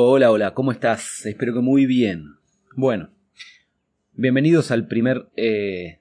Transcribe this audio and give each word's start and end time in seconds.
Hola, 0.00 0.30
hola, 0.30 0.54
¿cómo 0.54 0.70
estás? 0.70 1.26
Espero 1.26 1.52
que 1.52 1.58
muy 1.58 1.84
bien. 1.84 2.36
Bueno, 2.76 3.10
bienvenidos 4.12 4.70
al 4.70 4.86
primer, 4.86 5.28
eh, 5.34 5.98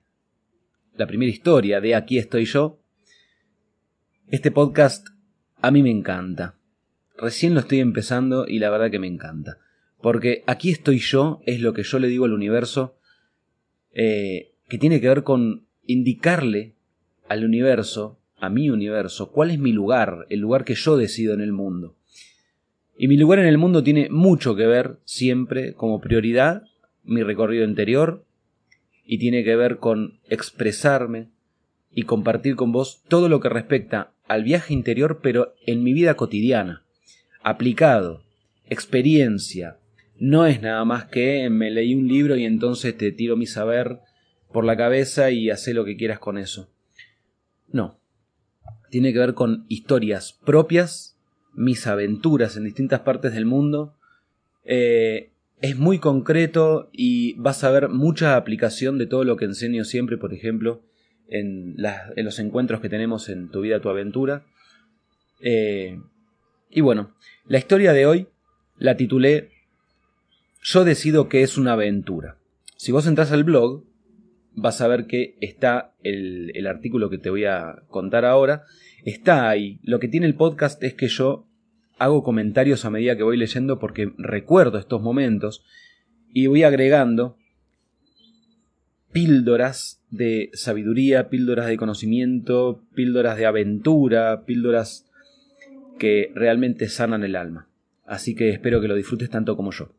la 0.95 1.07
primera 1.07 1.31
historia 1.31 1.81
de 1.81 1.95
Aquí 1.95 2.19
estoy 2.19 2.45
yo. 2.45 2.79
Este 4.27 4.51
podcast 4.51 5.07
a 5.63 5.71
mí 5.71 5.81
me 5.81 5.89
encanta. 5.89 6.59
Recién 7.17 7.55
lo 7.55 7.61
estoy 7.61 7.79
empezando 7.79 8.47
y 8.47 8.59
la 8.59 8.69
verdad 8.69 8.91
que 8.91 8.99
me 8.99 9.07
encanta. 9.07 9.57
Porque 9.99 10.43
aquí 10.45 10.69
estoy 10.69 10.99
yo 10.99 11.41
es 11.47 11.59
lo 11.61 11.73
que 11.73 11.81
yo 11.81 11.97
le 11.97 12.07
digo 12.07 12.25
al 12.25 12.33
universo 12.33 12.99
eh, 13.93 14.51
que 14.69 14.77
tiene 14.77 15.01
que 15.01 15.09
ver 15.09 15.23
con 15.23 15.65
indicarle 15.87 16.75
al 17.27 17.43
universo, 17.43 18.19
a 18.37 18.51
mi 18.51 18.69
universo, 18.69 19.31
cuál 19.31 19.49
es 19.49 19.57
mi 19.57 19.71
lugar, 19.71 20.27
el 20.29 20.39
lugar 20.39 20.65
que 20.65 20.75
yo 20.75 20.97
decido 20.97 21.33
en 21.33 21.41
el 21.41 21.51
mundo. 21.51 21.96
Y 22.97 23.07
mi 23.07 23.15
lugar 23.15 23.39
en 23.39 23.45
el 23.45 23.59
mundo 23.59 23.83
tiene 23.83 24.09
mucho 24.09 24.55
que 24.55 24.65
ver 24.65 24.97
siempre 25.05 25.73
como 25.73 26.01
prioridad 26.01 26.63
mi 27.03 27.21
recorrido 27.21 27.63
interior 27.63 28.25
y 29.05 29.19
tiene 29.19 29.43
que 29.43 29.55
ver 29.55 29.77
con 29.77 30.19
expresarme 30.27 31.29
y 31.91 32.03
compartir 32.03 32.55
con 32.55 32.71
vos 32.71 33.03
todo 33.07 33.29
lo 33.29 33.39
que 33.39 33.49
respecta 33.49 34.13
al 34.27 34.43
viaje 34.43 34.73
interior 34.73 35.19
pero 35.21 35.53
en 35.65 35.83
mi 35.83 35.93
vida 35.93 36.15
cotidiana, 36.15 36.85
aplicado, 37.43 38.23
experiencia. 38.65 39.77
No 40.19 40.47
es 40.47 40.61
nada 40.61 40.83
más 40.83 41.05
que 41.05 41.49
me 41.51 41.69
leí 41.69 41.93
un 41.93 42.07
libro 42.07 42.35
y 42.35 42.45
entonces 42.45 42.97
te 42.97 43.11
tiro 43.11 43.37
mi 43.37 43.45
saber 43.45 43.99
por 44.51 44.65
la 44.65 44.75
cabeza 44.75 45.29
y 45.29 45.51
hace 45.51 45.75
lo 45.75 45.85
que 45.85 45.97
quieras 45.97 46.17
con 46.17 46.39
eso. 46.39 46.71
No. 47.67 47.99
Tiene 48.89 49.13
que 49.13 49.19
ver 49.19 49.33
con 49.35 49.65
historias 49.67 50.33
propias 50.33 51.16
mis 51.57 51.87
aventuras 51.87 52.55
en 52.55 52.63
distintas 52.63 53.01
partes 53.01 53.33
del 53.33 53.45
mundo. 53.45 53.95
Eh, 54.63 55.31
es 55.59 55.75
muy 55.75 55.97
concreto 55.97 56.89
y 56.93 57.33
vas 57.33 57.63
a 57.63 57.71
ver 57.71 57.89
mucha 57.89 58.37
aplicación 58.37 58.99
de 58.99 59.07
todo 59.07 59.23
lo 59.23 59.37
que 59.37 59.45
enseño 59.45 59.83
siempre, 59.83 60.17
por 60.17 60.33
ejemplo, 60.33 60.83
en, 61.27 61.75
los 62.15 62.39
encuentros 62.39 62.79
que 62.79 62.89
tenemos 62.89 63.27
en 63.27 63.49
Tu 63.49 63.61
vida, 63.61 63.81
tu 63.81 63.89
aventura. 63.89 64.45
Eh, 65.41 65.99
y 66.69 66.81
bueno, 66.81 67.15
la 67.47 67.57
historia 67.57 67.91
de 67.91 68.05
hoy 68.05 68.27
la 68.77 68.95
titulé 68.95 69.49
Yo 70.61 70.85
decido 70.85 71.27
que 71.27 71.41
es 71.41 71.57
una 71.57 71.73
aventura. 71.73 72.37
Si 72.75 72.91
vos 72.91 73.07
entras 73.07 73.31
al 73.31 73.43
blog, 73.43 73.83
vas 74.53 74.79
a 74.81 74.87
ver 74.87 75.07
que 75.07 75.35
está 75.41 75.95
el, 76.03 76.51
el 76.53 76.67
artículo 76.67 77.09
que 77.09 77.17
te 77.17 77.31
voy 77.31 77.45
a 77.45 77.81
contar 77.89 78.25
ahora. 78.25 78.65
Está 79.05 79.49
ahí. 79.49 79.79
Lo 79.81 79.99
que 79.99 80.07
tiene 80.07 80.27
el 80.27 80.35
podcast 80.35 80.83
es 80.83 80.93
que 80.93 81.07
yo 81.07 81.46
hago 81.99 82.23
comentarios 82.23 82.85
a 82.85 82.89
medida 82.89 83.15
que 83.15 83.23
voy 83.23 83.37
leyendo 83.37 83.79
porque 83.79 84.13
recuerdo 84.17 84.77
estos 84.77 85.01
momentos 85.01 85.65
y 86.33 86.47
voy 86.47 86.63
agregando 86.63 87.37
píldoras 89.11 90.03
de 90.09 90.49
sabiduría, 90.53 91.29
píldoras 91.29 91.67
de 91.67 91.77
conocimiento, 91.77 92.83
píldoras 92.93 93.37
de 93.37 93.45
aventura, 93.45 94.45
píldoras 94.45 95.09
que 95.97 96.31
realmente 96.35 96.87
sanan 96.89 97.23
el 97.23 97.35
alma. 97.35 97.67
Así 98.05 98.35
que 98.35 98.49
espero 98.49 98.79
que 98.79 98.87
lo 98.87 98.95
disfrutes 98.95 99.29
tanto 99.29 99.55
como 99.55 99.71
yo. 99.71 99.91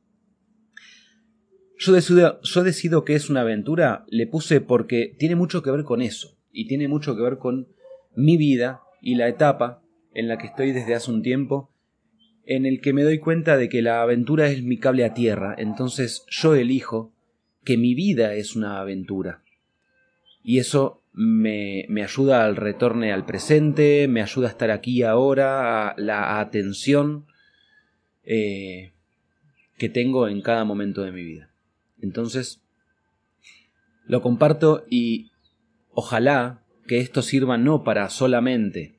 Yo 1.79 1.93
decido, 1.93 2.41
decido 2.65 3.05
que 3.05 3.15
es 3.15 3.31
una 3.31 3.43
aventura, 3.43 4.05
le 4.09 4.27
puse 4.27 4.61
porque 4.61 5.15
tiene 5.19 5.37
mucho 5.37 5.63
que 5.63 5.71
ver 5.71 5.85
con 5.85 6.03
eso, 6.03 6.37
y 6.51 6.67
tiene 6.67 6.89
mucho 6.89 7.15
que 7.15 7.23
ver 7.23 7.39
con 7.39 7.69
mi 8.17 8.37
vida 8.37 8.81
y 9.01 9.15
la 9.15 9.29
etapa 9.29 9.83
en 10.13 10.27
la 10.27 10.39
que 10.39 10.49
estoy 10.49 10.73
desde 10.73 10.95
hace 10.95 11.11
un 11.11 11.23
tiempo 11.23 11.71
en 12.49 12.65
el 12.65 12.81
que 12.81 12.95
me 12.95 13.03
doy 13.03 13.19
cuenta 13.19 13.59
de 13.59 13.69
que 13.69 13.83
la 13.83 14.01
aventura 14.01 14.49
es 14.49 14.63
mi 14.63 14.79
cable 14.79 15.05
a 15.05 15.13
tierra, 15.13 15.55
entonces 15.59 16.25
yo 16.31 16.55
elijo 16.55 17.13
que 17.63 17.77
mi 17.77 17.95
vida 17.95 18.33
es 18.33 18.57
una 18.57 18.81
aventura. 18.81 19.43
Y 20.43 20.59
eso 20.59 21.03
me, 21.13 21.85
me 21.91 22.03
ayuda 22.03 22.47
al 22.47 22.57
retorno 22.57 23.05
al 23.05 23.27
presente, 23.27 24.09
me 24.09 24.23
ayuda 24.23 24.49
a 24.49 24.51
estar 24.51 24.71
aquí 24.71 25.03
ahora, 25.03 25.91
a 25.91 25.95
la 25.99 26.41
atención 26.41 27.27
eh, 28.25 28.93
que 29.77 29.91
tengo 29.91 30.27
en 30.27 30.41
cada 30.41 30.65
momento 30.65 31.03
de 31.03 31.13
mi 31.13 31.25
vida. 31.25 31.51
Entonces, 32.01 32.63
lo 34.07 34.23
comparto 34.23 34.87
y 34.89 35.33
ojalá 35.91 36.63
que 36.87 37.01
esto 37.01 37.21
sirva 37.21 37.59
no 37.59 37.85
para 37.85 38.09
solamente 38.09 38.95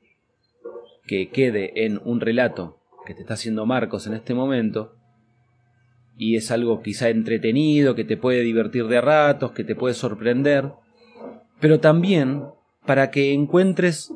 que 1.08 1.30
quede 1.30 1.84
en 1.84 2.00
un 2.04 2.20
relato 2.20 2.79
que 3.06 3.14
te 3.14 3.22
está 3.22 3.34
haciendo 3.34 3.66
Marcos 3.66 4.06
en 4.06 4.14
este 4.14 4.34
momento, 4.34 4.96
y 6.16 6.36
es 6.36 6.50
algo 6.50 6.82
quizá 6.82 7.08
entretenido, 7.08 7.94
que 7.94 8.04
te 8.04 8.18
puede 8.18 8.42
divertir 8.42 8.86
de 8.88 9.00
ratos, 9.00 9.52
que 9.52 9.64
te 9.64 9.74
puede 9.74 9.94
sorprender, 9.94 10.70
pero 11.60 11.80
también 11.80 12.44
para 12.84 13.10
que 13.10 13.32
encuentres 13.32 14.12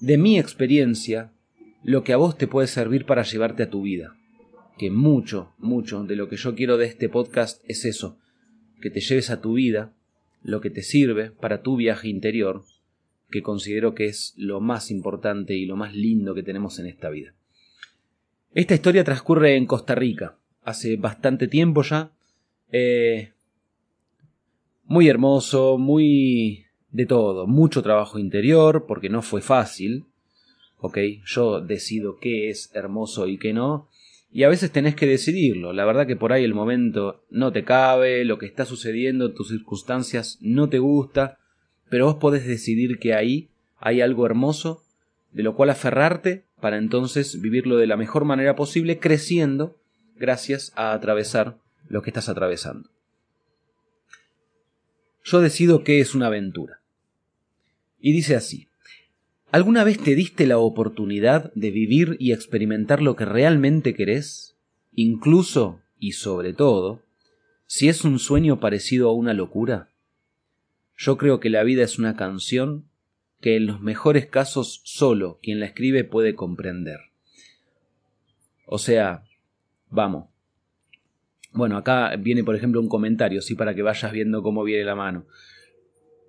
de 0.00 0.18
mi 0.18 0.38
experiencia 0.38 1.32
lo 1.82 2.04
que 2.04 2.12
a 2.12 2.16
vos 2.16 2.36
te 2.36 2.46
puede 2.46 2.68
servir 2.68 3.06
para 3.06 3.22
llevarte 3.22 3.64
a 3.64 3.70
tu 3.70 3.82
vida. 3.82 4.16
Que 4.78 4.90
mucho, 4.90 5.52
mucho 5.58 6.04
de 6.04 6.16
lo 6.16 6.28
que 6.28 6.36
yo 6.36 6.54
quiero 6.54 6.76
de 6.76 6.86
este 6.86 7.08
podcast 7.08 7.62
es 7.68 7.84
eso, 7.84 8.18
que 8.80 8.90
te 8.90 9.00
lleves 9.00 9.30
a 9.30 9.40
tu 9.40 9.54
vida 9.54 9.92
lo 10.42 10.60
que 10.60 10.70
te 10.70 10.82
sirve 10.82 11.30
para 11.30 11.62
tu 11.62 11.76
viaje 11.76 12.08
interior, 12.08 12.62
que 13.30 13.42
considero 13.42 13.94
que 13.94 14.06
es 14.06 14.32
lo 14.36 14.60
más 14.60 14.90
importante 14.92 15.54
y 15.54 15.66
lo 15.66 15.74
más 15.74 15.94
lindo 15.94 16.34
que 16.34 16.44
tenemos 16.44 16.78
en 16.78 16.86
esta 16.86 17.10
vida. 17.10 17.34
Esta 18.56 18.72
historia 18.72 19.04
transcurre 19.04 19.54
en 19.54 19.66
Costa 19.66 19.94
Rica, 19.94 20.38
hace 20.64 20.96
bastante 20.96 21.46
tiempo 21.46 21.82
ya. 21.82 22.10
Eh, 22.72 23.34
muy 24.84 25.10
hermoso, 25.10 25.76
muy 25.76 26.64
de 26.90 27.04
todo, 27.04 27.46
mucho 27.46 27.82
trabajo 27.82 28.18
interior, 28.18 28.86
porque 28.88 29.10
no 29.10 29.20
fue 29.20 29.42
fácil. 29.42 30.06
Ok, 30.78 30.96
yo 31.26 31.60
decido 31.60 32.16
qué 32.18 32.48
es 32.48 32.70
hermoso 32.74 33.26
y 33.26 33.36
qué 33.36 33.52
no. 33.52 33.90
Y 34.32 34.44
a 34.44 34.48
veces 34.48 34.70
tenés 34.70 34.94
que 34.94 35.06
decidirlo. 35.06 35.74
La 35.74 35.84
verdad 35.84 36.06
que 36.06 36.16
por 36.16 36.32
ahí 36.32 36.42
el 36.42 36.54
momento 36.54 37.26
no 37.28 37.52
te 37.52 37.62
cabe, 37.62 38.24
lo 38.24 38.38
que 38.38 38.46
está 38.46 38.64
sucediendo, 38.64 39.34
tus 39.34 39.48
circunstancias 39.48 40.38
no 40.40 40.70
te 40.70 40.78
gusta, 40.78 41.40
pero 41.90 42.06
vos 42.06 42.14
podés 42.14 42.46
decidir 42.46 42.98
que 43.00 43.12
ahí 43.12 43.50
hay 43.76 44.00
algo 44.00 44.24
hermoso 44.24 44.82
de 45.32 45.42
lo 45.42 45.54
cual 45.54 45.68
aferrarte 45.68 46.45
para 46.60 46.78
entonces 46.78 47.40
vivirlo 47.40 47.76
de 47.76 47.86
la 47.86 47.96
mejor 47.96 48.24
manera 48.24 48.56
posible, 48.56 48.98
creciendo 48.98 49.76
gracias 50.16 50.72
a 50.76 50.92
atravesar 50.92 51.58
lo 51.88 52.02
que 52.02 52.10
estás 52.10 52.28
atravesando. 52.28 52.90
Yo 55.24 55.40
decido 55.40 55.84
que 55.84 56.00
es 56.00 56.14
una 56.14 56.28
aventura. 56.28 56.80
Y 57.98 58.12
dice 58.12 58.36
así, 58.36 58.68
¿alguna 59.50 59.84
vez 59.84 59.98
te 59.98 60.14
diste 60.14 60.46
la 60.46 60.58
oportunidad 60.58 61.52
de 61.54 61.70
vivir 61.70 62.16
y 62.20 62.32
experimentar 62.32 63.02
lo 63.02 63.16
que 63.16 63.24
realmente 63.24 63.94
querés? 63.94 64.56
Incluso, 64.94 65.80
y 65.98 66.12
sobre 66.12 66.52
todo, 66.52 67.02
si 67.66 67.88
es 67.88 68.04
un 68.04 68.18
sueño 68.18 68.60
parecido 68.60 69.10
a 69.10 69.14
una 69.14 69.34
locura. 69.34 69.90
Yo 70.96 71.18
creo 71.18 71.40
que 71.40 71.50
la 71.50 71.64
vida 71.64 71.82
es 71.82 71.98
una 71.98 72.16
canción 72.16 72.88
que 73.40 73.56
en 73.56 73.66
los 73.66 73.80
mejores 73.80 74.26
casos 74.26 74.80
solo 74.84 75.38
quien 75.42 75.60
la 75.60 75.66
escribe 75.66 76.04
puede 76.04 76.34
comprender. 76.34 77.00
O 78.66 78.78
sea, 78.78 79.24
vamos. 79.90 80.28
Bueno, 81.52 81.76
acá 81.76 82.14
viene 82.16 82.44
por 82.44 82.56
ejemplo 82.56 82.80
un 82.80 82.88
comentario, 82.88 83.40
sí, 83.40 83.54
para 83.54 83.74
que 83.74 83.82
vayas 83.82 84.12
viendo 84.12 84.42
cómo 84.42 84.64
viene 84.64 84.84
la 84.84 84.94
mano. 84.94 85.26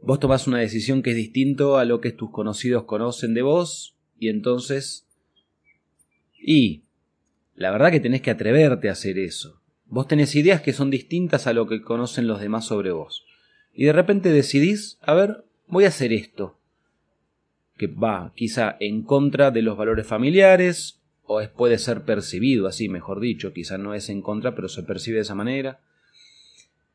Vos 0.02 0.20
tomás 0.20 0.48
una 0.48 0.60
decisión 0.60 1.02
que 1.02 1.12
es 1.12 1.16
distinto 1.16 1.78
a 1.78 1.86
lo 1.86 2.00
que 2.00 2.12
tus 2.12 2.30
conocidos 2.30 2.84
conocen 2.84 3.34
de 3.34 3.42
vos, 3.42 3.98
y 4.20 4.30
entonces... 4.30 5.08
Y... 6.40 6.84
La 7.56 7.72
verdad 7.72 7.90
que 7.90 8.00
tenés 8.00 8.22
que 8.22 8.30
atreverte 8.30 8.88
a 8.88 8.92
hacer 8.92 9.18
eso. 9.18 9.60
Vos 9.88 10.08
tenés 10.08 10.36
ideas 10.36 10.62
que 10.62 10.74
son 10.74 10.92
distintas 10.92 11.48
a 11.48 11.54
lo 11.54 11.68
que 11.68 11.82
conocen 11.82 12.28
los 12.28 12.40
demás 12.40 12.68
sobre 12.68 12.92
vos. 12.92 13.26
Y 13.74 13.86
de 13.86 13.94
repente 13.94 14.32
decidís, 14.32 15.00
a 15.02 15.16
ver, 15.16 15.44
voy 15.66 15.86
a 15.86 15.88
hacer 15.88 16.14
esto 16.14 16.57
que 17.78 17.88
va 17.88 18.34
quizá 18.36 18.76
en 18.80 19.04
contra 19.04 19.52
de 19.52 19.62
los 19.62 19.78
valores 19.78 20.08
familiares, 20.08 21.02
o 21.24 21.42
puede 21.56 21.78
ser 21.78 22.04
percibido 22.04 22.68
así, 22.68 22.90
mejor 22.90 23.20
dicho, 23.20 23.54
quizá 23.54 23.78
no 23.78 23.94
es 23.94 24.10
en 24.10 24.22
contra, 24.22 24.56
pero 24.56 24.70
se 24.70 24.84
percibe 24.84 25.18
de 25.18 25.22
esa 25.24 25.36
manera. 25.36 25.80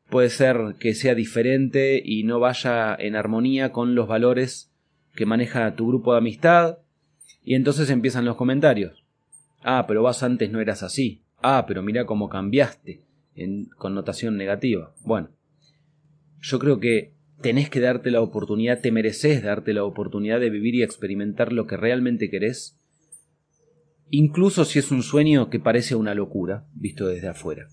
Puede 0.09 0.29
ser 0.29 0.75
que 0.79 0.93
sea 0.93 1.15
diferente 1.15 2.01
y 2.03 2.23
no 2.23 2.39
vaya 2.39 2.95
en 2.95 3.15
armonía 3.15 3.71
con 3.71 3.95
los 3.95 4.07
valores 4.07 4.71
que 5.15 5.25
maneja 5.25 5.75
tu 5.75 5.87
grupo 5.87 6.11
de 6.13 6.19
amistad, 6.19 6.79
y 7.43 7.55
entonces 7.55 7.89
empiezan 7.89 8.25
los 8.25 8.35
comentarios. 8.35 9.03
Ah, 9.61 9.85
pero 9.87 10.01
vos 10.01 10.23
antes 10.23 10.51
no 10.51 10.59
eras 10.59 10.83
así. 10.83 11.21
Ah, 11.41 11.65
pero 11.67 11.83
mira 11.83 12.05
cómo 12.05 12.29
cambiaste, 12.29 13.01
en 13.35 13.65
connotación 13.77 14.37
negativa. 14.37 14.93
Bueno, 15.03 15.29
yo 16.41 16.59
creo 16.59 16.79
que 16.79 17.13
tenés 17.43 17.69
que 17.69 17.79
darte 17.79 18.09
la 18.09 18.21
oportunidad, 18.21 18.81
te 18.81 18.91
mereces 18.91 19.43
darte 19.43 19.73
la 19.73 19.83
oportunidad 19.83 20.39
de 20.39 20.49
vivir 20.49 20.73
y 20.73 20.81
experimentar 20.81 21.53
lo 21.53 21.67
que 21.67 21.77
realmente 21.77 22.31
querés. 22.31 22.79
incluso 24.09 24.63
si 24.63 24.77
es 24.79 24.91
un 24.91 25.01
sueño 25.01 25.49
que 25.49 25.59
parece 25.59 25.95
una 25.95 26.13
locura, 26.13 26.67
visto 26.73 27.07
desde 27.07 27.27
afuera. 27.27 27.67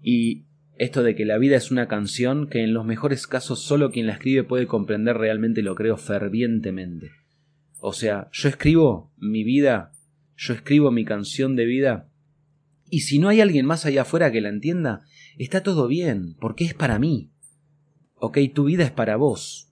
Y 0.00 0.46
esto 0.78 1.02
de 1.02 1.16
que 1.16 1.24
la 1.24 1.38
vida 1.38 1.56
es 1.56 1.70
una 1.70 1.88
canción 1.88 2.48
que 2.48 2.62
en 2.62 2.72
los 2.72 2.84
mejores 2.84 3.26
casos 3.26 3.62
solo 3.62 3.90
quien 3.90 4.06
la 4.06 4.12
escribe 4.12 4.44
puede 4.44 4.66
comprender 4.66 5.16
realmente 5.16 5.62
lo 5.62 5.74
creo 5.74 5.96
fervientemente. 5.96 7.10
O 7.80 7.92
sea, 7.92 8.28
yo 8.32 8.48
escribo 8.48 9.12
mi 9.16 9.42
vida, 9.42 9.90
yo 10.36 10.54
escribo 10.54 10.90
mi 10.90 11.04
canción 11.04 11.56
de 11.56 11.64
vida, 11.64 12.08
y 12.88 13.00
si 13.00 13.18
no 13.18 13.28
hay 13.28 13.40
alguien 13.40 13.66
más 13.66 13.86
allá 13.86 14.02
afuera 14.02 14.30
que 14.30 14.40
la 14.40 14.48
entienda, 14.48 15.02
está 15.38 15.62
todo 15.62 15.88
bien, 15.88 16.36
porque 16.40 16.64
es 16.64 16.74
para 16.74 16.98
mí. 16.98 17.32
Ok, 18.18 18.38
tu 18.54 18.64
vida 18.64 18.84
es 18.84 18.90
para 18.90 19.16
vos. 19.16 19.70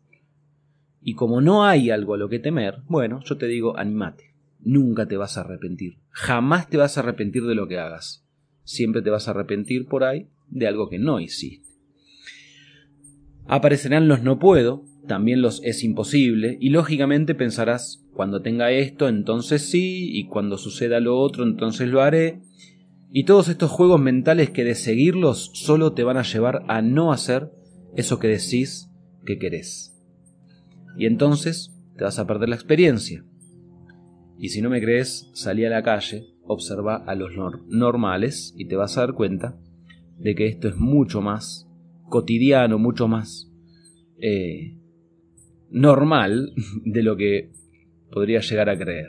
Y 1.00 1.14
como 1.14 1.41
no 1.41 1.64
hay 1.64 1.91
algo 1.91 2.14
a 2.14 2.19
lo 2.19 2.29
que 2.29 2.38
temer, 2.38 2.82
bueno, 2.88 3.20
yo 3.25 3.37
te 3.37 3.46
digo, 3.46 3.79
animate. 3.79 4.35
Nunca 4.61 5.06
te 5.06 5.17
vas 5.17 5.37
a 5.37 5.43
arrepentir. 5.43 5.99
Jamás 6.11 6.69
te 6.69 6.76
vas 6.76 6.96
a 6.96 7.00
arrepentir 7.00 7.44
de 7.44 7.55
lo 7.55 7.69
que 7.69 7.79
hagas. 7.79 8.26
Siempre 8.62 9.02
te 9.02 9.11
vas 9.11 9.29
a 9.29 9.32
arrepentir 9.32 9.87
por 9.87 10.05
ahí 10.05 10.29
de 10.49 10.67
algo 10.67 10.88
que 10.88 10.99
no 10.99 11.20
hiciste. 11.20 11.69
Aparecerán 13.46 14.08
los 14.08 14.23
no 14.23 14.38
puedo, 14.38 14.85
también 15.06 15.43
los 15.43 15.62
es 15.64 15.85
imposible, 15.85 16.56
y 16.61 16.70
lógicamente 16.70 17.35
pensarás, 17.35 18.06
cuando 18.14 18.41
tenga 18.41 18.70
esto, 18.70 19.08
entonces 19.08 19.69
sí, 19.69 20.17
y 20.17 20.29
cuando 20.29 20.56
suceda 20.56 21.00
lo 21.00 21.19
otro, 21.19 21.44
entonces 21.44 21.88
lo 21.88 22.00
haré. 22.00 22.41
Y 23.11 23.25
todos 23.25 23.49
estos 23.49 23.70
juegos 23.70 24.00
mentales 24.00 24.50
que 24.50 24.64
de 24.64 24.75
seguirlos 24.75 25.50
solo 25.52 25.93
te 25.93 26.05
van 26.05 26.17
a 26.17 26.23
llevar 26.23 26.64
a 26.69 26.81
no 26.81 27.12
hacer 27.12 27.50
eso 27.96 28.19
que 28.19 28.29
decís 28.29 28.91
que 29.25 29.38
querés. 29.38 29.96
Y 30.96 31.06
entonces 31.06 31.73
te 31.96 32.05
vas 32.05 32.19
a 32.19 32.26
perder 32.26 32.49
la 32.49 32.56
experiencia. 32.56 33.25
Y 34.38 34.49
si 34.49 34.62
no 34.62 34.70
me 34.70 34.81
crees, 34.81 35.31
salí 35.32 35.64
a 35.64 35.70
la 35.70 35.82
calle, 35.82 36.26
observa 36.43 36.96
a 36.96 37.14
los 37.14 37.32
normales 37.69 38.55
y 38.56 38.67
te 38.67 38.76
vas 38.76 38.96
a 38.96 39.02
dar 39.02 39.14
cuenta 39.14 39.58
de 40.19 40.35
que 40.35 40.46
esto 40.46 40.69
es 40.69 40.76
mucho 40.76 41.20
más 41.20 41.69
cotidiano, 42.08 42.79
mucho 42.79 43.08
más 43.08 43.50
eh, 44.20 44.79
normal 45.70 46.52
de 46.85 47.02
lo 47.02 47.17
que 47.17 47.52
podría 48.11 48.41
llegar 48.41 48.69
a 48.69 48.79
creer. 48.79 49.08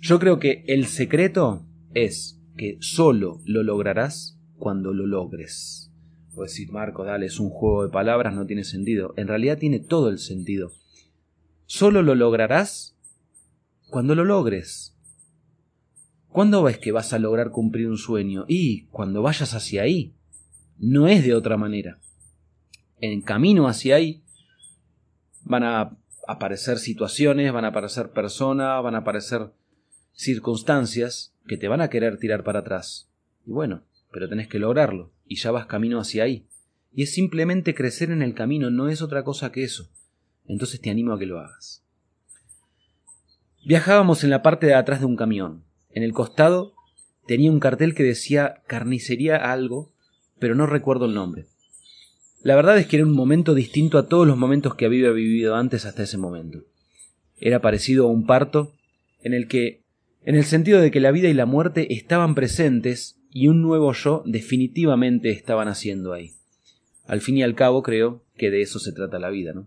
Yo 0.00 0.18
creo 0.18 0.38
que 0.38 0.64
el 0.66 0.84
secreto 0.84 1.66
es 1.94 2.42
que 2.56 2.76
solo 2.80 3.40
lo 3.46 3.62
lograrás 3.62 4.38
cuando 4.58 4.92
lo 4.92 5.06
logres. 5.06 5.93
Puedes 6.34 6.52
decir, 6.52 6.72
Marco, 6.72 7.04
dale, 7.04 7.26
es 7.26 7.38
un 7.38 7.50
juego 7.50 7.84
de 7.84 7.90
palabras, 7.90 8.34
no 8.34 8.46
tiene 8.46 8.64
sentido. 8.64 9.14
En 9.16 9.28
realidad 9.28 9.58
tiene 9.58 9.78
todo 9.78 10.08
el 10.08 10.18
sentido. 10.18 10.72
Solo 11.66 12.02
lo 12.02 12.14
lograrás 12.14 12.96
cuando 13.90 14.14
lo 14.14 14.24
logres. 14.24 14.96
¿Cuándo 16.28 16.64
ves 16.64 16.78
que 16.78 16.90
vas 16.90 17.12
a 17.12 17.18
lograr 17.18 17.50
cumplir 17.50 17.88
un 17.88 17.96
sueño? 17.96 18.44
Y 18.48 18.86
cuando 18.86 19.22
vayas 19.22 19.54
hacia 19.54 19.82
ahí. 19.82 20.14
No 20.78 21.06
es 21.06 21.24
de 21.24 21.34
otra 21.34 21.56
manera. 21.56 22.00
En 23.00 23.20
camino 23.22 23.68
hacia 23.68 23.96
ahí 23.96 24.24
van 25.44 25.62
a 25.62 25.96
aparecer 26.26 26.78
situaciones, 26.78 27.52
van 27.52 27.64
a 27.64 27.68
aparecer 27.68 28.10
personas, 28.10 28.82
van 28.82 28.96
a 28.96 28.98
aparecer 28.98 29.52
circunstancias 30.12 31.34
que 31.46 31.56
te 31.56 31.68
van 31.68 31.80
a 31.80 31.88
querer 31.88 32.18
tirar 32.18 32.42
para 32.42 32.60
atrás. 32.60 33.08
Y 33.46 33.52
bueno, 33.52 33.82
pero 34.14 34.28
tenés 34.28 34.46
que 34.46 34.60
lograrlo, 34.60 35.10
y 35.26 35.34
ya 35.34 35.50
vas 35.50 35.66
camino 35.66 35.98
hacia 35.98 36.22
ahí. 36.22 36.46
Y 36.92 37.02
es 37.02 37.12
simplemente 37.12 37.74
crecer 37.74 38.12
en 38.12 38.22
el 38.22 38.32
camino, 38.32 38.70
no 38.70 38.88
es 38.88 39.02
otra 39.02 39.24
cosa 39.24 39.50
que 39.50 39.64
eso. 39.64 39.90
Entonces 40.46 40.80
te 40.80 40.88
animo 40.88 41.12
a 41.12 41.18
que 41.18 41.26
lo 41.26 41.40
hagas. 41.40 41.84
Viajábamos 43.66 44.22
en 44.22 44.30
la 44.30 44.40
parte 44.40 44.66
de 44.66 44.74
atrás 44.74 45.00
de 45.00 45.06
un 45.06 45.16
camión. 45.16 45.64
En 45.90 46.04
el 46.04 46.12
costado 46.12 46.74
tenía 47.26 47.50
un 47.50 47.58
cartel 47.58 47.92
que 47.92 48.04
decía 48.04 48.62
carnicería 48.68 49.36
algo, 49.36 49.92
pero 50.38 50.54
no 50.54 50.66
recuerdo 50.66 51.06
el 51.06 51.14
nombre. 51.14 51.46
La 52.40 52.54
verdad 52.54 52.78
es 52.78 52.86
que 52.86 52.96
era 52.96 53.06
un 53.06 53.14
momento 53.14 53.52
distinto 53.52 53.98
a 53.98 54.06
todos 54.06 54.28
los 54.28 54.36
momentos 54.36 54.76
que 54.76 54.86
había 54.86 55.10
vivido 55.10 55.56
antes 55.56 55.86
hasta 55.86 56.04
ese 56.04 56.18
momento. 56.18 56.60
Era 57.40 57.60
parecido 57.60 58.04
a 58.04 58.10
un 58.10 58.26
parto 58.26 58.74
en 59.24 59.34
el 59.34 59.48
que, 59.48 59.82
en 60.22 60.36
el 60.36 60.44
sentido 60.44 60.80
de 60.80 60.92
que 60.92 61.00
la 61.00 61.10
vida 61.10 61.28
y 61.28 61.34
la 61.34 61.46
muerte 61.46 61.92
estaban 61.92 62.36
presentes 62.36 63.18
y 63.34 63.48
un 63.48 63.62
nuevo 63.62 63.92
yo 63.92 64.22
definitivamente 64.24 65.30
estaba 65.30 65.64
naciendo 65.64 66.12
ahí. 66.12 66.34
Al 67.04 67.20
fin 67.20 67.36
y 67.36 67.42
al 67.42 67.56
cabo 67.56 67.82
creo 67.82 68.22
que 68.36 68.50
de 68.50 68.62
eso 68.62 68.78
se 68.78 68.92
trata 68.92 69.18
la 69.18 69.28
vida, 69.28 69.52
¿no? 69.52 69.66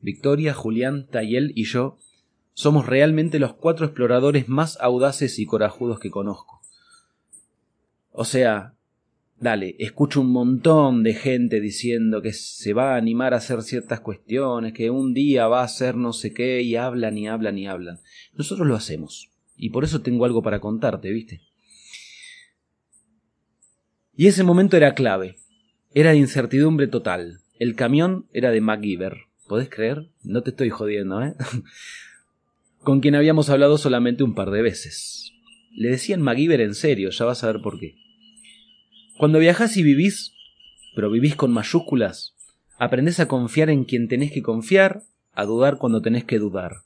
Victoria, 0.00 0.54
Julián, 0.54 1.08
Tayel 1.08 1.52
y 1.56 1.64
yo 1.64 1.98
somos 2.54 2.86
realmente 2.86 3.40
los 3.40 3.54
cuatro 3.54 3.84
exploradores 3.84 4.48
más 4.48 4.78
audaces 4.80 5.40
y 5.40 5.44
corajudos 5.44 5.98
que 5.98 6.10
conozco. 6.10 6.62
O 8.12 8.24
sea, 8.24 8.74
dale, 9.40 9.74
escucho 9.80 10.20
un 10.20 10.30
montón 10.30 11.02
de 11.02 11.14
gente 11.14 11.60
diciendo 11.60 12.22
que 12.22 12.32
se 12.32 12.74
va 12.74 12.94
a 12.94 12.96
animar 12.96 13.34
a 13.34 13.38
hacer 13.38 13.62
ciertas 13.62 14.00
cuestiones, 14.00 14.72
que 14.72 14.88
un 14.90 15.14
día 15.14 15.48
va 15.48 15.62
a 15.62 15.64
hacer 15.64 15.96
no 15.96 16.12
sé 16.12 16.32
qué, 16.32 16.62
y 16.62 16.76
hablan 16.76 17.18
y 17.18 17.26
hablan 17.26 17.58
y 17.58 17.66
hablan. 17.66 17.98
Nosotros 18.34 18.68
lo 18.68 18.76
hacemos. 18.76 19.32
Y 19.56 19.70
por 19.70 19.82
eso 19.82 20.00
tengo 20.00 20.24
algo 20.24 20.42
para 20.42 20.60
contarte, 20.60 21.10
¿viste? 21.10 21.49
Y 24.20 24.26
ese 24.26 24.44
momento 24.44 24.76
era 24.76 24.92
clave. 24.92 25.36
Era 25.94 26.10
de 26.10 26.18
incertidumbre 26.18 26.86
total. 26.88 27.40
El 27.58 27.74
camión 27.74 28.26
era 28.34 28.50
de 28.50 28.60
MacGyver. 28.60 29.16
¿Podés 29.48 29.70
creer? 29.70 30.10
No 30.22 30.42
te 30.42 30.50
estoy 30.50 30.68
jodiendo, 30.68 31.22
¿eh? 31.22 31.34
con 32.82 33.00
quien 33.00 33.14
habíamos 33.14 33.48
hablado 33.48 33.78
solamente 33.78 34.22
un 34.22 34.34
par 34.34 34.50
de 34.50 34.60
veces. 34.60 35.32
Le 35.74 35.88
decían 35.88 36.20
MacGyver 36.20 36.60
en 36.60 36.74
serio, 36.74 37.08
ya 37.08 37.24
vas 37.24 37.42
a 37.42 37.46
ver 37.46 37.62
por 37.62 37.80
qué. 37.80 37.94
Cuando 39.16 39.38
viajás 39.38 39.78
y 39.78 39.82
vivís, 39.82 40.34
pero 40.94 41.10
vivís 41.10 41.34
con 41.34 41.50
mayúsculas, 41.50 42.34
aprendés 42.76 43.20
a 43.20 43.26
confiar 43.26 43.70
en 43.70 43.84
quien 43.84 44.06
tenés 44.06 44.32
que 44.32 44.42
confiar, 44.42 45.04
a 45.32 45.46
dudar 45.46 45.78
cuando 45.78 46.02
tenés 46.02 46.24
que 46.24 46.38
dudar. 46.38 46.82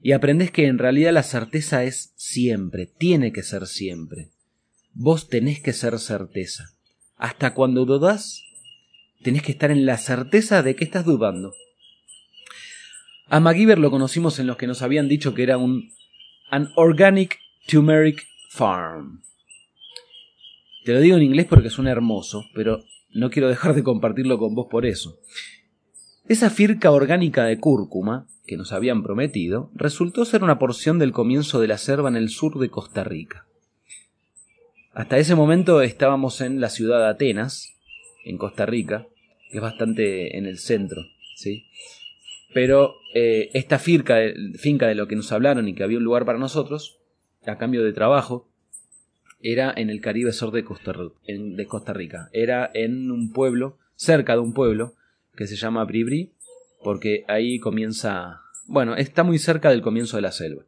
Y 0.00 0.12
aprendés 0.12 0.52
que 0.52 0.68
en 0.68 0.78
realidad 0.78 1.12
la 1.12 1.24
certeza 1.24 1.82
es 1.82 2.12
siempre, 2.14 2.86
tiene 2.86 3.32
que 3.32 3.42
ser 3.42 3.66
siempre. 3.66 4.30
Vos 4.94 5.28
tenés 5.28 5.60
que 5.60 5.72
ser 5.72 5.98
certeza. 5.98 6.70
Hasta 7.16 7.54
cuando 7.54 7.84
dudás, 7.84 8.42
tenés 9.22 9.42
que 9.42 9.52
estar 9.52 9.70
en 9.70 9.86
la 9.86 9.98
certeza 9.98 10.62
de 10.62 10.76
que 10.76 10.84
estás 10.84 11.04
dudando. 11.04 11.52
A 13.26 13.40
MacGyver 13.40 13.78
lo 13.78 13.90
conocimos 13.90 14.38
en 14.38 14.46
los 14.46 14.56
que 14.56 14.66
nos 14.66 14.82
habían 14.82 15.08
dicho 15.08 15.34
que 15.34 15.42
era 15.42 15.58
un 15.58 15.92
An 16.50 16.72
Organic 16.76 17.38
Turmeric 17.66 18.26
Farm. 18.50 19.22
Te 20.84 20.94
lo 20.94 21.00
digo 21.00 21.16
en 21.16 21.22
inglés 21.22 21.46
porque 21.46 21.68
suena 21.68 21.90
hermoso, 21.90 22.46
pero 22.54 22.82
no 23.12 23.28
quiero 23.28 23.48
dejar 23.48 23.74
de 23.74 23.82
compartirlo 23.82 24.38
con 24.38 24.54
vos 24.54 24.68
por 24.70 24.86
eso. 24.86 25.18
Esa 26.28 26.50
firca 26.50 26.90
orgánica 26.90 27.44
de 27.44 27.58
cúrcuma, 27.58 28.26
que 28.46 28.56
nos 28.56 28.72
habían 28.72 29.02
prometido, 29.02 29.70
resultó 29.74 30.24
ser 30.24 30.42
una 30.42 30.58
porción 30.58 30.98
del 30.98 31.12
comienzo 31.12 31.60
de 31.60 31.68
la 31.68 31.78
selva 31.78 32.08
en 32.08 32.16
el 32.16 32.30
sur 32.30 32.58
de 32.58 32.70
Costa 32.70 33.04
Rica. 33.04 33.46
Hasta 34.98 35.16
ese 35.16 35.36
momento 35.36 35.80
estábamos 35.80 36.40
en 36.40 36.60
la 36.60 36.70
ciudad 36.70 36.98
de 36.98 37.06
Atenas, 37.06 37.76
en 38.24 38.36
Costa 38.36 38.66
Rica, 38.66 39.06
que 39.48 39.58
es 39.58 39.62
bastante 39.62 40.36
en 40.36 40.44
el 40.44 40.58
centro, 40.58 41.02
¿sí? 41.36 41.68
Pero 42.52 42.96
eh, 43.14 43.48
esta 43.54 43.78
finca 43.78 44.16
de 44.16 44.94
lo 44.96 45.06
que 45.06 45.14
nos 45.14 45.30
hablaron 45.30 45.68
y 45.68 45.74
que 45.76 45.84
había 45.84 45.98
un 45.98 46.02
lugar 46.02 46.24
para 46.24 46.40
nosotros, 46.40 46.98
a 47.46 47.58
cambio 47.58 47.84
de 47.84 47.92
trabajo, 47.92 48.48
era 49.40 49.72
en 49.76 49.88
el 49.88 50.00
Caribe 50.00 50.32
Sur 50.32 50.50
de 50.50 50.64
Costa, 50.64 50.92
de 51.28 51.66
Costa 51.66 51.92
Rica. 51.92 52.28
Era 52.32 52.68
en 52.74 53.12
un 53.12 53.32
pueblo, 53.32 53.78
cerca 53.94 54.32
de 54.32 54.40
un 54.40 54.52
pueblo, 54.52 54.94
que 55.36 55.46
se 55.46 55.54
llama 55.54 55.84
Bribri, 55.84 56.32
porque 56.82 57.24
ahí 57.28 57.60
comienza... 57.60 58.40
Bueno, 58.66 58.96
está 58.96 59.22
muy 59.22 59.38
cerca 59.38 59.70
del 59.70 59.80
comienzo 59.80 60.16
de 60.16 60.22
la 60.22 60.32
selva. 60.32 60.64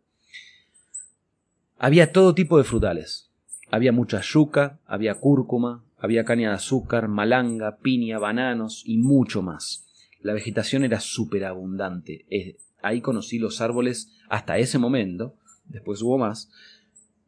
Había 1.79 2.13
todo 2.13 2.33
tipo 2.33 2.59
de 2.59 2.65
frutales. 2.65 3.30
Había 3.71 3.93
mucha 3.93 4.21
yuca, 4.21 4.81
había 4.87 5.15
cúrcuma, 5.15 5.85
había 5.99 6.25
caña 6.25 6.49
de 6.51 6.57
azúcar, 6.57 7.09
malanga, 7.09 7.77
piña, 7.77 8.19
bananos 8.19 8.83
y 8.85 8.99
mucho 8.99 9.43
más. 9.43 9.87
La 10.21 10.33
vegetación 10.33 10.85
era 10.85 11.01
súper 11.01 11.45
abundante. 11.45 12.27
Ahí 12.83 13.01
conocí 13.01 13.39
los 13.39 13.61
árboles 13.61 14.13
hasta 14.29 14.59
ese 14.59 14.79
momento, 14.79 15.35
después 15.67 16.03
hubo 16.03 16.19
más, 16.19 16.51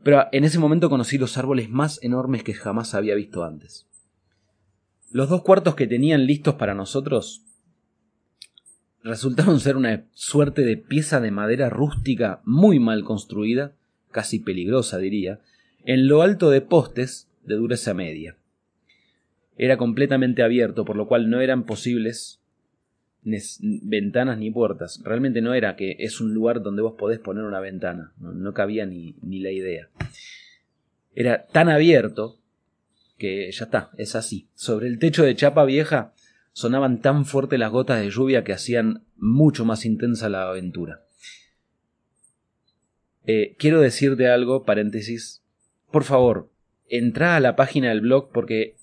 pero 0.02 0.26
en 0.32 0.44
ese 0.44 0.58
momento 0.58 0.90
conocí 0.90 1.18
los 1.18 1.38
árboles 1.38 1.70
más 1.70 2.02
enormes 2.02 2.42
que 2.42 2.54
jamás 2.54 2.94
había 2.94 3.14
visto 3.14 3.44
antes. 3.44 3.87
Los 5.11 5.28
dos 5.28 5.42
cuartos 5.42 5.75
que 5.75 5.87
tenían 5.87 6.26
listos 6.26 6.54
para 6.54 6.75
nosotros 6.75 7.42
resultaron 9.02 9.61
ser 9.61 9.76
una 9.76 10.04
suerte 10.12 10.62
de 10.62 10.76
pieza 10.76 11.20
de 11.20 11.30
madera 11.30 11.68
rústica 11.68 12.40
muy 12.44 12.78
mal 12.78 13.04
construida, 13.04 13.72
casi 14.11 14.38
peligrosa 14.38 14.99
diría, 14.99 15.40
en 15.84 16.08
lo 16.08 16.22
alto 16.22 16.50
de 16.50 16.60
postes 16.60 17.28
de 17.44 17.56
dureza 17.56 17.94
media. 17.94 18.36
Era 19.56 19.76
completamente 19.76 20.42
abierto, 20.42 20.84
por 20.84 20.96
lo 20.96 21.06
cual 21.06 21.30
no 21.30 21.40
eran 21.40 21.64
posibles 21.64 22.40
ventanas 23.22 24.38
ni 24.38 24.50
puertas. 24.50 25.00
Realmente 25.04 25.40
no 25.40 25.54
era 25.54 25.76
que 25.76 25.96
es 25.98 26.20
un 26.20 26.34
lugar 26.34 26.62
donde 26.62 26.82
vos 26.82 26.94
podés 26.98 27.18
poner 27.18 27.44
una 27.44 27.60
ventana. 27.60 28.12
No, 28.18 28.52
cabía 28.52 28.86
ni, 28.86 29.14
ni 29.22 29.40
la 29.40 29.50
idea. 29.50 29.88
Era 31.14 31.46
tan 31.46 31.68
abierto 31.68 32.38
que 33.18 33.50
ya 33.52 33.64
está, 33.66 33.90
es 33.96 34.16
así. 34.16 34.48
Sobre 34.54 34.88
el 34.88 34.98
techo 34.98 35.22
de 35.22 35.36
chapa 35.36 35.64
vieja 35.64 36.12
sonaban 36.52 37.00
tan 37.00 37.24
fuerte 37.24 37.58
las 37.58 37.70
gotas 37.70 38.00
de 38.00 38.10
lluvia 38.10 38.44
que 38.44 38.52
hacían 38.52 39.04
mucho 39.16 39.64
más 39.64 39.84
intensa 39.84 40.28
la 40.28 40.48
aventura. 40.48 41.02
Eh, 43.24 43.54
quiero 43.58 43.80
decirte 43.80 44.28
algo, 44.28 44.64
paréntesis. 44.64 45.41
Por 45.92 46.04
favor, 46.04 46.50
entra 46.88 47.37
a 47.37 47.40
la 47.40 47.54
página 47.54 47.90
del 47.90 48.00
blog 48.00 48.30
porque 48.32 48.76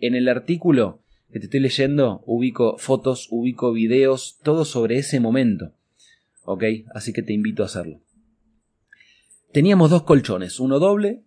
en 0.00 0.14
el 0.14 0.28
artículo 0.28 1.00
que 1.30 1.38
te 1.38 1.46
estoy 1.46 1.60
leyendo 1.60 2.22
ubico 2.26 2.78
fotos, 2.78 3.28
ubico 3.30 3.72
videos, 3.72 4.38
todo 4.42 4.64
sobre 4.64 4.96
ese 4.96 5.20
momento. 5.20 5.72
¿Ok? 6.44 6.64
Así 6.94 7.12
que 7.12 7.22
te 7.22 7.32
invito 7.32 7.62
a 7.62 7.66
hacerlo. 7.66 8.00
Teníamos 9.52 9.90
dos 9.90 10.04
colchones, 10.04 10.58
uno 10.58 10.78
doble 10.78 11.22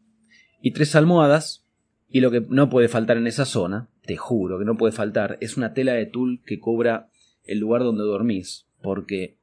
y 0.62 0.72
tres 0.72 0.96
almohadas. 0.96 1.66
Y 2.10 2.22
lo 2.22 2.32
que 2.32 2.42
no 2.50 2.70
puede 2.70 2.88
faltar 2.88 3.18
en 3.18 3.28
esa 3.28 3.46
zona, 3.46 3.90
te 4.06 4.16
juro 4.16 4.58
que 4.58 4.66
no 4.66 4.78
puede 4.78 4.94
faltar, 4.94 5.38
es 5.42 5.58
una 5.58 5.74
tela 5.74 5.94
de 5.94 6.06
tul 6.06 6.42
que 6.46 6.60
cubra 6.60 7.10
el 7.44 7.60
lugar 7.60 7.84
donde 7.84 8.04
dormís, 8.04 8.66
porque 8.82 9.36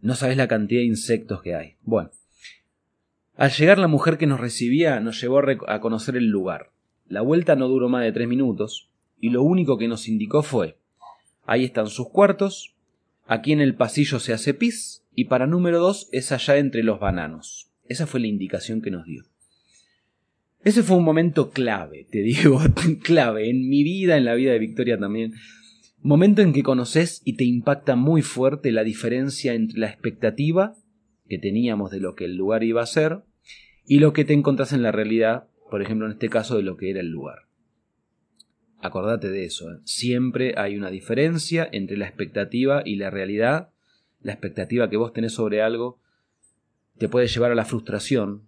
no 0.00 0.14
sabes 0.14 0.36
la 0.36 0.46
cantidad 0.46 0.80
de 0.80 0.86
insectos 0.86 1.42
que 1.42 1.56
hay. 1.56 1.74
Bueno, 1.82 2.10
al 3.36 3.50
llegar 3.50 3.78
la 3.78 3.88
mujer 3.88 4.18
que 4.18 4.26
nos 4.26 4.40
recibía 4.40 5.00
nos 5.00 5.20
llevó 5.20 5.40
a 5.66 5.80
conocer 5.80 6.16
el 6.16 6.26
lugar. 6.26 6.70
La 7.08 7.20
vuelta 7.20 7.54
no 7.54 7.68
duró 7.68 7.88
más 7.88 8.02
de 8.02 8.12
tres 8.12 8.28
minutos, 8.28 8.90
y 9.20 9.30
lo 9.30 9.42
único 9.42 9.78
que 9.78 9.88
nos 9.88 10.08
indicó 10.08 10.42
fue 10.42 10.76
ahí 11.46 11.64
están 11.64 11.88
sus 11.88 12.08
cuartos, 12.08 12.74
aquí 13.26 13.52
en 13.52 13.60
el 13.60 13.74
pasillo 13.74 14.18
se 14.18 14.32
hace 14.32 14.52
pis, 14.52 15.04
y 15.14 15.26
para 15.26 15.46
número 15.46 15.78
dos 15.78 16.08
es 16.12 16.32
allá 16.32 16.58
entre 16.58 16.82
los 16.82 17.00
bananos. 17.00 17.70
Esa 17.88 18.06
fue 18.06 18.20
la 18.20 18.26
indicación 18.26 18.82
que 18.82 18.90
nos 18.90 19.06
dio. 19.06 19.24
Ese 20.64 20.82
fue 20.82 20.96
un 20.96 21.04
momento 21.04 21.50
clave, 21.50 22.06
te 22.10 22.18
digo, 22.18 22.60
clave 23.02 23.48
en 23.48 23.68
mi 23.68 23.84
vida, 23.84 24.16
en 24.16 24.24
la 24.24 24.34
vida 24.34 24.52
de 24.52 24.58
Victoria 24.58 24.98
también. 24.98 25.34
Momento 26.02 26.42
en 26.42 26.52
que 26.52 26.62
conoces 26.62 27.22
y 27.24 27.34
te 27.34 27.44
impacta 27.44 27.96
muy 27.96 28.22
fuerte 28.22 28.72
la 28.72 28.82
diferencia 28.82 29.54
entre 29.54 29.78
la 29.78 29.88
expectativa 29.88 30.74
que 31.28 31.38
teníamos 31.38 31.90
de 31.90 32.00
lo 32.00 32.14
que 32.14 32.24
el 32.24 32.36
lugar 32.36 32.64
iba 32.64 32.82
a 32.82 32.86
ser 32.86 33.22
y 33.86 33.98
lo 34.00 34.12
que 34.12 34.24
te 34.24 34.32
encontrás 34.32 34.72
en 34.72 34.82
la 34.82 34.92
realidad, 34.92 35.48
por 35.70 35.82
ejemplo 35.82 36.06
en 36.06 36.12
este 36.12 36.28
caso 36.28 36.56
de 36.56 36.62
lo 36.62 36.76
que 36.76 36.90
era 36.90 37.00
el 37.00 37.08
lugar. 37.08 37.46
Acordate 38.80 39.30
de 39.30 39.44
eso, 39.44 39.72
¿eh? 39.72 39.78
siempre 39.84 40.54
hay 40.56 40.76
una 40.76 40.90
diferencia 40.90 41.68
entre 41.70 41.96
la 41.96 42.06
expectativa 42.06 42.82
y 42.84 42.96
la 42.96 43.10
realidad. 43.10 43.70
La 44.20 44.32
expectativa 44.32 44.90
que 44.90 44.96
vos 44.96 45.12
tenés 45.12 45.32
sobre 45.32 45.62
algo 45.62 46.00
te 46.98 47.08
puede 47.08 47.26
llevar 47.26 47.52
a 47.52 47.54
la 47.54 47.64
frustración 47.64 48.46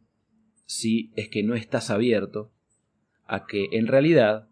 si 0.66 1.12
es 1.16 1.28
que 1.28 1.42
no 1.42 1.54
estás 1.54 1.90
abierto 1.90 2.52
a 3.26 3.46
que 3.46 3.68
en 3.72 3.86
realidad 3.86 4.48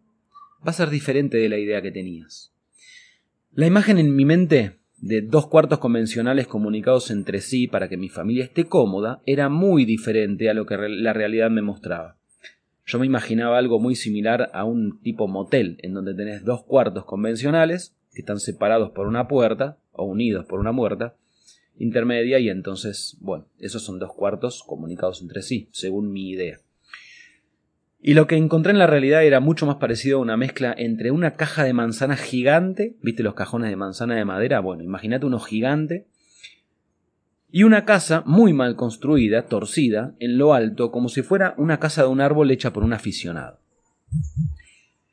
va 0.66 0.71
a 0.71 0.75
ser 0.75 0.90
diferente 0.90 1.37
de 1.37 1.49
la 1.49 1.59
idea 1.59 1.83
que 1.83 1.93
tenías. 1.93 2.55
La 3.52 3.66
imagen 3.66 3.99
en 3.99 4.14
mi 4.14 4.25
mente 4.25 4.78
de 4.99 5.21
dos 5.21 5.47
cuartos 5.47 5.79
convencionales 5.79 6.47
comunicados 6.47 7.11
entre 7.11 7.41
sí 7.41 7.67
para 7.67 7.88
que 7.88 7.97
mi 7.97 8.09
familia 8.09 8.45
esté 8.45 8.65
cómoda 8.65 9.21
era 9.26 9.49
muy 9.49 9.85
diferente 9.85 10.49
a 10.49 10.55
lo 10.55 10.67
que 10.67 10.76
la 10.76 11.12
realidad 11.12 11.50
me 11.50 11.62
mostraba. 11.62 12.17
Yo 12.87 12.99
me 12.99 13.07
imaginaba 13.07 13.59
algo 13.59 13.81
muy 13.81 13.97
similar 13.97 14.50
a 14.55 14.65
un 14.65 15.00
tipo 15.00 15.26
motel, 15.26 15.79
en 15.83 15.93
donde 15.93 16.15
tenés 16.15 16.45
dos 16.45 16.62
cuartos 16.62 17.05
convencionales, 17.05 17.97
que 18.15 18.21
están 18.21 18.38
separados 18.38 18.93
por 18.93 19.09
una 19.09 19.26
puerta, 19.26 19.76
o 19.93 20.05
unidos 20.05 20.47
por 20.47 20.61
una 20.61 20.75
puerta, 20.75 21.17
intermedia, 21.79 22.38
y 22.38 22.49
entonces, 22.49 23.17
bueno, 23.21 23.47
esos 23.59 23.83
son 23.83 23.99
dos 23.99 24.12
cuartos 24.15 24.62
comunicados 24.62 25.21
entre 25.21 25.43
sí, 25.43 25.69
según 25.73 26.12
mi 26.12 26.31
idea. 26.31 26.61
Y 28.07 28.15
lo 28.15 28.29
que 28.29 28.37
encontré 28.37 28.71
en 28.71 28.79
la 28.79 28.87
realidad 28.87 29.25
era 29.25 29.41
mucho 29.41 29.67
más 29.67 29.79
parecido 29.79 30.19
a 30.19 30.23
una 30.23 30.37
mezcla 30.37 30.73
entre 30.79 31.11
una 31.11 31.35
caja 31.35 31.65
de 31.65 31.73
manzana 31.73 32.17
gigante, 32.17 32.95
¿viste 33.03 33.25
los 33.25 33.35
cajones 33.35 33.69
de 33.69 33.75
manzana 33.75 34.15
de 34.15 34.25
madera? 34.25 34.61
Bueno, 34.61 34.85
imagínate 34.85 35.27
uno 35.27 35.41
gigante, 35.41 36.07
y 37.51 37.65
una 37.65 37.85
casa 37.85 38.23
muy 38.25 38.53
mal 38.53 38.77
construida, 38.77 39.47
torcida, 39.47 40.15
en 40.21 40.39
lo 40.39 40.55
alto, 40.55 40.93
como 40.93 41.09
si 41.09 41.23
fuera 41.23 41.55
una 41.59 41.81
casa 41.81 42.03
de 42.03 42.09
un 42.09 42.21
árbol 42.21 42.53
hecha 42.53 42.73
por 42.73 42.85
un 42.85 42.93
aficionado. 42.93 43.59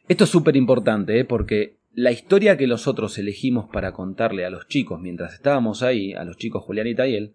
Esto 0.07 0.25
es 0.25 0.29
súper 0.29 0.55
importante, 0.55 1.19
¿eh? 1.19 1.25
porque 1.25 1.77
la 1.95 2.11
historia 2.11 2.57
que 2.57 2.67
nosotros 2.67 3.17
elegimos 3.17 3.71
para 3.73 3.91
contarle 3.93 4.45
a 4.45 4.51
los 4.51 4.67
chicos 4.67 5.01
mientras 5.01 5.33
estábamos 5.33 5.81
ahí, 5.81 6.13
a 6.13 6.25
los 6.25 6.37
chicos 6.37 6.61
Julián 6.61 6.85
y 6.85 6.93
Tayel, 6.93 7.33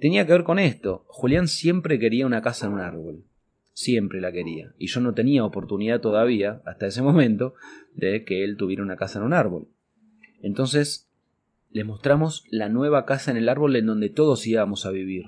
tenía 0.00 0.26
que 0.26 0.32
ver 0.32 0.42
con 0.42 0.58
esto. 0.58 1.04
Julián 1.06 1.46
siempre 1.46 2.00
quería 2.00 2.26
una 2.26 2.42
casa 2.42 2.66
en 2.66 2.72
un 2.72 2.80
árbol 2.80 3.22
siempre 3.76 4.22
la 4.22 4.32
quería. 4.32 4.72
Y 4.78 4.86
yo 4.86 5.02
no 5.02 5.12
tenía 5.12 5.44
oportunidad 5.44 6.00
todavía, 6.00 6.62
hasta 6.64 6.86
ese 6.86 7.02
momento, 7.02 7.54
de 7.94 8.24
que 8.24 8.42
él 8.42 8.56
tuviera 8.56 8.82
una 8.82 8.96
casa 8.96 9.18
en 9.18 9.26
un 9.26 9.34
árbol. 9.34 9.68
Entonces, 10.40 11.10
le 11.70 11.84
mostramos 11.84 12.44
la 12.50 12.70
nueva 12.70 13.04
casa 13.04 13.30
en 13.30 13.36
el 13.36 13.50
árbol 13.50 13.76
en 13.76 13.84
donde 13.84 14.08
todos 14.08 14.46
íbamos 14.46 14.86
a 14.86 14.90
vivir. 14.92 15.26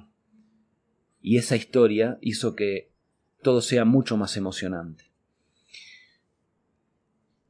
Y 1.20 1.36
esa 1.36 1.56
historia 1.56 2.16
hizo 2.22 2.56
que 2.56 2.90
todo 3.42 3.60
sea 3.60 3.84
mucho 3.84 4.16
más 4.16 4.34
emocionante. 4.38 5.04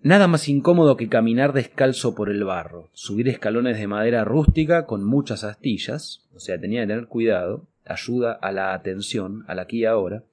Nada 0.00 0.26
más 0.26 0.48
incómodo 0.48 0.96
que 0.96 1.08
caminar 1.08 1.52
descalzo 1.52 2.16
por 2.16 2.28
el 2.28 2.42
barro, 2.42 2.90
subir 2.92 3.28
escalones 3.28 3.78
de 3.78 3.86
madera 3.86 4.24
rústica 4.24 4.84
con 4.84 5.04
muchas 5.04 5.44
astillas, 5.44 6.26
o 6.34 6.40
sea, 6.40 6.60
tenía 6.60 6.80
que 6.82 6.88
tener 6.88 7.06
cuidado, 7.06 7.68
ayuda 7.84 8.32
a 8.32 8.50
la 8.50 8.74
atención, 8.74 9.44
al 9.46 9.60
aquí 9.60 9.78
y 9.78 9.84
ahora, 9.84 10.24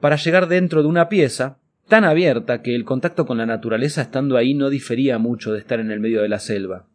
para 0.00 0.16
llegar 0.16 0.48
dentro 0.48 0.82
de 0.82 0.88
una 0.88 1.08
pieza 1.08 1.58
tan 1.90 2.04
abierta 2.04 2.62
que 2.62 2.74
el 2.74 2.84
contacto 2.84 3.26
con 3.26 3.38
la 3.38 3.46
naturaleza 3.46 4.02
estando 4.02 4.36
ahí 4.36 4.54
no 4.54 4.70
difería 4.70 5.18
mucho 5.18 5.52
de 5.52 5.58
estar 5.58 5.80
en 5.80 5.90
el 5.90 6.00
medio 6.00 6.22
de 6.22 6.28
la 6.28 6.38
selva. 6.38 6.86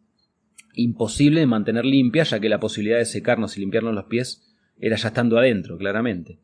Imposible 0.74 1.40
de 1.40 1.46
mantener 1.46 1.84
limpia, 1.84 2.24
ya 2.24 2.40
que 2.40 2.48
la 2.48 2.60
posibilidad 2.60 2.98
de 2.98 3.04
secarnos 3.04 3.56
y 3.56 3.60
limpiarnos 3.60 3.94
los 3.94 4.06
pies 4.06 4.42
era 4.78 4.96
ya 4.96 5.08
estando 5.08 5.38
adentro, 5.38 5.76
claramente. 5.78 6.38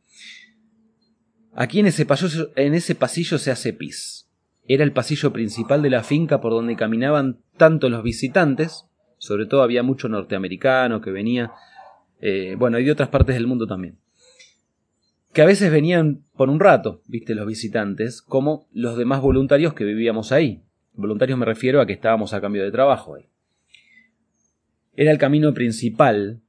Aquí 1.54 1.80
en 1.80 1.86
ese, 1.86 2.06
pasillo, 2.06 2.50
en 2.56 2.74
ese 2.74 2.94
pasillo 2.94 3.38
se 3.38 3.50
hace 3.50 3.72
pis. 3.72 4.28
Era 4.66 4.84
el 4.84 4.92
pasillo 4.92 5.32
principal 5.32 5.82
de 5.82 5.90
la 5.90 6.02
finca 6.02 6.40
por 6.40 6.52
donde 6.52 6.76
caminaban 6.76 7.40
tanto 7.56 7.88
los 7.88 8.02
visitantes, 8.02 8.86
sobre 9.18 9.46
todo 9.46 9.62
había 9.62 9.82
mucho 9.82 10.08
norteamericano 10.08 11.00
que 11.00 11.10
venía, 11.10 11.52
eh, 12.20 12.54
bueno, 12.58 12.78
y 12.78 12.84
de 12.84 12.92
otras 12.92 13.08
partes 13.08 13.34
del 13.34 13.46
mundo 13.46 13.66
también 13.66 14.01
que 15.32 15.42
a 15.42 15.46
veces 15.46 15.70
venían 15.70 16.24
por 16.36 16.50
un 16.50 16.60
rato, 16.60 17.02
viste, 17.06 17.34
los 17.34 17.46
visitantes, 17.46 18.22
como 18.22 18.66
los 18.72 18.96
demás 18.96 19.20
voluntarios 19.22 19.74
que 19.74 19.84
vivíamos 19.84 20.32
ahí. 20.32 20.62
Voluntarios 20.94 21.38
me 21.38 21.46
refiero 21.46 21.80
a 21.80 21.86
que 21.86 21.94
estábamos 21.94 22.34
a 22.34 22.40
cambio 22.40 22.62
de 22.62 22.70
trabajo 22.70 23.14
ahí. 23.14 23.26
Era 24.94 25.10
el 25.10 25.18
camino 25.18 25.54
principal 25.54 26.40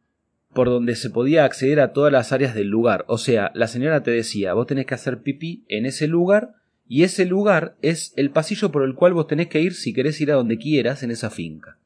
por 0.54 0.68
donde 0.68 0.96
se 0.96 1.10
podía 1.10 1.46
acceder 1.46 1.80
a 1.80 1.94
todas 1.94 2.12
las 2.12 2.32
áreas 2.32 2.54
del 2.54 2.68
lugar. 2.68 3.06
O 3.08 3.18
sea, 3.18 3.52
la 3.56 3.68
señora 3.68 4.04
te 4.04 4.12
decía, 4.12 4.54
vos 4.54 4.68
tenés 4.68 4.86
que 4.86 4.94
hacer 4.94 5.22
pipí 5.22 5.64
en 5.70 5.86
ese 5.86 6.08
lugar 6.08 6.56
y 6.88 7.04
ese 7.04 7.26
lugar 7.26 7.76
es 7.82 8.14
el 8.18 8.32
pasillo 8.32 8.72
por 8.72 8.84
el 8.84 8.96
cual 8.96 9.14
vos 9.14 9.28
tenés 9.28 9.48
que 9.48 9.62
ir 9.62 9.74
si 9.74 9.94
querés 9.94 10.20
ir 10.20 10.32
a 10.32 10.36
donde 10.36 10.58
quieras 10.58 11.04
en 11.04 11.12
esa 11.12 11.30
finca. 11.30 11.78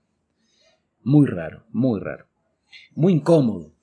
Muy 1.04 1.28
raro, 1.28 1.64
muy 1.72 2.00
raro. 2.00 2.26
Muy 2.96 3.14
incómodo. 3.14 3.77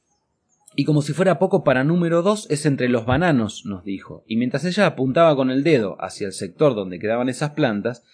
Y 0.77 0.85
como 0.85 1.03
si 1.03 1.13
fuera 1.13 1.39
poco 1.39 1.63
para 1.63 1.85
número 1.85 2.23
dos, 2.23 2.49
es 2.51 2.67
entre 2.67 2.89
los 2.89 3.07
bananos, 3.07 3.65
nos 3.65 3.85
dijo, 3.85 4.25
y 4.27 4.37
mientras 4.37 4.65
ella 4.65 4.87
apuntaba 4.87 5.37
con 5.37 5.51
el 5.51 5.63
dedo 5.63 5.97
hacia 6.01 6.27
el 6.27 6.33
sector 6.33 6.75
donde 6.75 6.99
quedaban 6.99 7.29
esas 7.29 7.51
plantas, 7.51 8.05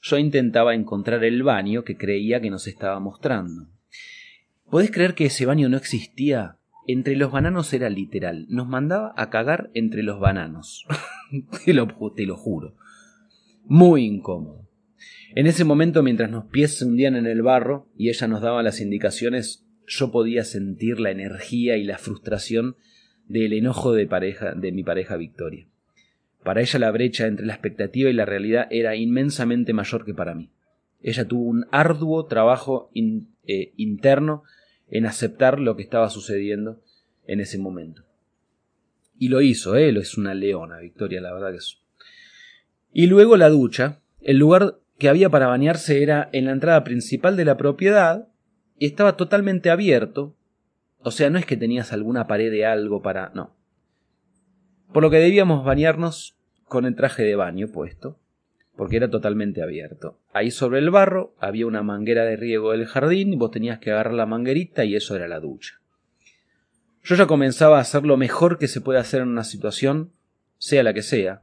yo 0.00 0.18
intentaba 0.18 0.74
encontrar 0.74 1.24
el 1.24 1.42
baño 1.42 1.84
que 1.84 1.96
creía 1.96 2.40
que 2.40 2.50
nos 2.50 2.66
estaba 2.66 3.00
mostrando. 3.00 3.68
¿Podés 4.70 4.90
creer 4.90 5.14
que 5.14 5.26
ese 5.26 5.46
baño 5.46 5.68
no 5.68 5.76
existía? 5.76 6.56
Entre 6.86 7.16
los 7.16 7.32
bananos 7.32 7.72
era 7.72 7.90
literal, 7.90 8.46
nos 8.48 8.66
mandaba 8.66 9.12
a 9.16 9.28
cagar 9.28 9.70
entre 9.74 10.02
los 10.02 10.18
bananos. 10.18 10.86
te, 11.64 11.74
lo, 11.74 11.88
te 12.14 12.24
lo 12.24 12.36
juro. 12.36 12.76
Muy 13.64 14.04
incómodo. 14.04 14.66
En 15.34 15.46
ese 15.46 15.64
momento, 15.64 16.02
mientras 16.02 16.30
nos 16.30 16.46
pies 16.46 16.78
se 16.78 16.84
hundían 16.86 17.16
en 17.16 17.26
el 17.26 17.42
barro 17.42 17.88
y 17.96 18.08
ella 18.08 18.26
nos 18.28 18.40
daba 18.40 18.62
las 18.62 18.80
indicaciones, 18.80 19.65
yo 19.86 20.10
podía 20.10 20.44
sentir 20.44 21.00
la 21.00 21.10
energía 21.10 21.76
y 21.76 21.84
la 21.84 21.98
frustración 21.98 22.76
del 23.28 23.52
enojo 23.52 23.92
de 23.92 24.06
pareja 24.06 24.52
de 24.54 24.72
mi 24.72 24.82
pareja 24.82 25.16
Victoria. 25.16 25.66
Para 26.42 26.60
ella 26.60 26.78
la 26.78 26.90
brecha 26.90 27.26
entre 27.26 27.46
la 27.46 27.54
expectativa 27.54 28.08
y 28.08 28.12
la 28.12 28.24
realidad 28.24 28.68
era 28.70 28.94
inmensamente 28.94 29.72
mayor 29.72 30.04
que 30.04 30.14
para 30.14 30.34
mí. 30.34 30.50
Ella 31.02 31.26
tuvo 31.26 31.42
un 31.42 31.66
arduo 31.70 32.26
trabajo 32.26 32.90
eh, 32.94 33.72
interno 33.76 34.44
en 34.88 35.06
aceptar 35.06 35.58
lo 35.58 35.76
que 35.76 35.82
estaba 35.82 36.08
sucediendo 36.10 36.80
en 37.26 37.40
ese 37.40 37.58
momento. 37.58 38.04
Y 39.18 39.28
lo 39.28 39.40
hizo, 39.40 39.76
¿eh? 39.76 39.88
es 39.88 40.16
una 40.18 40.34
leona, 40.34 40.78
Victoria, 40.78 41.20
la 41.20 41.32
verdad 41.32 41.50
que 41.50 41.56
es. 41.56 41.78
Y 42.92 43.06
luego 43.06 43.36
la 43.36 43.48
ducha. 43.48 44.00
El 44.20 44.38
lugar 44.38 44.78
que 44.98 45.08
había 45.08 45.30
para 45.30 45.46
bañarse 45.46 46.02
era 46.02 46.28
en 46.32 46.46
la 46.46 46.52
entrada 46.52 46.84
principal 46.84 47.36
de 47.36 47.44
la 47.44 47.56
propiedad, 47.56 48.28
estaba 48.80 49.16
totalmente 49.16 49.70
abierto. 49.70 50.34
O 50.98 51.10
sea, 51.10 51.30
no 51.30 51.38
es 51.38 51.46
que 51.46 51.56
tenías 51.56 51.92
alguna 51.92 52.26
pared 52.26 52.50
de 52.50 52.66
algo 52.66 53.00
para... 53.02 53.30
No. 53.34 53.54
Por 54.92 55.02
lo 55.02 55.10
que 55.10 55.18
debíamos 55.18 55.64
bañarnos 55.64 56.36
con 56.64 56.84
el 56.84 56.96
traje 56.96 57.22
de 57.22 57.36
baño 57.36 57.68
puesto, 57.68 58.18
porque 58.76 58.96
era 58.96 59.10
totalmente 59.10 59.62
abierto. 59.62 60.18
Ahí 60.32 60.50
sobre 60.50 60.78
el 60.78 60.90
barro 60.90 61.34
había 61.38 61.66
una 61.66 61.82
manguera 61.82 62.24
de 62.24 62.36
riego 62.36 62.72
del 62.72 62.86
jardín 62.86 63.32
y 63.32 63.36
vos 63.36 63.50
tenías 63.50 63.78
que 63.78 63.90
agarrar 63.90 64.14
la 64.14 64.26
manguerita 64.26 64.84
y 64.84 64.96
eso 64.96 65.16
era 65.16 65.28
la 65.28 65.40
ducha. 65.40 65.80
Yo 67.02 67.14
ya 67.14 67.26
comenzaba 67.26 67.78
a 67.78 67.82
hacer 67.82 68.04
lo 68.04 68.16
mejor 68.16 68.58
que 68.58 68.68
se 68.68 68.80
puede 68.80 68.98
hacer 68.98 69.22
en 69.22 69.28
una 69.28 69.44
situación, 69.44 70.12
sea 70.58 70.82
la 70.82 70.92
que 70.92 71.02
sea, 71.02 71.42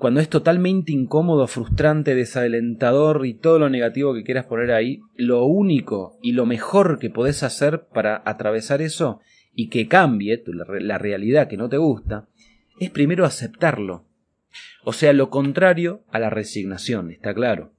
cuando 0.00 0.20
es 0.20 0.30
totalmente 0.30 0.92
incómodo, 0.92 1.46
frustrante, 1.46 2.14
desalentador 2.14 3.26
y 3.26 3.34
todo 3.34 3.58
lo 3.58 3.68
negativo 3.68 4.14
que 4.14 4.24
quieras 4.24 4.46
poner 4.46 4.72
ahí, 4.72 5.02
lo 5.14 5.44
único 5.44 6.18
y 6.22 6.32
lo 6.32 6.46
mejor 6.46 6.98
que 6.98 7.10
podés 7.10 7.42
hacer 7.42 7.82
para 7.92 8.22
atravesar 8.24 8.80
eso 8.80 9.20
y 9.54 9.68
que 9.68 9.88
cambie 9.88 10.42
la 10.46 10.96
realidad 10.96 11.48
que 11.48 11.58
no 11.58 11.68
te 11.68 11.76
gusta, 11.76 12.28
es 12.80 12.88
primero 12.88 13.26
aceptarlo. 13.26 14.06
O 14.84 14.94
sea, 14.94 15.12
lo 15.12 15.28
contrario 15.28 16.02
a 16.10 16.18
la 16.18 16.30
resignación, 16.30 17.10
está 17.10 17.34
claro. 17.34 17.74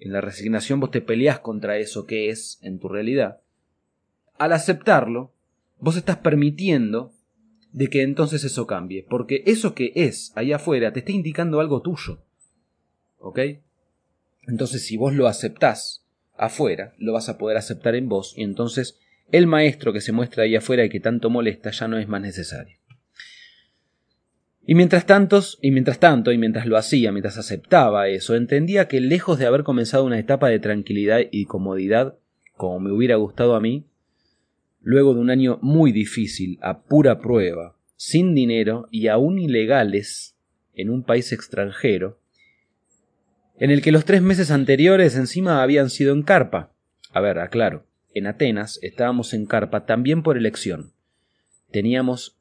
En 0.00 0.12
la 0.12 0.20
resignación 0.20 0.80
vos 0.80 0.90
te 0.90 1.02
peleás 1.02 1.38
contra 1.38 1.78
eso 1.78 2.04
que 2.04 2.30
es 2.30 2.58
en 2.62 2.80
tu 2.80 2.88
realidad. 2.88 3.38
Al 4.38 4.54
aceptarlo, 4.54 5.32
vos 5.78 5.96
estás 5.96 6.16
permitiendo 6.16 7.12
de 7.74 7.88
que 7.88 8.02
entonces 8.02 8.44
eso 8.44 8.68
cambie, 8.68 9.04
porque 9.10 9.42
eso 9.46 9.74
que 9.74 9.92
es 9.96 10.32
ahí 10.36 10.52
afuera 10.52 10.92
te 10.92 11.00
está 11.00 11.10
indicando 11.10 11.58
algo 11.58 11.82
tuyo. 11.82 12.20
¿Ok? 13.18 13.40
Entonces 14.46 14.86
si 14.86 14.96
vos 14.96 15.12
lo 15.12 15.26
aceptás 15.26 16.06
afuera, 16.36 16.94
lo 16.98 17.12
vas 17.12 17.28
a 17.28 17.36
poder 17.36 17.56
aceptar 17.56 17.96
en 17.96 18.08
vos 18.08 18.32
y 18.36 18.44
entonces 18.44 19.00
el 19.32 19.48
maestro 19.48 19.92
que 19.92 20.00
se 20.00 20.12
muestra 20.12 20.44
ahí 20.44 20.54
afuera 20.54 20.84
y 20.84 20.88
que 20.88 21.00
tanto 21.00 21.30
molesta 21.30 21.72
ya 21.72 21.88
no 21.88 21.98
es 21.98 22.06
más 22.06 22.22
necesario. 22.22 22.78
Y 24.64 24.76
mientras 24.76 25.04
tanto, 25.04 25.40
y 25.60 25.72
mientras 25.72 25.98
tanto, 25.98 26.30
y 26.30 26.38
mientras 26.38 26.66
lo 26.66 26.76
hacía, 26.76 27.10
mientras 27.10 27.38
aceptaba 27.38 28.08
eso, 28.08 28.36
entendía 28.36 28.86
que 28.86 29.00
lejos 29.00 29.38
de 29.40 29.46
haber 29.46 29.64
comenzado 29.64 30.04
una 30.04 30.18
etapa 30.18 30.48
de 30.48 30.60
tranquilidad 30.60 31.20
y 31.32 31.46
comodidad, 31.46 32.14
como 32.56 32.78
me 32.78 32.92
hubiera 32.92 33.16
gustado 33.16 33.56
a 33.56 33.60
mí, 33.60 33.84
luego 34.84 35.14
de 35.14 35.20
un 35.20 35.30
año 35.30 35.58
muy 35.62 35.90
difícil, 35.90 36.58
a 36.62 36.82
pura 36.82 37.18
prueba, 37.18 37.76
sin 37.96 38.34
dinero 38.34 38.86
y 38.90 39.08
aún 39.08 39.38
ilegales 39.38 40.36
en 40.74 40.90
un 40.90 41.02
país 41.02 41.32
extranjero, 41.32 42.20
en 43.58 43.70
el 43.70 43.82
que 43.82 43.92
los 43.92 44.04
tres 44.04 44.20
meses 44.20 44.50
anteriores 44.50 45.16
encima 45.16 45.62
habían 45.62 45.88
sido 45.88 46.12
en 46.12 46.22
carpa. 46.22 46.72
A 47.12 47.20
ver, 47.20 47.38
aclaro, 47.38 47.86
en 48.12 48.26
Atenas 48.26 48.78
estábamos 48.82 49.32
en 49.32 49.46
carpa 49.46 49.86
también 49.86 50.22
por 50.22 50.36
elección. 50.36 50.92
Teníamos 51.70 52.36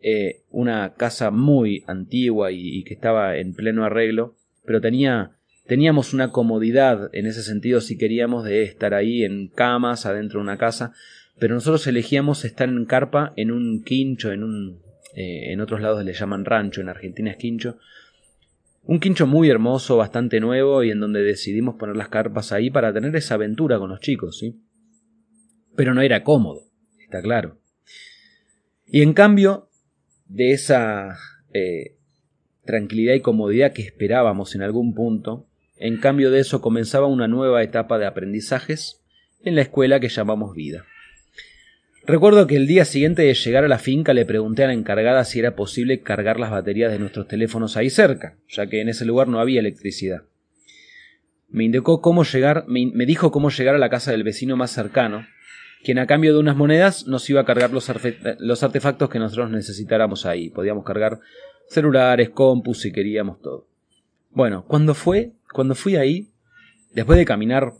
eh, 0.00 0.42
una 0.50 0.94
casa 0.94 1.30
muy 1.30 1.84
antigua 1.86 2.52
y, 2.52 2.78
y, 2.78 2.84
que 2.84 2.94
estaba 2.94 3.36
en 3.36 3.54
pleno 3.54 3.84
arreglo, 3.84 4.36
pero 4.64 4.80
tenía 4.80 5.32
teníamos 5.66 6.14
una 6.14 6.30
comodidad 6.30 7.10
en 7.12 7.26
ese 7.26 7.42
sentido 7.42 7.80
si 7.80 7.98
queríamos 7.98 8.44
de 8.44 8.62
estar 8.62 8.94
ahí 8.94 9.24
en 9.24 9.48
camas 9.48 10.06
adentro 10.06 10.38
de 10.38 10.44
una 10.44 10.58
casa 10.58 10.92
pero 11.38 11.54
nosotros 11.54 11.86
elegíamos 11.86 12.44
estar 12.44 12.68
en 12.68 12.84
carpa 12.86 13.32
en 13.36 13.50
un 13.50 13.82
quincho, 13.82 14.32
en 14.32 14.42
un... 14.42 14.82
Eh, 15.14 15.52
en 15.52 15.60
otros 15.60 15.80
lados 15.80 16.04
le 16.04 16.12
llaman 16.12 16.44
rancho, 16.44 16.80
en 16.80 16.88
Argentina 16.88 17.30
es 17.30 17.36
quincho. 17.36 17.78
Un 18.82 19.00
quincho 19.00 19.26
muy 19.26 19.50
hermoso, 19.50 19.96
bastante 19.96 20.40
nuevo 20.40 20.82
y 20.82 20.90
en 20.90 21.00
donde 21.00 21.22
decidimos 21.22 21.76
poner 21.76 21.96
las 21.96 22.08
carpas 22.08 22.52
ahí 22.52 22.70
para 22.70 22.92
tener 22.92 23.14
esa 23.16 23.34
aventura 23.34 23.78
con 23.78 23.90
los 23.90 24.00
chicos, 24.00 24.38
¿sí? 24.38 24.60
Pero 25.74 25.94
no 25.94 26.02
era 26.02 26.22
cómodo, 26.22 26.62
está 26.98 27.20
claro. 27.20 27.58
Y 28.86 29.02
en 29.02 29.12
cambio 29.12 29.68
de 30.26 30.52
esa 30.52 31.16
eh, 31.52 31.96
tranquilidad 32.64 33.14
y 33.14 33.20
comodidad 33.20 33.72
que 33.72 33.82
esperábamos 33.82 34.54
en 34.54 34.62
algún 34.62 34.94
punto, 34.94 35.48
en 35.76 35.98
cambio 35.98 36.30
de 36.30 36.40
eso 36.40 36.60
comenzaba 36.60 37.06
una 37.06 37.28
nueva 37.28 37.62
etapa 37.62 37.98
de 37.98 38.06
aprendizajes 38.06 39.02
en 39.42 39.56
la 39.56 39.62
escuela 39.62 40.00
que 40.00 40.08
llamamos 40.08 40.54
vida. 40.54 40.84
Recuerdo 42.06 42.46
que 42.46 42.54
el 42.54 42.68
día 42.68 42.84
siguiente 42.84 43.22
de 43.22 43.34
llegar 43.34 43.64
a 43.64 43.68
la 43.68 43.80
finca 43.80 44.14
le 44.14 44.24
pregunté 44.24 44.62
a 44.62 44.68
la 44.68 44.74
encargada 44.74 45.24
si 45.24 45.40
era 45.40 45.56
posible 45.56 46.02
cargar 46.02 46.38
las 46.38 46.52
baterías 46.52 46.92
de 46.92 47.00
nuestros 47.00 47.26
teléfonos 47.26 47.76
ahí 47.76 47.90
cerca, 47.90 48.36
ya 48.48 48.68
que 48.68 48.80
en 48.80 48.88
ese 48.88 49.04
lugar 49.04 49.26
no 49.26 49.40
había 49.40 49.58
electricidad. 49.58 50.22
Me 51.48 51.64
indicó 51.64 52.00
cómo 52.00 52.22
llegar, 52.22 52.64
me, 52.68 53.06
dijo 53.06 53.32
cómo 53.32 53.50
llegar 53.50 53.74
a 53.74 53.78
la 53.78 53.90
casa 53.90 54.12
del 54.12 54.22
vecino 54.22 54.56
más 54.56 54.70
cercano, 54.70 55.26
quien 55.82 55.98
a 55.98 56.06
cambio 56.06 56.32
de 56.32 56.38
unas 56.38 56.56
monedas 56.56 57.08
nos 57.08 57.28
iba 57.28 57.40
a 57.40 57.44
cargar 57.44 57.72
los, 57.72 57.90
los 58.38 58.62
artefactos 58.62 59.10
que 59.10 59.18
nosotros 59.18 59.50
necesitáramos 59.50 60.26
ahí. 60.26 60.48
Podíamos 60.50 60.84
cargar 60.84 61.18
celulares, 61.68 62.30
compus 62.30 62.82
si 62.82 62.92
queríamos 62.92 63.40
todo. 63.40 63.66
Bueno, 64.30 64.64
cuando 64.68 64.94
fue, 64.94 65.32
cuando 65.52 65.74
fui 65.74 65.96
ahí, 65.96 66.28
después 66.92 67.18
de 67.18 67.24
caminar 67.24 67.72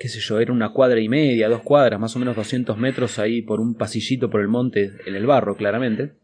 qué 0.00 0.08
sé 0.08 0.18
yo, 0.18 0.40
era 0.40 0.50
una 0.50 0.70
cuadra 0.70 0.98
y 0.98 1.10
media, 1.10 1.50
dos 1.50 1.60
cuadras, 1.60 2.00
más 2.00 2.16
o 2.16 2.18
menos 2.18 2.34
200 2.34 2.78
metros 2.78 3.18
ahí 3.18 3.42
por 3.42 3.60
un 3.60 3.74
pasillito 3.74 4.30
por 4.30 4.40
el 4.40 4.48
monte, 4.48 4.92
en 5.04 5.14
el 5.14 5.26
barro, 5.26 5.56
claramente. 5.56 6.14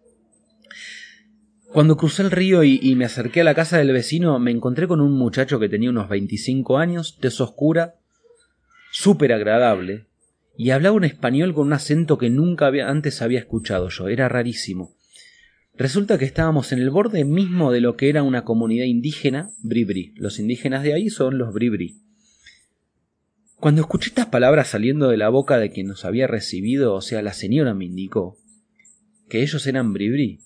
Cuando 1.74 1.98
crucé 1.98 2.22
el 2.22 2.30
río 2.30 2.64
y, 2.64 2.94
me 2.94 3.04
acerqué 3.04 3.42
a 3.42 3.44
la 3.44 3.54
casa 3.54 3.76
del 3.76 3.92
vecino, 3.92 4.38
me 4.38 4.50
encontré 4.50 4.88
con 4.88 5.02
un 5.02 5.12
muchacho 5.12 5.60
que 5.60 5.68
tenía 5.68 5.90
unos 5.90 6.08
25 6.08 6.78
años, 6.78 7.18
tez 7.20 7.38
oscura, 7.38 7.96
súper 8.92 9.34
agradable, 9.34 10.06
y 10.56 10.70
hablaba 10.70 10.96
un 10.96 11.04
español 11.04 11.52
con 11.52 11.66
un 11.66 11.74
acento 11.74 12.16
que 12.16 12.30
nunca 12.30 12.68
antes 12.68 13.20
había 13.20 13.40
escuchado 13.40 13.90
yo, 13.90 14.08
era 14.08 14.26
rarísimo. 14.30 14.96
Resulta 15.74 16.16
que 16.16 16.24
estábamos 16.24 16.72
en 16.72 16.78
el 16.78 16.88
borde 16.88 17.26
mismo 17.26 17.70
de 17.70 17.82
lo 17.82 17.94
que 17.94 18.08
era 18.08 18.22
una 18.22 18.44
comunidad 18.44 18.86
indígena, 18.86 19.50
Bribri. 19.62 20.14
Los 20.16 20.38
indígenas 20.38 20.82
de 20.82 20.94
ahí 20.94 21.10
son 21.10 21.36
los 21.36 21.52
Bribri. 21.52 22.05
Cuando 23.58 23.80
escuché 23.80 24.08
estas 24.08 24.26
palabras 24.26 24.68
saliendo 24.68 25.08
de 25.08 25.16
la 25.16 25.30
boca 25.30 25.58
de 25.58 25.70
quien 25.70 25.86
nos 25.86 26.04
había 26.04 26.26
recibido, 26.26 26.94
o 26.94 27.00
sea, 27.00 27.22
la 27.22 27.32
señora 27.32 27.72
me 27.72 27.86
indicó 27.86 28.36
que 29.28 29.42
ellos 29.42 29.66
eran 29.66 29.92
bribri. 29.92 30.40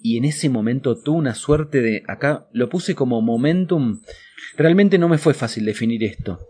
Y 0.00 0.18
en 0.18 0.24
ese 0.24 0.48
momento 0.48 0.96
tuve 0.96 1.18
una 1.18 1.34
suerte 1.34 1.80
de... 1.80 2.02
acá 2.06 2.46
lo 2.52 2.68
puse 2.68 2.94
como 2.94 3.20
momentum. 3.20 4.02
Realmente 4.56 4.98
no 4.98 5.08
me 5.08 5.18
fue 5.18 5.34
fácil 5.34 5.64
definir 5.64 6.04
esto. 6.04 6.48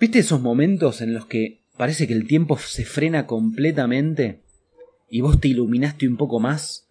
¿Viste 0.00 0.20
esos 0.20 0.40
momentos 0.40 1.00
en 1.00 1.12
los 1.12 1.26
que 1.26 1.60
parece 1.76 2.06
que 2.06 2.14
el 2.14 2.26
tiempo 2.26 2.56
se 2.56 2.84
frena 2.84 3.26
completamente 3.26 4.42
y 5.10 5.20
vos 5.20 5.40
te 5.40 5.48
iluminaste 5.48 6.08
un 6.08 6.16
poco 6.16 6.40
más? 6.40 6.86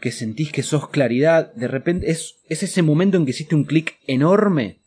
Que 0.00 0.12
sentís 0.12 0.52
que 0.52 0.62
sos 0.62 0.88
claridad. 0.88 1.52
De 1.54 1.68
repente 1.68 2.10
es, 2.10 2.36
es 2.48 2.62
ese 2.62 2.82
momento 2.82 3.16
en 3.16 3.24
que 3.24 3.32
hiciste 3.32 3.54
un 3.54 3.64
clic 3.64 3.98
enorme. 4.06 4.78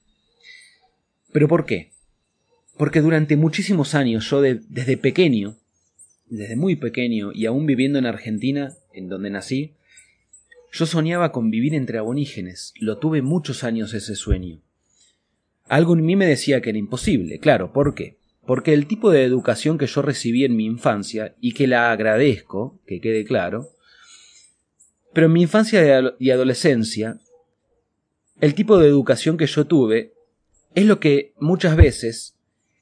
¿Pero 1.31 1.47
por 1.47 1.65
qué? 1.65 1.94
Porque 2.77 3.01
durante 3.01 3.37
muchísimos 3.37 3.95
años 3.95 4.29
yo 4.29 4.41
desde 4.41 4.97
pequeño, 4.97 5.57
desde 6.27 6.55
muy 6.55 6.75
pequeño 6.75 7.31
y 7.33 7.45
aún 7.45 7.65
viviendo 7.65 7.99
en 7.99 8.05
Argentina, 8.05 8.73
en 8.93 9.07
donde 9.07 9.29
nací, 9.29 9.73
yo 10.71 10.85
soñaba 10.85 11.31
con 11.31 11.51
vivir 11.51 11.73
entre 11.73 11.99
abonígenes. 11.99 12.73
Lo 12.79 12.97
tuve 12.97 13.21
muchos 13.21 13.63
años 13.63 13.93
ese 13.93 14.15
sueño. 14.15 14.61
Algo 15.67 15.93
en 15.93 16.05
mí 16.05 16.15
me 16.15 16.27
decía 16.27 16.61
que 16.61 16.69
era 16.69 16.79
imposible, 16.79 17.39
claro, 17.39 17.71
¿por 17.71 17.95
qué? 17.95 18.17
Porque 18.45 18.73
el 18.73 18.85
tipo 18.85 19.09
de 19.09 19.23
educación 19.23 19.77
que 19.77 19.87
yo 19.87 20.01
recibí 20.01 20.43
en 20.45 20.55
mi 20.55 20.65
infancia, 20.65 21.35
y 21.39 21.53
que 21.53 21.65
la 21.65 21.91
agradezco, 21.91 22.79
que 22.85 22.99
quede 23.01 23.25
claro, 23.25 23.69
pero 25.13 25.27
en 25.27 25.33
mi 25.33 25.41
infancia 25.41 26.13
y 26.19 26.29
adolescencia, 26.29 27.19
el 28.41 28.53
tipo 28.53 28.77
de 28.77 28.87
educación 28.87 29.37
que 29.37 29.47
yo 29.47 29.65
tuve 29.65 30.13
es 30.75 30.85
lo 30.85 30.99
que 30.99 31.33
muchas 31.39 31.77
veces 31.77 32.34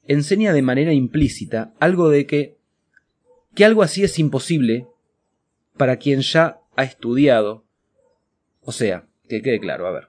enseña 0.06 0.52
de 0.52 0.62
manera 0.62 0.92
implícita 0.92 1.74
algo 1.80 2.08
de 2.08 2.26
que 2.26 2.58
que 3.54 3.64
algo 3.64 3.82
así 3.82 4.02
es 4.02 4.18
imposible 4.18 4.88
para 5.76 5.96
quien 5.96 6.20
ya 6.20 6.60
ha 6.76 6.84
estudiado. 6.84 7.64
O 8.62 8.72
sea, 8.72 9.06
que 9.28 9.42
quede 9.42 9.60
claro, 9.60 9.86
a 9.86 9.92
ver. 9.92 10.08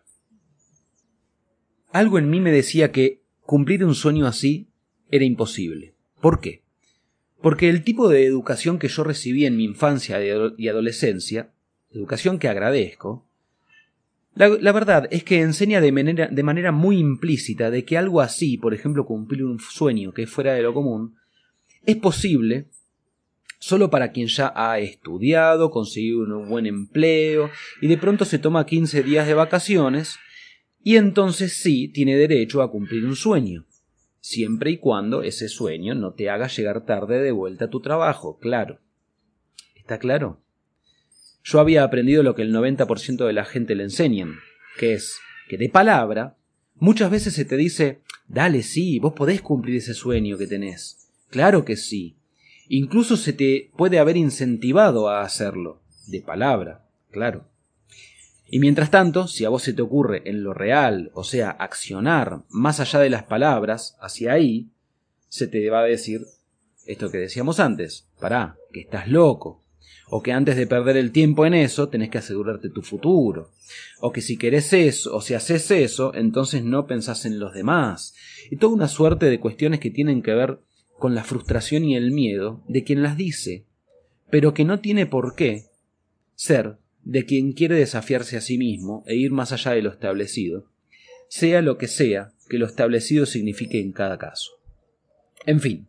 Algo 1.92 2.18
en 2.18 2.30
mí 2.30 2.40
me 2.40 2.52
decía 2.52 2.92
que 2.92 3.22
cumplir 3.42 3.86
un 3.86 3.96
sueño 3.96 4.26
así 4.26 4.70
era 5.12 5.26
imposible. 5.26 5.94
¿Por 6.22 6.42
qué? 6.42 6.64
Porque 7.42 7.70
el 7.70 7.84
tipo 7.84 8.10
de 8.10 8.26
educación 8.26 8.80
que 8.80 8.88
yo 8.88 9.04
recibí 9.04 9.46
en 9.46 9.56
mi 9.56 9.66
infancia 9.66 10.20
y 10.58 10.68
adolescencia, 10.68 11.52
educación 11.92 12.40
que 12.40 12.48
agradezco, 12.48 13.25
la, 14.36 14.72
verdad 14.74 15.08
es 15.12 15.24
que 15.24 15.42
enseña 15.42 15.80
de 15.80 15.92
manera, 15.92 16.28
de 16.28 16.44
manera 16.44 16.72
muy 16.72 16.98
implícita 16.98 17.72
de 17.72 17.86
que 17.86 17.98
algo 17.98 18.20
así, 18.20 18.58
por 18.58 18.74
ejemplo 18.74 19.06
cumplir 19.06 19.46
un 19.46 19.60
sueño 19.60 20.14
que 20.14 20.24
es 20.24 20.30
fuera 20.30 20.54
de 20.54 20.62
lo 20.62 20.74
común, 20.74 21.16
es 21.86 21.96
posible 21.96 22.68
solo 23.60 23.90
para 23.90 24.12
quien 24.12 24.28
ya 24.28 24.52
ha 24.56 24.78
estudiado, 24.80 25.72
conseguido 25.72 26.20
un 26.20 26.50
buen 26.50 26.66
empleo 26.66 27.50
y 27.82 27.88
de 27.88 27.98
pronto 27.98 28.26
se 28.26 28.38
toma 28.38 28.66
15 28.66 29.04
días 29.04 29.26
de 29.26 29.34
vacaciones 29.34 30.18
y 30.84 30.98
entonces 30.98 31.54
sí 31.54 31.88
tiene 31.88 32.16
derecho 32.16 32.62
a 32.62 32.70
cumplir 32.70 33.06
un 33.06 33.16
sueño. 33.16 33.66
siempre 34.20 34.72
y 34.72 34.78
cuando 34.78 35.22
ese 35.22 35.48
sueño 35.48 35.94
no 35.94 36.14
te 36.14 36.32
haga 36.32 36.48
llegar 36.48 36.84
tarde 36.86 37.20
de 37.22 37.32
vuelta 37.32 37.66
a 37.66 37.70
tu 37.70 37.80
trabajo, 37.80 38.40
claro. 38.40 38.80
¿Está 39.76 40.00
claro? 40.00 40.45
Yo 41.48 41.60
había 41.60 41.84
aprendido 41.84 42.24
lo 42.24 42.34
que 42.34 42.42
el 42.42 42.52
90% 42.52 43.24
de 43.24 43.34
la 43.34 43.46
gente 43.46 43.76
le 43.76 43.84
enseñan, 43.84 44.40
que 44.80 44.94
es 44.94 45.20
que 45.48 45.60
de 45.60 45.70
palabra 45.70 46.36
muchas 46.74 47.12
veces 47.12 47.36
se 47.36 47.46
te 47.46 47.56
dice, 47.56 48.02
dale, 48.28 48.64
sí, 48.64 48.98
vos 48.98 49.14
podés 49.14 49.44
cumplir 49.44 49.78
ese 49.78 49.94
sueño 49.94 50.40
que 50.40 50.48
tenés. 50.48 51.08
Claro 51.30 51.64
que 51.64 51.78
sí. 51.78 52.18
Incluso 52.68 53.16
se 53.16 53.32
te 53.32 53.70
puede 53.78 54.00
haber 54.00 54.18
incentivado 54.18 55.08
a 55.08 55.22
hacerlo, 55.22 55.84
de 56.08 56.22
palabra, 56.22 56.84
claro. 57.12 57.46
Y 58.48 58.58
mientras 58.58 58.90
tanto, 58.90 59.28
si 59.28 59.46
a 59.46 59.50
vos 59.50 59.62
se 59.62 59.74
te 59.74 59.84
ocurre 59.84 60.24
en 60.26 60.42
lo 60.42 60.56
real, 60.56 61.12
o 61.14 61.24
sea, 61.24 61.52
accionar 61.52 62.42
más 62.50 62.80
allá 62.80 63.00
de 63.00 63.12
las 63.12 63.24
palabras, 63.24 63.98
hacia 64.02 64.34
ahí, 64.34 64.72
se 65.30 65.46
te 65.46 65.70
va 65.70 65.82
a 65.82 65.86
decir 65.86 66.26
esto 66.88 67.12
que 67.12 67.20
decíamos 67.20 67.60
antes, 67.60 68.08
pará, 68.20 68.58
que 68.74 68.80
estás 68.80 69.08
loco, 69.08 69.62
o 70.08 70.22
que 70.22 70.32
antes 70.32 70.56
de 70.56 70.68
perder 70.68 70.98
el 70.98 71.12
tiempo 71.12 71.46
en 71.46 71.54
eso 71.54 71.90
tenés 71.90 72.10
que 72.10 72.20
asegurarte 72.20 72.70
tu 72.70 72.82
futuro, 72.82 73.52
o 74.00 74.12
que 74.12 74.22
si 74.22 74.38
querés 74.38 74.72
eso, 74.74 75.16
o 75.16 75.22
si 75.22 75.34
haces 75.34 75.70
eso, 75.72 76.14
entonces 76.14 76.64
no 76.64 76.88
pensás 76.88 77.26
en 77.26 77.40
los 77.40 77.54
demás, 77.54 78.14
y 78.52 78.58
toda 78.58 78.74
una 78.74 78.88
suerte 78.88 79.28
de 79.28 79.40
cuestiones 79.40 79.80
que 79.80 79.92
tienen 79.92 80.22
que 80.22 80.34
ver 80.34 80.60
con 81.00 81.16
la 81.16 81.24
frustración 81.24 81.84
y 81.84 81.96
el 81.96 82.12
miedo 82.12 82.64
de 82.68 82.84
quien 82.84 83.02
las 83.04 83.18
dice, 83.18 83.66
pero 84.30 84.54
que 84.54 84.66
no 84.66 84.80
tiene 84.80 85.06
por 85.06 85.36
qué 85.36 85.66
ser 86.36 86.78
de 87.04 87.26
quien 87.26 87.54
quiere 87.54 87.76
desafiarse 87.76 88.38
a 88.38 88.42
sí 88.42 88.58
mismo 88.58 89.04
e 89.06 89.16
ir 89.16 89.32
más 89.32 89.52
allá 89.52 89.72
de 89.72 89.82
lo 89.82 89.92
establecido, 89.92 90.68
sea 91.28 91.62
lo 91.62 91.78
que 91.78 91.88
sea 91.88 92.32
que 92.50 92.58
lo 92.58 92.66
establecido 92.66 93.26
signifique 93.26 93.80
en 93.80 93.92
cada 93.92 94.18
caso. 94.18 94.52
En 95.46 95.60
fin, 95.60 95.88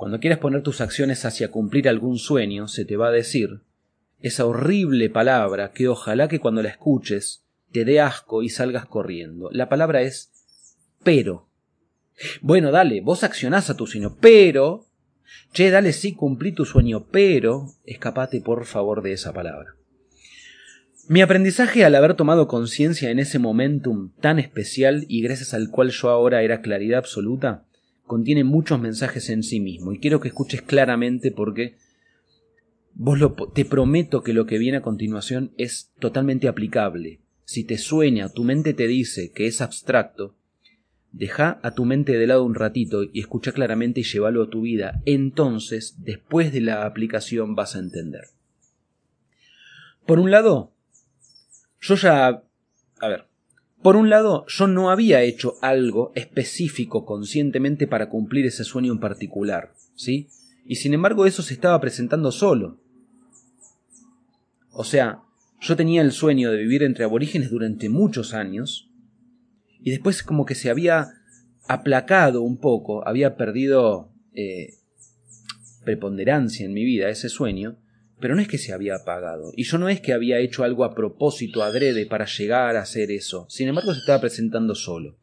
cuando 0.00 0.18
quieras 0.18 0.38
poner 0.38 0.62
tus 0.62 0.80
acciones 0.80 1.26
hacia 1.26 1.50
cumplir 1.50 1.86
algún 1.86 2.18
sueño, 2.18 2.68
se 2.68 2.86
te 2.86 2.96
va 2.96 3.08
a 3.08 3.12
decir 3.12 3.60
esa 4.20 4.46
horrible 4.46 5.10
palabra 5.10 5.72
que 5.72 5.88
ojalá 5.88 6.26
que 6.26 6.40
cuando 6.40 6.62
la 6.62 6.70
escuches 6.70 7.44
te 7.70 7.84
dé 7.84 8.00
asco 8.00 8.42
y 8.42 8.48
salgas 8.48 8.86
corriendo. 8.86 9.50
La 9.52 9.68
palabra 9.68 10.00
es 10.00 10.32
pero. 11.04 11.50
Bueno, 12.40 12.70
dale, 12.70 13.02
vos 13.02 13.24
accionás 13.24 13.68
a 13.68 13.76
tu 13.76 13.86
sueño, 13.86 14.16
pero... 14.22 14.86
Che, 15.52 15.68
dale, 15.70 15.92
sí, 15.92 16.14
cumplí 16.14 16.52
tu 16.52 16.64
sueño, 16.64 17.04
pero... 17.10 17.66
Escapate 17.84 18.40
por 18.40 18.64
favor 18.64 19.02
de 19.02 19.12
esa 19.12 19.34
palabra. 19.34 19.74
Mi 21.08 21.20
aprendizaje 21.20 21.84
al 21.84 21.94
haber 21.94 22.14
tomado 22.14 22.48
conciencia 22.48 23.10
en 23.10 23.18
ese 23.18 23.38
momentum 23.38 24.12
tan 24.22 24.38
especial 24.38 25.04
y 25.08 25.20
gracias 25.20 25.52
al 25.52 25.68
cual 25.68 25.90
yo 25.90 26.08
ahora 26.08 26.42
era 26.42 26.62
claridad 26.62 27.00
absoluta, 27.00 27.66
contiene 28.10 28.42
muchos 28.42 28.80
mensajes 28.80 29.30
en 29.30 29.44
sí 29.44 29.60
mismo 29.60 29.92
y 29.92 30.00
quiero 30.00 30.18
que 30.18 30.26
escuches 30.26 30.62
claramente 30.62 31.30
porque 31.30 31.76
vos 32.92 33.20
lo, 33.20 33.34
te 33.34 33.64
prometo 33.64 34.24
que 34.24 34.32
lo 34.32 34.46
que 34.46 34.58
viene 34.58 34.78
a 34.78 34.82
continuación 34.82 35.52
es 35.58 35.92
totalmente 36.00 36.48
aplicable. 36.48 37.20
Si 37.44 37.62
te 37.62 37.78
sueña, 37.78 38.28
tu 38.28 38.42
mente 38.42 38.74
te 38.74 38.88
dice 38.88 39.30
que 39.30 39.46
es 39.46 39.60
abstracto, 39.60 40.34
deja 41.12 41.60
a 41.62 41.76
tu 41.76 41.84
mente 41.84 42.18
de 42.18 42.26
lado 42.26 42.42
un 42.42 42.56
ratito 42.56 43.04
y 43.04 43.20
escucha 43.20 43.52
claramente 43.52 44.00
y 44.00 44.02
llévalo 44.02 44.42
a 44.42 44.50
tu 44.50 44.62
vida. 44.62 45.00
Entonces, 45.06 45.94
después 45.98 46.52
de 46.52 46.62
la 46.62 46.86
aplicación 46.86 47.54
vas 47.54 47.76
a 47.76 47.78
entender. 47.78 48.24
Por 50.04 50.18
un 50.18 50.32
lado, 50.32 50.72
yo 51.80 51.94
ya... 51.94 52.42
A 52.98 53.08
ver. 53.08 53.29
Por 53.82 53.96
un 53.96 54.10
lado, 54.10 54.44
yo 54.46 54.66
no 54.66 54.90
había 54.90 55.22
hecho 55.22 55.54
algo 55.62 56.12
específico 56.14 57.06
conscientemente 57.06 57.86
para 57.86 58.10
cumplir 58.10 58.44
ese 58.46 58.64
sueño 58.64 58.92
en 58.92 59.00
particular, 59.00 59.72
¿sí? 59.94 60.28
Y 60.66 60.76
sin 60.76 60.92
embargo 60.92 61.24
eso 61.24 61.42
se 61.42 61.54
estaba 61.54 61.80
presentando 61.80 62.30
solo. 62.30 62.78
O 64.72 64.84
sea, 64.84 65.22
yo 65.60 65.76
tenía 65.76 66.02
el 66.02 66.12
sueño 66.12 66.50
de 66.50 66.58
vivir 66.58 66.82
entre 66.82 67.04
aborígenes 67.04 67.50
durante 67.50 67.88
muchos 67.88 68.34
años, 68.34 68.90
y 69.82 69.90
después 69.90 70.22
como 70.22 70.44
que 70.44 70.54
se 70.54 70.68
había 70.68 71.14
aplacado 71.66 72.42
un 72.42 72.58
poco, 72.58 73.06
había 73.08 73.36
perdido 73.36 74.12
eh, 74.34 74.74
preponderancia 75.84 76.66
en 76.66 76.74
mi 76.74 76.84
vida 76.84 77.08
ese 77.08 77.30
sueño, 77.30 77.78
pero 78.20 78.34
no 78.34 78.42
es 78.42 78.48
que 78.48 78.58
se 78.58 78.72
había 78.72 78.96
apagado. 78.96 79.52
Y 79.56 79.64
yo 79.64 79.78
no 79.78 79.88
es 79.88 80.00
que 80.00 80.12
había 80.12 80.38
hecho 80.38 80.64
algo 80.64 80.84
a 80.84 80.94
propósito, 80.94 81.62
adrede, 81.62 82.06
para 82.06 82.26
llegar 82.26 82.76
a 82.76 82.82
hacer 82.82 83.10
eso. 83.10 83.46
Sin 83.48 83.68
embargo, 83.68 83.92
se 83.92 84.00
estaba 84.00 84.20
presentando 84.20 84.74
solo. 84.74 85.16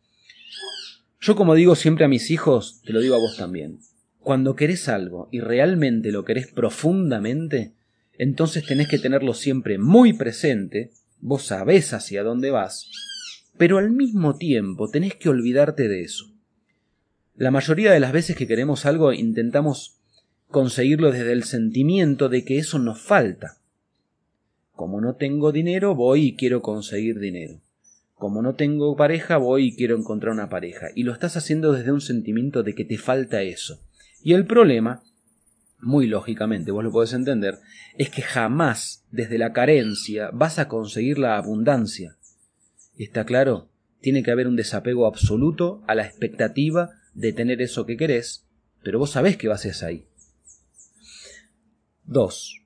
Yo 1.19 1.36
como 1.36 1.55
digo 1.55 1.75
siempre 1.75 2.05
a 2.05 2.07
mis 2.07 2.29
hijos, 2.29 2.81
te 2.86 2.93
lo 2.93 2.99
digo 2.99 3.15
a 3.15 3.19
vos 3.19 3.38
también. 3.38 3.79
Cuando 4.19 4.55
querés 4.55 4.88
algo 4.88 5.29
y 5.31 5.39
realmente 5.39 6.12
lo 6.12 6.25
querés 6.25 6.47
profundamente, 6.47 7.73
entonces 8.17 8.65
tenés 8.65 8.88
que 8.88 8.99
tenerlo 8.99 9.33
siempre 9.33 9.77
muy 9.77 10.13
presente, 10.13 10.91
vos 11.19 11.43
sabés 11.43 11.93
hacia 11.93 12.23
dónde 12.23 12.51
vas, 12.51 12.89
pero 13.57 13.77
al 13.77 13.91
mismo 13.91 14.38
tiempo 14.38 14.89
tenés 14.89 15.15
que 15.15 15.29
olvidarte 15.29 15.88
de 15.88 16.01
eso. 16.01 16.31
La 17.36 17.51
mayoría 17.51 17.91
de 17.91 17.99
las 17.99 18.12
veces 18.12 18.36
que 18.36 18.47
queremos 18.47 18.86
algo 18.86 19.13
intentamos 19.13 19.96
conseguirlo 20.49 21.12
desde 21.12 21.33
el 21.33 21.43
sentimiento 21.43 22.29
de 22.29 22.45
que 22.45 22.57
eso 22.57 22.79
nos 22.79 23.01
falta. 23.01 23.57
Como 24.73 25.01
no 25.01 25.15
tengo 25.15 25.51
dinero, 25.51 25.95
voy 25.95 26.27
y 26.27 26.36
quiero 26.36 26.62
conseguir 26.62 27.19
dinero. 27.19 27.60
Como 28.15 28.41
no 28.41 28.55
tengo 28.55 28.95
pareja, 28.95 29.38
voy 29.38 29.67
y 29.67 29.75
quiero 29.75 29.97
encontrar 29.97 30.33
una 30.33 30.49
pareja. 30.49 30.88
Y 30.95 31.03
lo 31.03 31.13
estás 31.13 31.38
haciendo 31.38 31.71
desde 31.73 31.91
un 31.91 32.01
sentimiento 32.01 32.63
de 32.63 32.73
que 32.73 32.86
te 32.86 32.97
falta 32.97 33.41
eso. 33.41 33.79
Y 34.23 34.33
el 34.33 34.45
problema, 34.45 35.03
muy 35.79 36.07
lógicamente, 36.07 36.71
vos 36.71 36.83
lo 36.83 36.91
podés 36.91 37.13
entender, 37.13 37.60
es 37.97 38.10
que 38.10 38.21
jamás 38.21 39.05
desde 39.12 39.38
la 39.38 39.53
carencia 39.53 40.31
vas 40.33 40.60
a 40.60 40.67
conseguir 40.67 41.19
la 41.19 41.38
abundancia. 41.38 42.17
¿Está 42.97 43.25
claro? 43.25 43.69
Tiene 44.01 44.23
que 44.23 44.31
haber 44.31 44.47
un 44.47 44.55
desapego 44.55 45.05
absoluto 45.05 45.83
a 45.88 45.93
la 45.93 46.05
expectativa 46.05 46.91
de 47.13 47.33
tener 47.33 47.62
eso 47.62 47.86
que 47.86 47.97
querés, 47.97 48.45
pero 48.83 48.99
vos 48.99 49.12
sabés 49.12 49.38
que 49.38 49.47
vas 49.47 49.65
a 49.65 49.86
ahí. 49.86 50.07
2. 52.08 52.63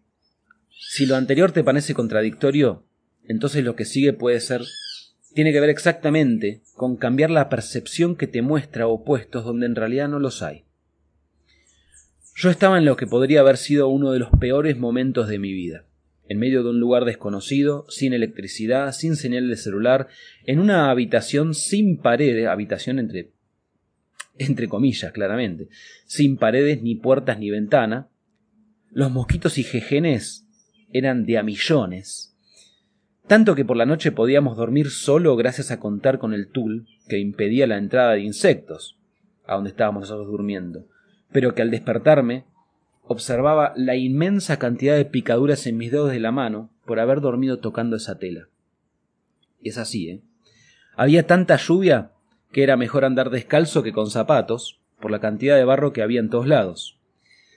Si 0.70 1.06
lo 1.06 1.16
anterior 1.16 1.52
te 1.52 1.64
parece 1.64 1.94
contradictorio, 1.94 2.86
entonces 3.28 3.64
lo 3.64 3.76
que 3.76 3.86
sigue 3.86 4.14
puede 4.14 4.40
ser 4.40 4.62
tiene 5.34 5.52
que 5.52 5.60
ver 5.60 5.70
exactamente 5.70 6.62
con 6.76 6.98
cambiar 6.98 7.32
la 7.32 7.50
percepción 7.50 8.16
que 8.16 8.28
te 8.28 8.42
muestra 8.42 8.88
opuestos 8.88 9.44
donde 9.44 9.66
en 9.66 9.76
realidad 9.76 10.10
no 10.10 10.20
los 10.20 10.44
hay. 10.44 10.66
Yo 12.36 12.50
estaba 12.50 12.78
en 12.78 12.86
lo 12.86 12.96
que 12.96 13.08
podría 13.08 13.40
haber 13.40 13.58
sido 13.58 13.88
uno 13.88 14.12
de 14.12 14.20
los 14.20 14.30
peores 14.30 14.78
momentos 14.78 15.28
de 15.28 15.40
mi 15.40 15.54
vida, 15.54 15.86
en 16.28 16.38
medio 16.38 16.64
de 16.64 16.70
un 16.70 16.80
lugar 16.80 17.06
desconocido, 17.06 17.86
sin 17.90 18.14
electricidad, 18.14 18.92
sin 18.92 19.16
señal 19.16 19.50
de 19.50 19.58
celular, 19.58 20.08
en 20.46 20.60
una 20.60 20.92
habitación 20.92 21.54
sin 21.56 21.98
paredes, 21.98 22.48
habitación 22.48 23.00
entre 23.00 23.32
entre 24.38 24.68
comillas, 24.68 25.12
claramente, 25.12 25.68
sin 26.06 26.38
paredes 26.38 26.82
ni 26.82 26.96
puertas 26.96 27.38
ni 27.38 27.50
ventana, 27.50 28.11
los 28.94 29.10
mosquitos 29.10 29.58
y 29.58 29.64
jejenes 29.64 30.46
eran 30.92 31.26
de 31.26 31.38
a 31.38 31.44
millones. 31.44 32.36
Tanto 33.26 33.56
que 33.56 33.64
por 33.64 33.78
la 33.78 33.86
noche 33.86 34.12
podíamos 34.12 34.58
dormir 34.58 34.90
solo 34.90 35.38
gracias 35.38 35.72
a 35.72 35.80
contar 35.80 36.20
con 36.20 36.34
el 36.34 36.50
tul 36.50 36.88
que 37.08 37.18
impedía 37.18 37.68
la 37.68 37.78
entrada 37.78 38.12
de 38.12 38.22
insectos, 38.22 38.98
a 39.46 39.56
donde 39.56 39.70
estábamos 39.70 40.02
nosotros 40.02 40.28
durmiendo, 40.28 40.88
pero 41.32 41.56
que 41.56 41.62
al 41.62 41.72
despertarme 41.72 42.44
observaba 43.04 43.72
la 43.78 43.96
inmensa 43.96 44.60
cantidad 44.60 44.98
de 44.98 45.06
picaduras 45.06 45.66
en 45.68 45.78
mis 45.78 45.92
dedos 45.92 46.12
de 46.12 46.20
la 46.20 46.34
mano 46.34 46.70
por 46.86 47.00
haber 47.00 47.22
dormido 47.22 47.60
tocando 47.60 47.96
esa 47.96 48.18
tela. 48.20 48.50
Y 49.62 49.70
es 49.70 49.78
así, 49.78 50.10
¿eh? 50.10 50.22
Había 50.98 51.26
tanta 51.26 51.56
lluvia 51.56 52.12
que 52.52 52.64
era 52.64 52.76
mejor 52.76 53.06
andar 53.06 53.30
descalzo 53.30 53.84
que 53.84 53.94
con 53.94 54.10
zapatos, 54.10 54.82
por 55.00 55.12
la 55.12 55.20
cantidad 55.20 55.56
de 55.56 55.64
barro 55.64 55.94
que 55.94 56.02
había 56.02 56.20
en 56.20 56.30
todos 56.30 56.48
lados 56.48 57.01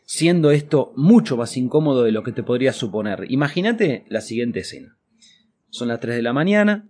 siendo 0.05 0.51
esto 0.51 0.93
mucho 0.97 1.37
más 1.37 1.57
incómodo 1.57 2.05
de 2.05 2.13
lo 2.13 2.23
que 2.23 2.33
te 2.33 2.43
podrías 2.43 2.77
suponer. 2.77 3.27
Imagínate 3.31 4.05
la 4.09 4.21
siguiente 4.21 4.61
escena. 4.61 4.97
Son 5.71 5.89
las 5.89 6.01
3 6.01 6.17
de 6.17 6.23
la 6.23 6.33
mañana, 6.33 6.89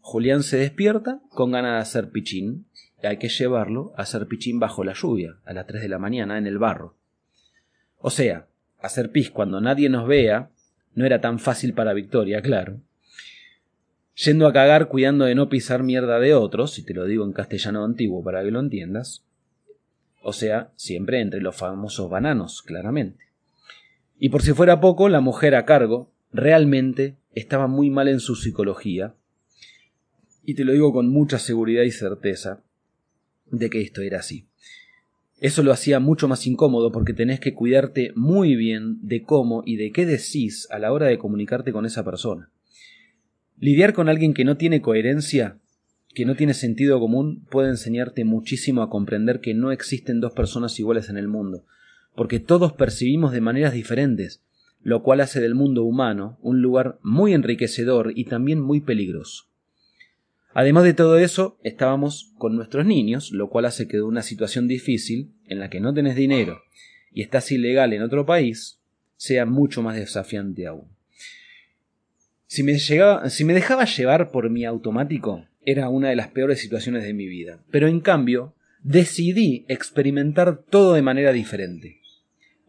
Julián 0.00 0.42
se 0.42 0.58
despierta 0.58 1.20
con 1.30 1.52
ganas 1.52 1.72
de 1.72 1.78
hacer 1.78 2.10
pichín, 2.10 2.66
hay 3.02 3.18
que 3.18 3.28
llevarlo 3.28 3.92
a 3.96 4.02
hacer 4.02 4.26
pichín 4.26 4.58
bajo 4.58 4.84
la 4.84 4.94
lluvia, 4.94 5.36
a 5.44 5.52
las 5.52 5.66
3 5.66 5.82
de 5.82 5.88
la 5.88 5.98
mañana, 5.98 6.38
en 6.38 6.46
el 6.46 6.58
barro. 6.58 6.94
O 7.98 8.10
sea, 8.10 8.46
hacer 8.80 9.10
pis 9.12 9.30
cuando 9.30 9.60
nadie 9.60 9.88
nos 9.88 10.06
vea 10.06 10.50
no 10.94 11.06
era 11.06 11.20
tan 11.20 11.38
fácil 11.38 11.72
para 11.74 11.92
Victoria, 11.92 12.42
claro. 12.42 12.80
Yendo 14.14 14.46
a 14.46 14.52
cagar 14.52 14.88
cuidando 14.88 15.24
de 15.24 15.34
no 15.34 15.48
pisar 15.48 15.82
mierda 15.82 16.20
de 16.20 16.34
otros, 16.34 16.72
si 16.72 16.84
te 16.84 16.94
lo 16.94 17.04
digo 17.04 17.24
en 17.24 17.32
castellano 17.32 17.84
antiguo 17.84 18.22
para 18.22 18.44
que 18.44 18.50
lo 18.50 18.60
entiendas, 18.60 19.24
o 20.24 20.32
sea, 20.32 20.72
siempre 20.74 21.20
entre 21.20 21.40
los 21.40 21.54
famosos 21.54 22.08
bananos, 22.08 22.62
claramente. 22.62 23.26
Y 24.18 24.30
por 24.30 24.42
si 24.42 24.54
fuera 24.54 24.80
poco, 24.80 25.10
la 25.10 25.20
mujer 25.20 25.54
a 25.54 25.66
cargo 25.66 26.10
realmente 26.32 27.16
estaba 27.34 27.66
muy 27.66 27.90
mal 27.90 28.08
en 28.08 28.20
su 28.20 28.34
psicología, 28.34 29.14
y 30.42 30.54
te 30.54 30.64
lo 30.64 30.72
digo 30.72 30.92
con 30.92 31.10
mucha 31.10 31.38
seguridad 31.38 31.82
y 31.82 31.90
certeza, 31.90 32.62
de 33.50 33.68
que 33.68 33.82
esto 33.82 34.00
era 34.00 34.20
así. 34.20 34.46
Eso 35.40 35.62
lo 35.62 35.72
hacía 35.72 36.00
mucho 36.00 36.26
más 36.26 36.46
incómodo 36.46 36.90
porque 36.90 37.12
tenés 37.12 37.38
que 37.38 37.52
cuidarte 37.52 38.12
muy 38.16 38.56
bien 38.56 38.98
de 39.02 39.24
cómo 39.24 39.62
y 39.66 39.76
de 39.76 39.92
qué 39.92 40.06
decís 40.06 40.66
a 40.70 40.78
la 40.78 40.90
hora 40.90 41.06
de 41.06 41.18
comunicarte 41.18 41.70
con 41.70 41.84
esa 41.84 42.02
persona. 42.02 42.50
Lidiar 43.58 43.92
con 43.92 44.08
alguien 44.08 44.32
que 44.32 44.44
no 44.44 44.56
tiene 44.56 44.80
coherencia, 44.80 45.58
que 46.14 46.24
no 46.24 46.36
tiene 46.36 46.54
sentido 46.54 47.00
común, 47.00 47.44
puede 47.50 47.68
enseñarte 47.68 48.24
muchísimo 48.24 48.82
a 48.82 48.90
comprender 48.90 49.40
que 49.40 49.54
no 49.54 49.72
existen 49.72 50.20
dos 50.20 50.32
personas 50.32 50.78
iguales 50.78 51.08
en 51.08 51.16
el 51.16 51.28
mundo, 51.28 51.64
porque 52.14 52.40
todos 52.40 52.72
percibimos 52.72 53.32
de 53.32 53.40
maneras 53.40 53.72
diferentes, 53.72 54.42
lo 54.82 55.02
cual 55.02 55.20
hace 55.20 55.40
del 55.40 55.54
mundo 55.54 55.82
humano 55.82 56.38
un 56.40 56.62
lugar 56.62 56.98
muy 57.02 57.34
enriquecedor 57.34 58.12
y 58.14 58.26
también 58.26 58.60
muy 58.60 58.80
peligroso. 58.80 59.44
Además 60.52 60.84
de 60.84 60.94
todo 60.94 61.18
eso, 61.18 61.58
estábamos 61.64 62.32
con 62.38 62.54
nuestros 62.54 62.86
niños, 62.86 63.32
lo 63.32 63.50
cual 63.50 63.64
hace 63.64 63.88
que 63.88 64.00
una 64.00 64.22
situación 64.22 64.68
difícil, 64.68 65.32
en 65.48 65.58
la 65.58 65.68
que 65.68 65.80
no 65.80 65.92
tenés 65.92 66.14
dinero 66.14 66.62
y 67.12 67.22
estás 67.22 67.50
ilegal 67.50 67.92
en 67.92 68.02
otro 68.02 68.24
país, 68.24 68.78
sea 69.16 69.46
mucho 69.46 69.82
más 69.82 69.96
desafiante 69.96 70.66
aún. 70.66 70.88
Si 72.46 72.62
me, 72.62 72.78
si 72.78 73.44
me 73.44 73.52
dejaba 73.52 73.84
llevar 73.84 74.30
por 74.30 74.48
mi 74.48 74.64
automático, 74.64 75.44
era 75.66 75.88
una 75.88 76.08
de 76.08 76.16
las 76.16 76.28
peores 76.28 76.60
situaciones 76.60 77.04
de 77.04 77.14
mi 77.14 77.26
vida. 77.26 77.60
Pero 77.70 77.88
en 77.88 78.00
cambio, 78.00 78.54
decidí 78.82 79.64
experimentar 79.68 80.58
todo 80.58 80.94
de 80.94 81.02
manera 81.02 81.32
diferente. 81.32 82.00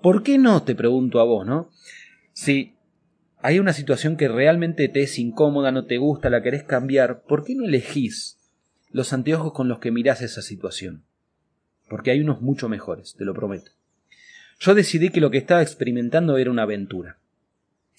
¿Por 0.01 0.23
qué 0.23 0.37
no? 0.37 0.63
Te 0.63 0.75
pregunto 0.75 1.19
a 1.19 1.23
vos, 1.23 1.45
¿no? 1.45 1.69
Si 2.33 2.73
hay 3.41 3.59
una 3.59 3.73
situación 3.73 4.17
que 4.17 4.27
realmente 4.27 4.87
te 4.87 5.01
es 5.01 5.19
incómoda, 5.19 5.71
no 5.71 5.85
te 5.85 5.97
gusta, 5.97 6.29
la 6.29 6.41
querés 6.41 6.63
cambiar, 6.63 7.23
¿por 7.23 7.43
qué 7.43 7.53
no 7.55 7.65
elegís 7.65 8.37
los 8.91 9.13
anteojos 9.13 9.53
con 9.53 9.67
los 9.67 9.79
que 9.79 9.91
mirás 9.91 10.21
esa 10.21 10.41
situación? 10.41 11.03
Porque 11.87 12.11
hay 12.11 12.21
unos 12.21 12.41
mucho 12.41 12.69
mejores, 12.69 13.15
te 13.15 13.25
lo 13.25 13.33
prometo. 13.33 13.71
Yo 14.59 14.73
decidí 14.73 15.09
que 15.09 15.21
lo 15.21 15.31
que 15.31 15.37
estaba 15.37 15.61
experimentando 15.61 16.37
era 16.37 16.49
una 16.49 16.63
aventura. 16.63 17.19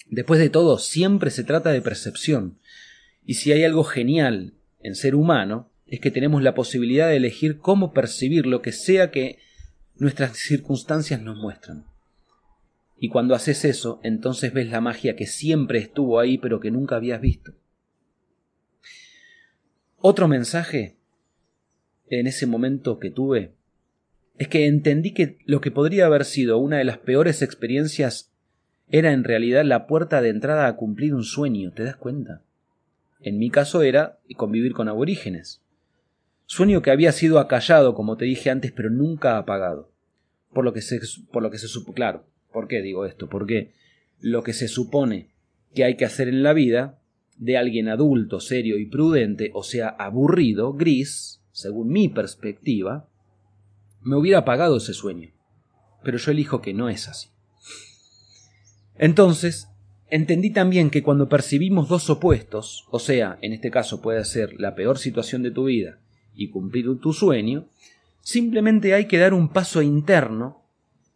Después 0.09 0.39
de 0.39 0.49
todo, 0.49 0.79
siempre 0.79 1.29
se 1.29 1.43
trata 1.43 1.71
de 1.71 1.81
percepción. 1.81 2.57
Y 3.25 3.35
si 3.35 3.51
hay 3.51 3.63
algo 3.63 3.83
genial 3.83 4.53
en 4.79 4.95
ser 4.95 5.15
humano, 5.15 5.71
es 5.85 5.99
que 5.99 6.11
tenemos 6.11 6.43
la 6.43 6.53
posibilidad 6.53 7.07
de 7.07 7.17
elegir 7.17 7.59
cómo 7.59 7.93
percibir 7.93 8.45
lo 8.45 8.61
que 8.61 8.71
sea 8.71 9.11
que 9.11 9.39
nuestras 9.95 10.37
circunstancias 10.37 11.21
nos 11.21 11.37
muestran. 11.37 11.85
Y 12.99 13.09
cuando 13.09 13.35
haces 13.35 13.63
eso, 13.63 13.99
entonces 14.03 14.53
ves 14.53 14.69
la 14.69 14.81
magia 14.81 15.15
que 15.15 15.27
siempre 15.27 15.79
estuvo 15.79 16.19
ahí 16.19 16.37
pero 16.37 16.59
que 16.59 16.71
nunca 16.71 16.95
habías 16.95 17.21
visto. 17.21 17.53
Otro 19.97 20.27
mensaje 20.27 20.97
en 22.09 22.27
ese 22.27 22.45
momento 22.47 22.99
que 22.99 23.11
tuve 23.11 23.53
es 24.37 24.47
que 24.47 24.67
entendí 24.67 25.13
que 25.13 25.39
lo 25.45 25.61
que 25.61 25.71
podría 25.71 26.05
haber 26.05 26.25
sido 26.25 26.57
una 26.57 26.77
de 26.77 26.85
las 26.85 26.99
peores 26.99 27.41
experiencias 27.41 28.31
era 28.87 29.11
en 29.11 29.23
realidad 29.23 29.65
la 29.65 29.87
puerta 29.87 30.21
de 30.21 30.29
entrada 30.29 30.67
a 30.67 30.75
cumplir 30.75 31.13
un 31.13 31.23
sueño, 31.23 31.71
¿te 31.73 31.83
das 31.83 31.97
cuenta? 31.97 32.43
En 33.27 33.37
mi 33.37 33.49
caso 33.49 33.81
era 33.81 34.19
convivir 34.35 34.73
con 34.73 34.87
aborígenes. 34.87 35.61
Sueño 36.45 36.81
que 36.81 36.91
había 36.91 37.11
sido 37.11 37.39
acallado, 37.39 37.93
como 37.93 38.17
te 38.17 38.25
dije 38.25 38.49
antes, 38.49 38.71
pero 38.71 38.89
nunca 38.89 39.37
apagado. 39.37 39.91
Por 40.53 40.63
lo 40.63 40.73
que 40.73 40.81
se, 40.81 40.99
por 41.31 41.43
lo 41.43 41.51
que 41.51 41.57
se 41.57 41.67
supo, 41.67 41.93
claro, 41.93 42.25
¿Por 42.57 42.67
qué 42.67 42.81
digo 42.81 43.05
esto? 43.05 43.29
Porque 43.29 43.73
lo 44.19 44.43
que 44.43 44.51
se 44.51 44.67
supone 44.67 45.29
que 45.75 45.83
hay 45.83 45.95
que 45.95 46.05
hacer 46.05 46.27
en 46.27 46.41
la 46.41 46.53
vida 46.53 46.99
de 47.37 47.55
alguien 47.55 47.87
adulto, 47.87 48.39
serio 48.39 48.79
y 48.79 48.87
prudente, 48.87 49.51
o 49.53 49.61
sea, 49.61 49.89
aburrido, 49.89 50.73
gris, 50.73 51.39
según 51.51 51.89
mi 51.89 52.09
perspectiva, 52.09 53.07
me 54.01 54.15
hubiera 54.15 54.39
apagado 54.39 54.77
ese 54.77 54.93
sueño. 54.93 55.29
Pero 56.03 56.17
yo 56.17 56.31
elijo 56.31 56.61
que 56.61 56.73
no 56.73 56.89
es 56.89 57.07
así. 57.07 57.29
Entonces, 58.95 59.69
entendí 60.09 60.51
también 60.51 60.89
que 60.89 61.03
cuando 61.03 61.29
percibimos 61.29 61.89
dos 61.89 62.09
opuestos, 62.09 62.85
o 62.89 62.99
sea, 62.99 63.37
en 63.41 63.53
este 63.53 63.71
caso 63.71 64.01
puede 64.01 64.23
ser 64.25 64.59
la 64.59 64.75
peor 64.75 64.97
situación 64.97 65.43
de 65.43 65.51
tu 65.51 65.65
vida 65.65 65.99
y 66.35 66.49
cumplir 66.49 66.85
tu 66.99 67.13
sueño, 67.13 67.67
simplemente 68.21 68.93
hay 68.93 69.05
que 69.05 69.17
dar 69.17 69.33
un 69.33 69.49
paso 69.49 69.81
interno 69.81 70.61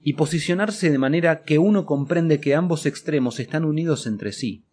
y 0.04 0.14
posicionarse 0.14 0.90
de 0.90 0.98
manera 0.98 1.44
que 1.44 1.60
uno 1.60 1.86
comprende 1.86 2.40
que 2.40 2.56
ambos 2.56 2.86
extremos 2.86 3.40
están 3.40 3.66
unidos 3.66 4.08
entre 4.08 4.32
sí. 4.32 4.64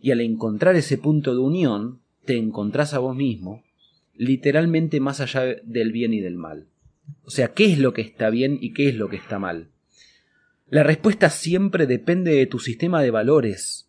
Y 0.00 0.10
al 0.10 0.20
encontrar 0.20 0.76
ese 0.76 0.98
punto 0.98 1.32
de 1.32 1.40
unión, 1.40 2.00
te 2.24 2.36
encontrás 2.36 2.94
a 2.94 2.98
vos 2.98 3.14
mismo, 3.14 3.62
literalmente 4.14 4.98
más 5.00 5.20
allá 5.20 5.42
del 5.62 5.92
bien 5.92 6.14
y 6.14 6.20
del 6.20 6.36
mal. 6.36 6.66
O 7.24 7.30
sea, 7.30 7.52
¿qué 7.52 7.66
es 7.66 7.78
lo 7.78 7.92
que 7.92 8.02
está 8.02 8.30
bien 8.30 8.58
y 8.60 8.72
qué 8.72 8.88
es 8.88 8.96
lo 8.96 9.08
que 9.08 9.16
está 9.16 9.38
mal? 9.38 9.68
La 10.68 10.82
respuesta 10.82 11.30
siempre 11.30 11.86
depende 11.86 12.32
de 12.34 12.46
tu 12.46 12.58
sistema 12.58 13.00
de 13.00 13.12
valores. 13.12 13.88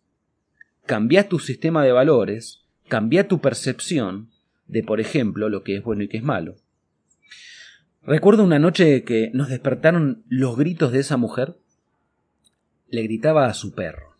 Cambia 0.86 1.28
tu 1.28 1.40
sistema 1.40 1.84
de 1.84 1.90
valores, 1.90 2.64
cambia 2.86 3.26
tu 3.26 3.40
percepción 3.40 4.30
de, 4.68 4.84
por 4.84 5.00
ejemplo, 5.00 5.48
lo 5.48 5.64
que 5.64 5.76
es 5.76 5.82
bueno 5.82 6.04
y 6.04 6.08
que 6.08 6.18
es 6.18 6.22
malo. 6.22 6.56
Recuerdo 8.04 8.44
una 8.44 8.60
noche 8.60 9.02
que 9.02 9.30
nos 9.34 9.48
despertaron 9.48 10.22
los 10.28 10.56
gritos 10.56 10.92
de 10.92 11.00
esa 11.00 11.16
mujer. 11.16 11.56
Le 12.88 13.02
gritaba 13.02 13.46
a 13.46 13.54
su 13.54 13.74
perro. 13.74 14.16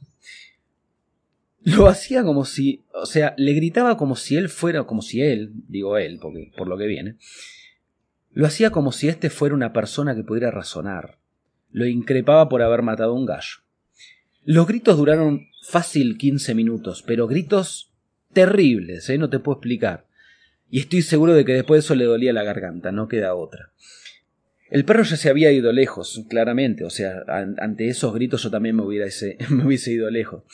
Lo 1.61 1.87
hacía 1.87 2.25
como 2.25 2.45
si, 2.45 2.85
o 2.93 3.07
sea, 3.07 3.35
le 3.39 3.53
gritaba 3.53 3.97
como 3.97 4.17
si 4.17 4.37
él 4.37 4.49
fuera, 4.49 4.85
como 4.85 5.01
si 5.01 5.23
él, 5.23 5.53
digo 5.69 5.97
él, 5.97 6.19
porque 6.21 6.51
por 6.57 6.67
lo 6.67 6.77
que 6.77 6.87
viene, 6.87 7.17
lo 8.33 8.47
hacía 8.47 8.71
como 8.71 8.91
si 8.91 9.09
éste 9.09 9.31
fuera 9.31 9.55
una 9.55 9.73
persona 9.73 10.15
que 10.15 10.25
pudiera 10.25 10.51
razonar. 10.51 11.19
Lo 11.71 11.87
increpaba 11.87 12.49
por 12.49 12.63
haber 12.63 12.83
matado 12.83 13.13
a 13.13 13.15
un 13.15 13.27
gallo. 13.27 13.63
Los 14.45 14.67
gritos 14.67 14.97
duraron 14.97 15.49
fácil 15.63 16.17
15 16.17 16.55
minutos, 16.55 17.03
pero 17.07 17.27
gritos 17.27 17.93
terribles, 18.33 19.09
¿eh? 19.11 19.19
no 19.19 19.29
te 19.29 19.39
puedo 19.39 19.57
explicar. 19.57 20.07
Y 20.71 20.81
estoy 20.81 21.03
seguro 21.03 21.35
de 21.35 21.45
que 21.45 21.53
después 21.53 21.79
de 21.79 21.87
eso 21.87 21.95
le 21.95 22.05
dolía 22.05 22.33
la 22.33 22.45
garganta, 22.45 22.93
no 22.93 23.09
queda 23.09 23.35
otra. 23.35 23.73
El 24.71 24.85
perro 24.85 25.03
ya 25.03 25.17
se 25.17 25.31
había 25.31 25.51
ido 25.51 25.73
lejos, 25.73 26.25
claramente, 26.29 26.85
o 26.85 26.91
sea, 26.91 27.23
ante 27.29 27.89
esos 27.89 28.13
gritos 28.13 28.43
yo 28.43 28.51
también 28.51 28.77
me 28.77 28.83
me 29.51 29.67
hubiese 29.67 29.93
ido 29.93 30.11
lejos. 30.11 30.45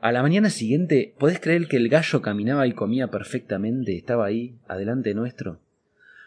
A 0.00 0.12
la 0.12 0.22
mañana 0.22 0.50
siguiente, 0.50 1.14
¿podés 1.18 1.40
creer 1.40 1.66
que 1.66 1.78
el 1.78 1.88
gallo 1.88 2.20
caminaba 2.20 2.66
y 2.66 2.72
comía 2.72 3.08
perfectamente? 3.08 3.96
Estaba 3.96 4.26
ahí, 4.26 4.58
adelante 4.68 5.14
nuestro. 5.14 5.60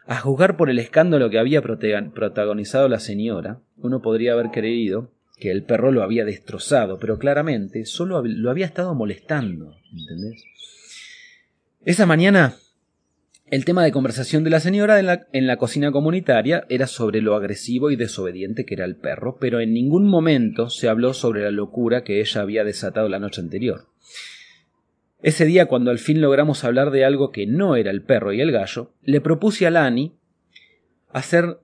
A 0.07 0.19
juzgar 0.19 0.57
por 0.57 0.69
el 0.69 0.79
escándalo 0.79 1.29
que 1.29 1.37
había 1.37 1.61
protagonizado 1.61 2.87
la 2.87 2.99
señora, 2.99 3.59
uno 3.77 4.01
podría 4.01 4.33
haber 4.33 4.51
creído 4.51 5.11
que 5.37 5.51
el 5.51 5.63
perro 5.63 5.91
lo 5.91 6.01
había 6.01 6.25
destrozado, 6.25 6.97
pero 6.97 7.19
claramente 7.19 7.85
solo 7.85 8.23
lo 8.23 8.49
había 8.49 8.65
estado 8.65 8.95
molestando, 8.95 9.75
¿entendés? 9.91 10.43
Esa 11.85 12.05
mañana 12.05 12.55
el 13.49 13.63
tema 13.63 13.81
de 13.85 13.93
conversación 13.93 14.43
de 14.43 14.49
la 14.49 14.59
señora 14.59 14.99
en 14.99 15.47
la, 15.47 15.57
cocina 15.57 15.89
comunitaria 15.93 16.65
era 16.67 16.85
sobre 16.85 17.21
lo 17.21 17.33
agresivo 17.33 17.91
y 17.91 17.95
desobediente 17.95 18.65
que 18.65 18.73
era 18.73 18.83
el 18.83 18.97
perro, 18.97 19.37
pero 19.39 19.61
en 19.61 19.71
ningún 19.71 20.05
momento 20.05 20.69
se 20.69 20.89
habló 20.89 21.13
sobre 21.13 21.43
la 21.43 21.51
locura 21.51 22.03
que 22.03 22.19
ella 22.19 22.41
había 22.41 22.65
desatado 22.65 23.07
la 23.07 23.19
noche 23.19 23.39
anterior. 23.39 23.85
Ese 25.21 25.45
día, 25.45 25.65
cuando 25.65 25.89
al 25.89 25.97
fin 25.97 26.21
logramos 26.21 26.63
hablar 26.63 26.91
de 26.91 27.03
algo 27.03 27.31
que 27.31 27.47
no 27.47 27.75
era 27.75 27.89
el 27.89 28.03
perro 28.03 28.33
y 28.33 28.41
el 28.41 28.51
gallo, 28.51 28.93
le 29.01 29.19
propuse 29.19 29.65
a 29.65 29.71
Lani 29.71 30.15
hacer 31.11 31.59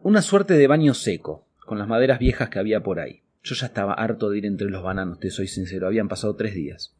una 0.00 0.20
suerte 0.20 0.54
de 0.54 0.66
baño 0.66 0.94
seco, 0.94 1.46
con 1.64 1.78
las 1.78 1.86
maderas 1.86 2.18
viejas 2.18 2.48
que 2.48 2.58
había 2.58 2.82
por 2.82 2.98
ahí. 2.98 3.22
Yo 3.44 3.54
ya 3.54 3.66
estaba 3.66 3.94
harto 3.94 4.30
de 4.30 4.38
ir 4.38 4.46
entre 4.46 4.68
los 4.68 4.82
bananos, 4.82 5.20
te 5.20 5.30
soy 5.30 5.46
sincero, 5.46 5.86
habían 5.86 6.08
pasado 6.08 6.34
tres 6.34 6.54
días. 6.54 6.96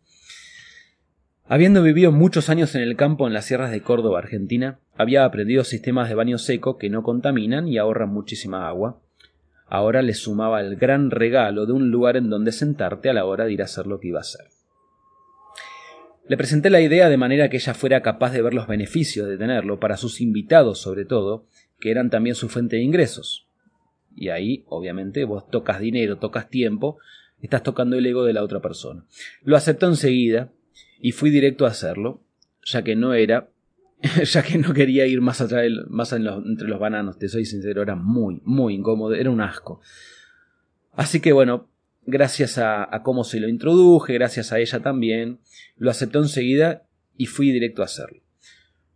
Habiendo 1.46 1.82
vivido 1.82 2.12
muchos 2.12 2.48
años 2.48 2.74
en 2.74 2.82
el 2.82 2.94
campo 2.94 3.26
en 3.26 3.32
las 3.32 3.46
sierras 3.46 3.70
de 3.70 3.82
Córdoba, 3.82 4.18
Argentina, 4.18 4.78
había 4.96 5.24
aprendido 5.24 5.64
sistemas 5.64 6.08
de 6.08 6.14
baño 6.14 6.38
seco 6.38 6.78
que 6.78 6.90
no 6.90 7.02
contaminan 7.02 7.66
y 7.66 7.78
ahorran 7.78 8.10
muchísima 8.10 8.68
agua. 8.68 9.00
Ahora 9.66 10.02
le 10.02 10.14
sumaba 10.14 10.60
el 10.60 10.76
gran 10.76 11.10
regalo 11.10 11.66
de 11.66 11.72
un 11.72 11.90
lugar 11.90 12.16
en 12.16 12.30
donde 12.30 12.52
sentarte 12.52 13.08
a 13.10 13.14
la 13.14 13.24
hora 13.24 13.46
de 13.46 13.52
ir 13.54 13.62
a 13.62 13.64
hacer 13.64 13.86
lo 13.86 13.98
que 13.98 14.08
iba 14.08 14.18
a 14.18 14.22
hacer. 14.22 14.57
Le 16.28 16.36
presenté 16.36 16.70
la 16.70 16.80
idea 16.80 17.08
de 17.08 17.16
manera 17.16 17.48
que 17.48 17.56
ella 17.56 17.74
fuera 17.74 18.02
capaz 18.02 18.32
de 18.32 18.42
ver 18.42 18.54
los 18.54 18.66
beneficios 18.66 19.26
de 19.28 19.38
tenerlo 19.38 19.80
para 19.80 19.96
sus 19.96 20.20
invitados 20.20 20.78
sobre 20.78 21.04
todo, 21.04 21.46
que 21.80 21.90
eran 21.90 22.10
también 22.10 22.34
su 22.34 22.48
fuente 22.48 22.76
de 22.76 22.82
ingresos. 22.82 23.48
Y 24.14 24.28
ahí, 24.28 24.64
obviamente, 24.68 25.24
vos 25.24 25.48
tocas 25.50 25.80
dinero, 25.80 26.18
tocas 26.18 26.50
tiempo, 26.50 26.98
estás 27.40 27.62
tocando 27.62 27.96
el 27.96 28.06
ego 28.06 28.24
de 28.24 28.32
la 28.32 28.42
otra 28.42 28.60
persona. 28.60 29.04
Lo 29.42 29.56
aceptó 29.56 29.86
enseguida, 29.86 30.50
y 31.00 31.12
fui 31.12 31.30
directo 31.30 31.64
a 31.64 31.70
hacerlo, 31.70 32.20
ya 32.64 32.82
que 32.82 32.96
no 32.96 33.14
era, 33.14 33.48
ya 34.24 34.42
que 34.42 34.58
no 34.58 34.74
quería 34.74 35.06
ir 35.06 35.20
más 35.20 35.40
atrás, 35.40 35.64
más 35.88 36.12
entre 36.12 36.68
los 36.68 36.80
bananos, 36.80 37.18
te 37.18 37.28
soy 37.28 37.44
sincero, 37.44 37.82
era 37.82 37.94
muy, 37.94 38.40
muy 38.44 38.74
incómodo, 38.74 39.14
era 39.14 39.30
un 39.30 39.40
asco. 39.40 39.80
Así 40.94 41.20
que 41.20 41.32
bueno, 41.32 41.68
gracias 42.08 42.56
a, 42.56 42.88
cómo 43.04 43.22
se 43.22 43.38
lo 43.38 43.48
introduje, 43.48 44.14
gracias 44.14 44.50
a 44.50 44.58
ella 44.58 44.80
también, 44.80 45.40
lo 45.76 45.90
aceptó 45.90 46.20
enseguida 46.20 46.84
y 47.18 47.26
fui 47.26 47.52
directo 47.52 47.82
a 47.82 47.84
hacerlo. 47.84 48.22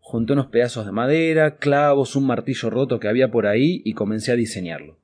junté 0.01 0.33
unos 0.33 0.47
pedazos 0.47 0.87
de 0.87 0.93
madera, 0.93 1.57
clavos, 1.57 2.17
un 2.17 2.27
martillo 2.27 2.71
roto 2.71 2.99
que 2.99 3.09
había 3.09 3.31
por 3.31 3.47
ahí 3.47 3.83
y 3.85 3.93
comencé 3.93 4.33
a 4.33 4.37
diseñarlo. 4.37 4.99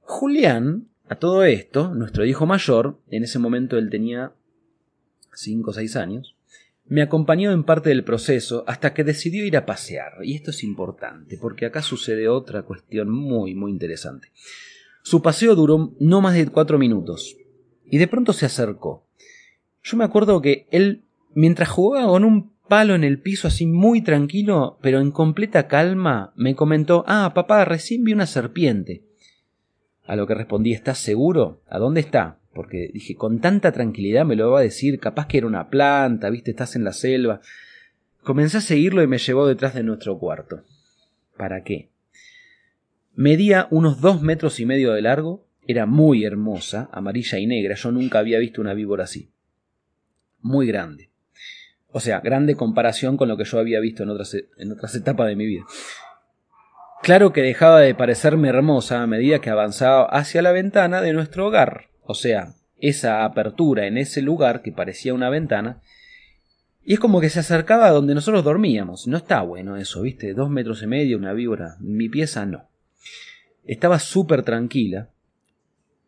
Julián, 0.00 0.88
a 1.08 1.16
todo 1.16 1.44
esto, 1.44 1.94
nuestro 1.94 2.24
hijo 2.24 2.46
mayor, 2.46 2.98
en 3.10 3.24
ese 3.24 3.38
momento 3.38 3.76
él 3.76 3.90
tenía 3.90 4.32
5 5.34 5.70
o 5.70 5.74
6 5.74 5.96
años, 5.96 6.34
me 6.86 7.02
acompañó 7.02 7.52
en 7.52 7.64
parte 7.64 7.90
del 7.90 8.04
proceso 8.04 8.64
hasta 8.66 8.94
que 8.94 9.04
decidió 9.04 9.44
ir 9.44 9.56
a 9.56 9.66
pasear. 9.66 10.14
Y 10.22 10.34
esto 10.34 10.50
es 10.50 10.64
importante, 10.64 11.36
porque 11.36 11.66
acá 11.66 11.82
sucede 11.82 12.28
otra 12.28 12.62
cuestión 12.62 13.10
muy, 13.10 13.54
muy 13.54 13.70
interesante. 13.70 14.28
Su 15.06 15.22
paseo 15.22 15.54
duró 15.54 15.92
no 16.00 16.20
más 16.20 16.34
de 16.34 16.48
cuatro 16.48 16.80
minutos, 16.80 17.36
y 17.88 17.98
de 17.98 18.08
pronto 18.08 18.32
se 18.32 18.44
acercó. 18.44 19.06
Yo 19.84 19.96
me 19.96 20.02
acuerdo 20.02 20.42
que 20.42 20.66
él, 20.72 21.04
mientras 21.32 21.68
jugaba 21.68 22.08
con 22.08 22.24
un 22.24 22.50
palo 22.66 22.96
en 22.96 23.04
el 23.04 23.20
piso 23.20 23.46
así 23.46 23.66
muy 23.66 24.00
tranquilo, 24.00 24.78
pero 24.82 24.98
en 24.98 25.12
completa 25.12 25.68
calma, 25.68 26.32
me 26.34 26.56
comentó 26.56 27.04
Ah, 27.06 27.30
papá, 27.36 27.64
recién 27.64 28.02
vi 28.02 28.14
una 28.14 28.26
serpiente. 28.26 29.04
A 30.06 30.16
lo 30.16 30.26
que 30.26 30.34
respondí 30.34 30.72
¿Estás 30.72 30.98
seguro? 30.98 31.60
¿A 31.68 31.78
dónde 31.78 32.00
está? 32.00 32.40
porque 32.52 32.90
dije, 32.92 33.14
con 33.14 33.38
tanta 33.38 33.70
tranquilidad 33.70 34.26
me 34.26 34.34
lo 34.34 34.50
va 34.50 34.58
a 34.58 34.62
decir, 34.62 34.98
capaz 34.98 35.28
que 35.28 35.38
era 35.38 35.46
una 35.46 35.70
planta, 35.70 36.30
viste, 36.30 36.50
estás 36.50 36.74
en 36.74 36.82
la 36.82 36.92
selva. 36.92 37.40
Comencé 38.24 38.56
a 38.56 38.60
seguirlo 38.60 39.04
y 39.04 39.06
me 39.06 39.18
llevó 39.18 39.46
detrás 39.46 39.72
de 39.72 39.84
nuestro 39.84 40.18
cuarto. 40.18 40.62
¿Para 41.36 41.62
qué? 41.62 41.90
Medía 43.18 43.66
unos 43.70 44.02
dos 44.02 44.20
metros 44.20 44.60
y 44.60 44.66
medio 44.66 44.92
de 44.92 45.00
largo, 45.00 45.46
era 45.66 45.86
muy 45.86 46.26
hermosa, 46.26 46.90
amarilla 46.92 47.38
y 47.38 47.46
negra, 47.46 47.74
yo 47.74 47.90
nunca 47.90 48.18
había 48.18 48.38
visto 48.38 48.60
una 48.60 48.74
víbora 48.74 49.04
así. 49.04 49.30
Muy 50.42 50.66
grande. 50.66 51.08
O 51.88 52.00
sea, 52.00 52.20
grande 52.20 52.56
comparación 52.56 53.16
con 53.16 53.28
lo 53.28 53.38
que 53.38 53.44
yo 53.44 53.58
había 53.58 53.80
visto 53.80 54.02
en 54.02 54.10
otras, 54.10 54.36
en 54.58 54.70
otras 54.70 54.94
etapas 54.94 55.28
de 55.28 55.34
mi 55.34 55.46
vida. 55.46 55.64
Claro 57.02 57.32
que 57.32 57.40
dejaba 57.40 57.80
de 57.80 57.94
parecerme 57.94 58.50
hermosa 58.50 59.02
a 59.02 59.06
medida 59.06 59.40
que 59.40 59.48
avanzaba 59.48 60.04
hacia 60.04 60.42
la 60.42 60.52
ventana 60.52 61.00
de 61.00 61.14
nuestro 61.14 61.46
hogar, 61.46 61.86
o 62.02 62.14
sea, 62.14 62.52
esa 62.76 63.24
apertura 63.24 63.86
en 63.86 63.96
ese 63.96 64.20
lugar 64.20 64.60
que 64.60 64.72
parecía 64.72 65.14
una 65.14 65.30
ventana, 65.30 65.80
y 66.84 66.92
es 66.92 67.00
como 67.00 67.22
que 67.22 67.30
se 67.30 67.40
acercaba 67.40 67.86
a 67.86 67.92
donde 67.92 68.14
nosotros 68.14 68.44
dormíamos. 68.44 69.06
No 69.06 69.16
está 69.16 69.40
bueno 69.40 69.78
eso, 69.78 70.02
¿viste? 70.02 70.34
Dos 70.34 70.50
metros 70.50 70.82
y 70.82 70.86
medio, 70.86 71.16
una 71.16 71.32
víbora. 71.32 71.76
Mi 71.80 72.10
pieza 72.10 72.44
no. 72.44 72.68
Estaba 73.66 73.98
súper 73.98 74.42
tranquila, 74.42 75.10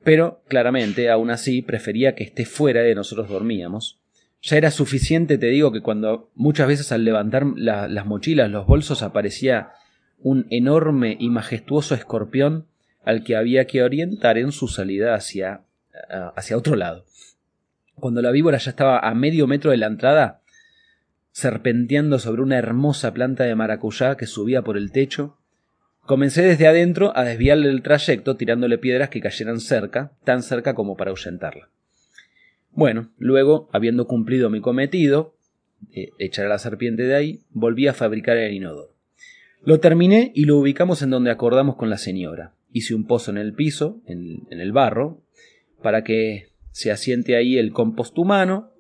pero 0.05 0.43
claramente, 0.49 1.11
aún 1.11 1.31
así, 1.31 1.63
prefería 1.63 2.15
que 2.15 2.25
esté 2.25 2.45
fuera 2.47 2.83
de 2.83 2.95
nosotros 2.95 3.29
dormíamos. 3.29 4.01
Ya 4.41 4.57
era 4.57 4.71
suficiente, 4.71 5.37
te 5.39 5.47
digo, 5.47 5.73
que 5.73 5.83
cuando 5.83 6.31
muchas 6.35 6.69
veces 6.69 6.93
al 6.93 7.05
levantar 7.05 7.45
las 7.57 8.07
mochilas, 8.07 8.51
los 8.51 8.67
bolsos, 8.67 9.03
aparecía 9.03 9.71
un 10.21 10.47
enorme 10.51 11.17
y 11.19 11.29
majestuoso 11.29 11.95
escorpión 11.95 12.67
al 13.05 13.25
que 13.25 13.37
había 13.37 13.67
que 13.67 13.83
orientar 13.83 14.39
en 14.39 14.53
su 14.53 14.69
salida 14.69 15.15
hacia 15.15 15.63
hacia 16.37 16.57
otro 16.57 16.77
lado. 16.77 17.05
Cuando 17.95 18.23
la 18.23 18.31
víbora 18.31 18.59
ya 18.59 18.71
estaba 18.71 18.99
a 19.01 19.15
medio 19.15 19.47
metro 19.47 19.71
de 19.71 19.77
la 19.77 19.87
entrada, 19.87 20.43
serpenteando 21.33 22.19
sobre 22.19 22.43
una 22.43 22.59
hermosa 22.59 23.13
planta 23.13 23.45
de 23.45 23.55
maracuyá 23.55 24.17
que 24.17 24.27
subía 24.27 24.63
por 24.63 24.77
el 24.77 24.93
techo, 24.93 25.38
comencé 26.09 26.41
desde 26.41 26.67
adentro 26.67 27.13
a 27.15 27.23
desviarle 27.23 27.69
el 27.69 27.83
trayecto 27.83 28.35
tirándole 28.37 28.79
piedras 28.79 29.11
que 29.11 29.21
cayeran 29.21 29.61
cerca, 29.61 30.11
tan 30.25 30.43
cerca 30.43 30.75
como 30.75 30.97
para 30.97 31.11
ahuyentarla. 31.11 31.69
Bueno, 32.73 33.11
luego, 33.19 33.69
habiendo 33.73 34.07
cumplido 34.07 34.49
mi 34.49 34.63
cometido, 34.63 35.35
echar 36.19 36.47
a 36.47 36.49
la 36.49 36.59
serpiente 36.59 37.03
de 37.03 37.15
ahí, 37.15 37.41
volví 37.51 37.89
a 37.89 37.93
fabricar 37.93 38.39
el 38.39 38.55
inodoro. 38.55 38.95
Lo 39.63 39.81
terminé 39.81 40.33
y 40.35 40.47
lo 40.47 40.57
ubicamos 40.57 41.03
en 41.03 41.11
donde 41.11 41.31
acordamos 41.31 41.77
con 41.77 41.91
la 41.91 41.99
señora. 41.99 42.55
Hice 42.73 42.95
un 42.95 43.07
pozo 43.07 43.31
en 43.31 43.37
el 43.37 43.53
piso, 43.53 44.01
en 44.07 44.47
el 44.49 44.73
barro, 44.73 45.21
para 45.83 46.05
que 46.05 46.49
se 46.71 46.91
asiente 46.91 47.37
ahí 47.37 47.59
el 47.59 47.73
compost 47.73 48.17
humano, 48.17 48.71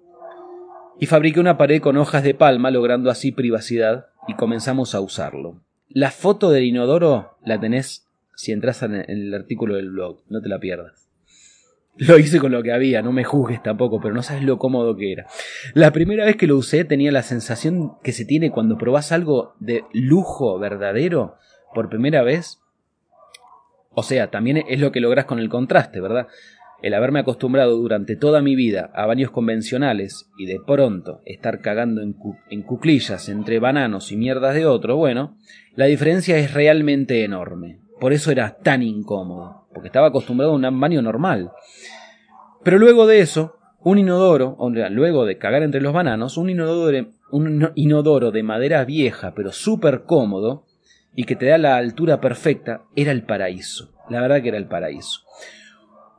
y 0.98 1.06
fabriqué 1.06 1.40
una 1.40 1.58
pared 1.58 1.82
con 1.82 1.98
hojas 1.98 2.24
de 2.24 2.32
palma, 2.32 2.70
logrando 2.70 3.10
así 3.10 3.32
privacidad, 3.32 4.06
y 4.28 4.34
comenzamos 4.34 4.94
a 4.94 5.00
usarlo. 5.00 5.60
La 5.90 6.10
foto 6.10 6.50
del 6.50 6.64
inodoro 6.64 7.38
la 7.44 7.58
tenés 7.58 8.08
si 8.38 8.52
entras 8.52 8.82
en 8.84 8.94
el 8.94 9.34
artículo 9.34 9.74
del 9.74 9.90
blog, 9.90 10.22
no 10.28 10.40
te 10.40 10.48
la 10.48 10.60
pierdas. 10.60 11.08
Lo 11.96 12.16
hice 12.18 12.38
con 12.38 12.52
lo 12.52 12.62
que 12.62 12.72
había, 12.72 13.02
no 13.02 13.10
me 13.10 13.24
juzgues 13.24 13.60
tampoco, 13.60 14.00
pero 14.00 14.14
no 14.14 14.22
sabes 14.22 14.44
lo 14.44 14.58
cómodo 14.58 14.96
que 14.96 15.10
era. 15.10 15.26
La 15.74 15.92
primera 15.92 16.24
vez 16.24 16.36
que 16.36 16.46
lo 16.46 16.56
usé 16.56 16.84
tenía 16.84 17.10
la 17.10 17.24
sensación 17.24 17.94
que 18.04 18.12
se 18.12 18.24
tiene 18.24 18.52
cuando 18.52 18.78
probás 18.78 19.10
algo 19.10 19.54
de 19.58 19.82
lujo 19.92 20.56
verdadero 20.60 21.34
por 21.74 21.88
primera 21.88 22.22
vez. 22.22 22.60
O 23.90 24.04
sea, 24.04 24.30
también 24.30 24.64
es 24.68 24.78
lo 24.78 24.92
que 24.92 25.00
logras 25.00 25.24
con 25.24 25.40
el 25.40 25.48
contraste, 25.48 26.00
¿verdad? 26.00 26.28
El 26.80 26.94
haberme 26.94 27.20
acostumbrado 27.20 27.76
durante 27.76 28.14
toda 28.14 28.40
mi 28.40 28.54
vida 28.54 28.90
a 28.94 29.06
baños 29.06 29.32
convencionales 29.32 30.30
y 30.38 30.46
de 30.46 30.60
pronto 30.64 31.20
estar 31.24 31.60
cagando 31.60 32.02
en, 32.02 32.14
en, 32.50 32.62
cuclillas 32.62 33.28
entre 33.28 33.58
bananos 33.58 34.12
y 34.12 34.16
mierdas 34.16 34.54
de 34.54 34.66
otro, 34.66 34.96
bueno, 34.96 35.36
la 35.74 35.86
diferencia 35.86 36.38
es 36.38 36.54
realmente 36.54 37.24
enorme. 37.24 37.80
Por 37.98 38.12
eso 38.12 38.30
era 38.30 38.58
tan 38.58 38.82
incómodo, 38.82 39.66
porque 39.74 39.88
estaba 39.88 40.08
acostumbrado 40.08 40.52
a 40.52 40.56
un 40.56 40.80
baño 40.80 41.02
normal. 41.02 41.50
Pero 42.62 42.78
luego 42.78 43.06
de 43.06 43.20
eso, 43.20 43.56
un 43.82 43.98
inodoro, 43.98 44.54
o 44.58 44.72
sea, 44.72 44.88
luego 44.88 45.24
de 45.24 45.38
cagar 45.38 45.64
entre 45.64 45.80
los 45.80 45.92
bananos, 45.92 46.36
un 46.36 46.50
inodoro, 46.50 47.08
un 47.32 47.72
inodoro 47.74 48.30
de 48.30 48.42
madera 48.42 48.84
vieja 48.84 49.32
pero 49.34 49.52
súper 49.52 50.04
cómodo 50.04 50.64
y 51.14 51.24
que 51.24 51.36
te 51.36 51.46
da 51.46 51.58
la 51.58 51.76
altura 51.76 52.20
perfecta, 52.20 52.82
era 52.94 53.10
el 53.10 53.24
paraíso. 53.24 53.92
La 54.08 54.20
verdad 54.20 54.42
que 54.42 54.48
era 54.48 54.58
el 54.58 54.68
paraíso. 54.68 55.22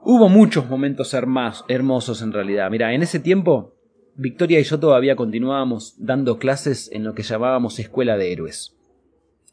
Hubo 0.02 0.30
muchos 0.30 0.70
momentos 0.70 1.14
hermosos 1.14 2.22
en 2.22 2.32
realidad. 2.32 2.72
Mira, 2.72 2.94
en 2.94 3.04
ese 3.04 3.20
tiempo, 3.20 3.76
Victoria 4.16 4.60
y 4.60 4.64
yo 4.64 4.80
todavía 4.80 5.18
continuábamos 5.18 5.96
dando 5.98 6.40
clases 6.40 6.90
en 6.94 7.04
lo 7.04 7.14
que 7.14 7.24
llamábamos 7.24 7.80
Escuela 7.80 8.18
de 8.18 8.32
Héroes. 8.32 8.78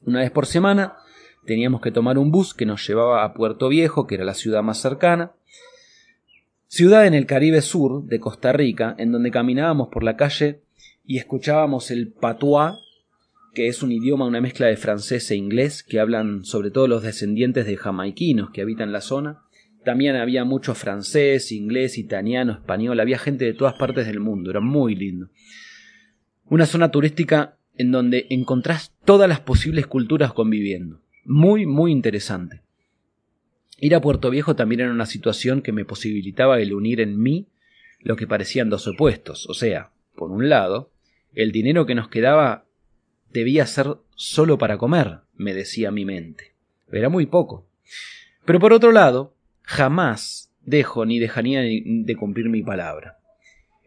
Una 0.04 0.20
vez 0.20 0.30
por 0.30 0.46
semana 0.46 0.98
teníamos 1.46 1.80
que 1.80 1.90
tomar 1.90 2.16
un 2.16 2.30
bus 2.30 2.54
que 2.54 2.64
nos 2.64 2.86
llevaba 2.86 3.24
a 3.24 3.34
Puerto 3.34 3.68
Viejo, 3.68 4.06
que 4.06 4.14
era 4.14 4.24
la 4.24 4.34
ciudad 4.34 4.62
más 4.62 4.78
cercana. 4.78 5.32
Ciudad 6.68 7.06
en 7.06 7.14
el 7.14 7.26
Caribe 7.26 7.60
Sur 7.60 8.04
de 8.04 8.20
Costa 8.20 8.52
Rica, 8.52 8.94
en 8.98 9.10
donde 9.10 9.32
caminábamos 9.32 9.88
por 9.88 10.04
la 10.04 10.16
calle 10.16 10.62
y 11.04 11.18
escuchábamos 11.18 11.90
el 11.90 12.12
patois, 12.12 12.74
que 13.52 13.66
es 13.66 13.82
un 13.82 13.90
idioma, 13.90 14.26
una 14.26 14.40
mezcla 14.40 14.68
de 14.68 14.76
francés 14.76 15.28
e 15.32 15.36
inglés, 15.36 15.82
que 15.82 15.98
hablan 15.98 16.44
sobre 16.44 16.70
todo 16.70 16.86
los 16.86 17.02
descendientes 17.02 17.66
de 17.66 17.76
jamaiquinos 17.76 18.50
que 18.50 18.62
habitan 18.62 18.92
la 18.92 19.00
zona 19.00 19.45
también 19.86 20.16
había 20.16 20.42
mucho 20.42 20.74
francés, 20.74 21.52
inglés, 21.52 21.96
italiano, 21.96 22.54
español, 22.54 22.98
había 22.98 23.18
gente 23.18 23.44
de 23.44 23.54
todas 23.54 23.74
partes 23.74 24.04
del 24.08 24.18
mundo, 24.18 24.50
era 24.50 24.58
muy 24.58 24.96
lindo. 24.96 25.28
Una 26.46 26.66
zona 26.66 26.90
turística 26.90 27.56
en 27.76 27.92
donde 27.92 28.26
encontrás 28.30 28.92
todas 29.04 29.28
las 29.28 29.38
posibles 29.38 29.86
culturas 29.86 30.32
conviviendo. 30.32 31.02
Muy, 31.24 31.66
muy 31.66 31.92
interesante. 31.92 32.62
Ir 33.78 33.94
a 33.94 34.00
Puerto 34.00 34.28
Viejo 34.28 34.56
también 34.56 34.80
era 34.80 34.90
una 34.90 35.06
situación 35.06 35.62
que 35.62 35.70
me 35.70 35.84
posibilitaba 35.84 36.58
el 36.58 36.74
unir 36.74 37.00
en 37.00 37.22
mí 37.22 37.46
lo 38.00 38.16
que 38.16 38.26
parecían 38.26 38.68
dos 38.68 38.88
opuestos. 38.88 39.48
O 39.48 39.54
sea, 39.54 39.92
por 40.16 40.32
un 40.32 40.48
lado, 40.48 40.90
el 41.32 41.52
dinero 41.52 41.86
que 41.86 41.94
nos 41.94 42.08
quedaba 42.08 42.64
debía 43.32 43.64
ser 43.66 43.98
solo 44.16 44.58
para 44.58 44.78
comer, 44.78 45.20
me 45.36 45.54
decía 45.54 45.92
mi 45.92 46.04
mente. 46.04 46.54
Era 46.90 47.08
muy 47.08 47.26
poco. 47.26 47.68
Pero 48.44 48.58
por 48.58 48.72
otro 48.72 48.90
lado, 48.90 49.35
jamás 49.66 50.54
dejo 50.62 51.04
ni 51.04 51.18
dejaría 51.18 51.60
de 51.60 52.16
cumplir 52.16 52.48
mi 52.48 52.62
palabra. 52.62 53.18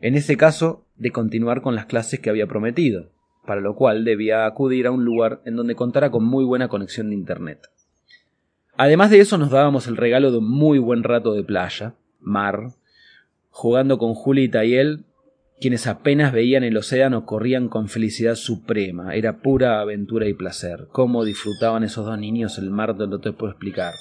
En 0.01 0.15
ese 0.15 0.37
caso, 0.37 0.85
de 0.95 1.11
continuar 1.11 1.61
con 1.61 1.75
las 1.75 1.85
clases 1.85 2.19
que 2.19 2.29
había 2.29 2.47
prometido, 2.47 3.11
para 3.45 3.61
lo 3.61 3.75
cual 3.75 4.05
debía 4.05 4.45
acudir 4.45 4.85
a 4.85 4.91
un 4.91 5.03
lugar 5.03 5.41
en 5.45 5.55
donde 5.55 5.75
contara 5.75 6.11
con 6.11 6.23
muy 6.23 6.43
buena 6.43 6.67
conexión 6.67 7.09
de 7.09 7.15
Internet. 7.15 7.61
Además 8.77 9.09
de 9.09 9.19
eso 9.19 9.37
nos 9.37 9.49
dábamos 9.49 9.87
el 9.87 9.97
regalo 9.97 10.31
de 10.31 10.37
un 10.37 10.49
muy 10.49 10.79
buen 10.79 11.03
rato 11.03 11.33
de 11.33 11.43
playa, 11.43 11.95
mar, 12.19 12.73
jugando 13.49 13.97
con 13.97 14.13
Julita 14.13 14.63
y 14.65 14.75
él, 14.75 15.05
quienes 15.59 15.87
apenas 15.87 16.31
veían 16.31 16.63
el 16.63 16.77
océano 16.77 17.25
corrían 17.25 17.67
con 17.67 17.89
felicidad 17.89 18.35
suprema, 18.35 19.15
era 19.15 19.41
pura 19.41 19.81
aventura 19.81 20.27
y 20.27 20.33
placer. 20.33 20.87
Cómo 20.91 21.25
disfrutaban 21.25 21.83
esos 21.83 22.05
dos 22.05 22.17
niños 22.19 22.57
el 22.57 22.69
mar, 22.69 22.95
no 22.95 23.19
te 23.19 23.33
puedo 23.33 23.51
explicar. 23.51 23.93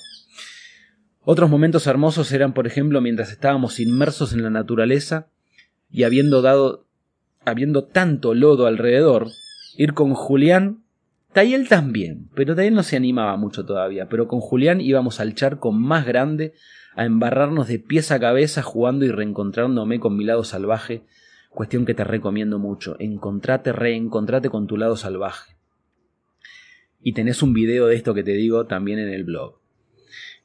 Otros 1.25 1.51
momentos 1.51 1.87
hermosos 1.87 2.33
eran, 2.33 2.55
por 2.55 2.67
ejemplo, 2.67 3.01
mientras 3.01 3.31
estábamos 3.31 3.81
inmersos 3.81 4.33
en 4.33 4.43
la 4.43 4.51
naturaleza 4.51 5.29
y 5.91 6.05
habiendo 6.05 6.43
dado, 6.43 6.87
habiendo 7.45 7.85
tanto 7.85 8.35
lodo 8.35 8.67
alrededor, 8.67 9.29
ir 9.77 9.95
con 9.95 10.15
Julián, 10.15 10.83
Tayel 11.33 11.69
también, 11.69 12.29
pero 12.35 12.57
Tayel 12.57 12.75
no 12.75 12.83
se 12.83 12.97
animaba 12.97 13.37
mucho 13.37 13.67
todavía, 13.67 14.09
pero 14.09 14.29
con 14.29 14.41
Julián 14.41 14.81
íbamos 14.81 15.21
al 15.21 15.35
charco 15.35 15.73
más 15.73 16.07
grande 16.07 16.55
a 16.97 17.05
embarrarnos 17.05 17.69
de 17.69 17.79
pies 17.79 18.11
a 18.11 18.19
cabeza 18.19 18.63
jugando 18.63 19.05
y 19.05 19.11
reencontrándome 19.11 20.01
con 20.01 20.17
mi 20.17 20.25
lado 20.25 20.43
salvaje, 20.45 21.05
Cuestión 21.51 21.87
que 21.87 21.95
te 21.95 22.05
recomiendo 22.05 22.59
mucho. 22.59 22.97
Encontrate, 22.99 23.73
reencontrate 23.73 24.49
con 24.49 24.67
tu 24.67 24.77
lado 24.77 24.97
salvaje. 24.97 25.57
Y 27.03 27.15
tenés 27.15 27.43
un 27.43 27.53
video 27.53 27.87
de 27.87 27.97
esto 27.97 28.15
que 28.15 28.23
te 28.23 28.33
digo 28.33 28.67
también 28.67 28.99
en 28.99 29.09
el 29.09 29.25
blog. 29.25 29.59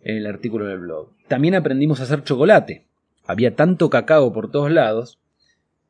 En 0.03 0.17
el 0.17 0.27
artículo 0.27 0.65
del 0.67 0.79
blog. 0.79 1.09
También 1.27 1.55
aprendimos 1.55 1.99
a 1.99 2.03
hacer 2.03 2.23
chocolate. 2.23 2.85
Había 3.25 3.55
tanto 3.55 3.89
cacao 3.89 4.33
por 4.33 4.51
todos 4.51 4.71
lados 4.71 5.19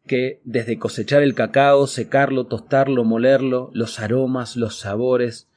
que 0.05 0.41
desde 0.43 0.78
cosechar 0.78 1.24
el 1.24 1.34
cacao, 1.34 1.88
secarlo, 1.88 2.45
tostarlo, 2.45 3.03
molerlo, 3.03 3.72
los 3.74 3.99
aromas, 3.99 4.55
los 4.55 4.78
sabores. 4.78 5.47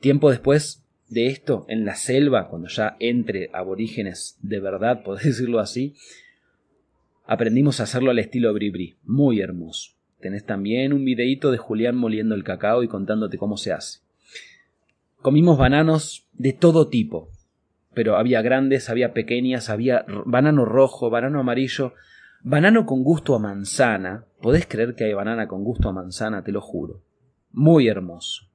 Tiempo 0.00 0.30
después 0.30 0.82
de 1.08 1.26
esto, 1.26 1.66
en 1.68 1.84
la 1.84 1.94
selva, 1.94 2.48
cuando 2.48 2.68
ya 2.68 2.96
entre 2.98 3.50
aborígenes 3.52 4.38
de 4.42 4.60
verdad, 4.60 5.02
podés 5.04 5.24
decirlo 5.24 5.60
así, 5.60 5.94
aprendimos 7.26 7.80
a 7.80 7.84
hacerlo 7.84 8.10
al 8.10 8.18
estilo 8.18 8.52
bribri, 8.52 8.96
muy 9.04 9.40
hermoso. 9.40 9.92
Tenés 10.20 10.44
también 10.44 10.94
un 10.94 11.04
videíto 11.04 11.50
de 11.50 11.58
Julián 11.58 11.96
moliendo 11.96 12.34
el 12.34 12.44
cacao 12.44 12.82
y 12.82 12.88
contándote 12.88 13.36
cómo 13.36 13.58
se 13.58 13.72
hace. 13.72 14.00
Comimos 15.20 15.58
bananos 15.58 16.26
de 16.32 16.52
todo 16.52 16.88
tipo, 16.88 17.30
pero 17.94 18.16
había 18.16 18.42
grandes, 18.42 18.90
había 18.90 19.12
pequeñas, 19.12 19.70
había 19.70 20.04
banano 20.26 20.64
rojo, 20.64 21.10
banano 21.10 21.40
amarillo, 21.40 21.94
banano 22.42 22.86
con 22.86 23.02
gusto 23.02 23.34
a 23.34 23.38
manzana. 23.38 24.26
¿Podés 24.40 24.66
creer 24.66 24.94
que 24.94 25.04
hay 25.04 25.14
banana 25.14 25.48
con 25.48 25.64
gusto 25.64 25.88
a 25.88 25.92
manzana? 25.92 26.44
Te 26.44 26.52
lo 26.52 26.60
juro. 26.60 27.02
Muy 27.52 27.88
hermoso. 27.88 28.46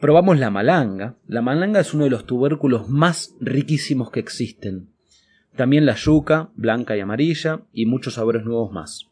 Probamos 0.00 0.38
la 0.38 0.50
malanga. 0.50 1.16
La 1.26 1.42
malanga 1.42 1.80
es 1.80 1.92
uno 1.92 2.04
de 2.04 2.10
los 2.10 2.24
tubérculos 2.24 2.88
más 2.88 3.34
riquísimos 3.40 4.10
que 4.10 4.20
existen. 4.20 4.90
También 5.56 5.86
la 5.86 5.96
yuca, 5.96 6.50
blanca 6.54 6.96
y 6.96 7.00
amarilla, 7.00 7.62
y 7.72 7.86
muchos 7.86 8.14
sabores 8.14 8.44
nuevos 8.44 8.70
más. 8.70 9.08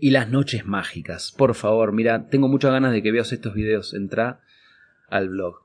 Y 0.00 0.10
las 0.10 0.28
noches 0.28 0.66
mágicas. 0.66 1.32
Por 1.36 1.54
favor, 1.54 1.92
mira, 1.92 2.26
tengo 2.28 2.48
muchas 2.48 2.72
ganas 2.72 2.92
de 2.92 3.02
que 3.02 3.12
veas 3.12 3.32
estos 3.32 3.54
videos. 3.54 3.94
Entra 3.94 4.40
al 5.08 5.28
blog. 5.28 5.64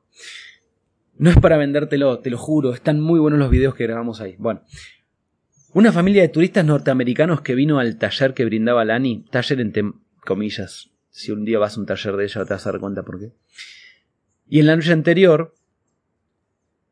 No 1.19 1.29
es 1.29 1.35
para 1.35 1.57
vendértelo, 1.57 2.19
te 2.19 2.29
lo 2.29 2.37
juro, 2.37 2.73
están 2.73 3.01
muy 3.01 3.19
buenos 3.19 3.39
los 3.39 3.49
videos 3.49 3.75
que 3.75 3.83
grabamos 3.83 4.21
ahí. 4.21 4.35
Bueno, 4.39 4.61
una 5.73 5.91
familia 5.91 6.21
de 6.21 6.29
turistas 6.29 6.63
norteamericanos 6.63 7.41
que 7.41 7.55
vino 7.55 7.77
al 7.77 7.97
taller 7.97 8.33
que 8.33 8.45
brindaba 8.45 8.85
Lani, 8.85 9.25
taller 9.29 9.59
entre 9.59 9.83
comillas, 10.25 10.91
si 11.09 11.33
un 11.33 11.43
día 11.43 11.59
vas 11.59 11.75
a 11.75 11.81
un 11.81 11.85
taller 11.85 12.15
de 12.15 12.23
ella 12.23 12.45
te 12.45 12.53
vas 12.53 12.65
a 12.65 12.71
dar 12.71 12.79
cuenta 12.79 13.03
por 13.03 13.19
qué. 13.19 13.33
Y 14.47 14.61
en 14.61 14.67
la 14.67 14.77
noche 14.77 14.93
anterior, 14.93 15.53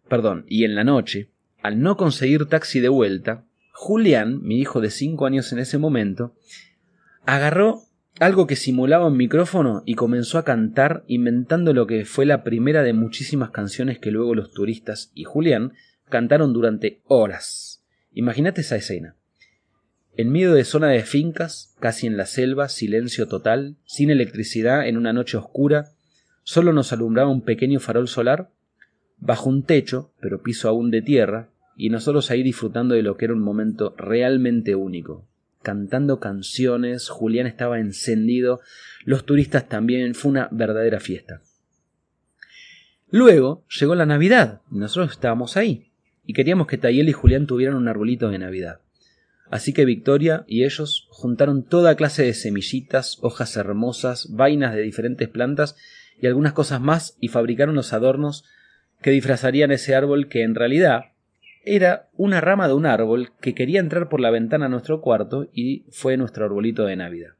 perdón, 0.09 0.43
y 0.49 0.65
en 0.65 0.75
la 0.75 0.83
noche, 0.83 1.31
al 1.63 1.81
no 1.81 1.95
conseguir 1.95 2.47
taxi 2.47 2.81
de 2.81 2.89
vuelta, 2.89 3.45
Julián, 3.71 4.43
mi 4.43 4.59
hijo 4.59 4.81
de 4.81 4.91
5 4.91 5.25
años 5.25 5.53
en 5.53 5.59
ese 5.59 5.77
momento, 5.77 6.35
agarró 7.25 7.83
algo 8.19 8.47
que 8.47 8.55
simulaba 8.55 9.07
un 9.07 9.17
micrófono 9.17 9.83
y 9.85 9.95
comenzó 9.95 10.37
a 10.37 10.45
cantar 10.45 11.03
inventando 11.07 11.73
lo 11.73 11.87
que 11.87 12.05
fue 12.05 12.25
la 12.25 12.43
primera 12.43 12.83
de 12.83 12.93
muchísimas 12.93 13.51
canciones 13.51 13.99
que 13.99 14.11
luego 14.11 14.35
los 14.35 14.51
turistas 14.51 15.11
y 15.13 15.23
Julián 15.23 15.73
cantaron 16.09 16.53
durante 16.53 17.01
horas. 17.05 17.83
Imagínate 18.13 18.61
esa 18.61 18.75
escena. 18.75 19.15
En 20.15 20.31
medio 20.31 20.53
de 20.53 20.63
zona 20.63 20.89
de 20.89 21.03
fincas, 21.03 21.75
casi 21.79 22.07
en 22.07 22.17
la 22.17 22.25
selva, 22.25 22.69
silencio 22.69 23.27
total, 23.27 23.75
sin 23.85 24.09
electricidad, 24.09 24.87
en 24.87 24.97
una 24.97 25.13
noche 25.13 25.37
oscura, 25.37 25.91
Solo 26.49 26.71
nos 26.71 26.93
alumbraba 26.93 27.29
un 27.29 27.41
pequeño 27.41 27.81
farol 27.81 28.07
solar, 28.07 28.51
bajo 29.17 29.49
un 29.49 29.63
techo, 29.63 30.13
pero 30.21 30.41
piso 30.41 30.69
aún 30.69 30.91
de 30.91 31.01
tierra, 31.01 31.49
y 31.75 31.89
nosotros 31.89 32.31
ahí 32.31 32.41
disfrutando 32.41 32.95
de 32.95 33.03
lo 33.03 33.17
que 33.17 33.25
era 33.25 33.33
un 33.33 33.41
momento 33.41 33.93
realmente 33.97 34.73
único. 34.73 35.27
Cantando 35.67 36.21
canciones, 36.21 37.09
Julián 37.09 37.45
estaba 37.45 37.77
encendido, 37.77 38.61
los 39.03 39.25
turistas 39.25 39.67
también, 39.67 40.15
fue 40.15 40.31
una 40.31 40.47
verdadera 40.49 41.01
fiesta. 41.01 41.41
Luego 43.09 43.65
llegó 43.77 43.93
la 43.93 44.05
Navidad, 44.05 44.61
y 44.71 44.77
nosotros 44.77 45.11
estábamos 45.11 45.57
ahí, 45.57 45.91
y 46.25 46.31
queríamos 46.31 46.67
que 46.67 46.77
Tayel 46.77 47.09
y 47.09 47.11
Julián 47.11 47.47
tuvieran 47.47 47.75
un 47.75 47.89
arbolito 47.89 48.29
de 48.29 48.39
Navidad. 48.39 48.79
Así 49.51 49.73
que 49.73 49.83
Victoria 49.83 50.45
y 50.47 50.63
ellos 50.63 51.09
juntaron 51.09 51.63
toda 51.63 51.97
clase 51.97 52.23
de 52.23 52.33
semillitas, 52.33 53.17
hojas 53.19 53.57
hermosas, 53.57 54.29
vainas 54.31 54.73
de 54.73 54.83
diferentes 54.83 55.27
plantas 55.27 55.75
y 56.17 56.27
algunas 56.27 56.53
cosas 56.53 56.79
más 56.79 57.17
y 57.19 57.27
fabricaron 57.27 57.75
los 57.75 57.91
adornos 57.91 58.45
que 59.01 59.11
disfrazarían 59.11 59.71
ese 59.71 59.95
árbol 59.95 60.29
que 60.29 60.43
en 60.43 60.55
realidad 60.55 61.07
era 61.75 62.09
una 62.15 62.41
rama 62.41 62.67
de 62.67 62.73
un 62.73 62.85
árbol 62.85 63.31
que 63.41 63.53
quería 63.53 63.79
entrar 63.79 64.09
por 64.09 64.19
la 64.21 64.31
ventana 64.31 64.67
a 64.67 64.69
nuestro 64.69 65.01
cuarto 65.01 65.49
y 65.53 65.85
fue 65.91 66.17
nuestro 66.17 66.45
arbolito 66.45 66.85
de 66.85 66.95
Navidad. 66.95 67.31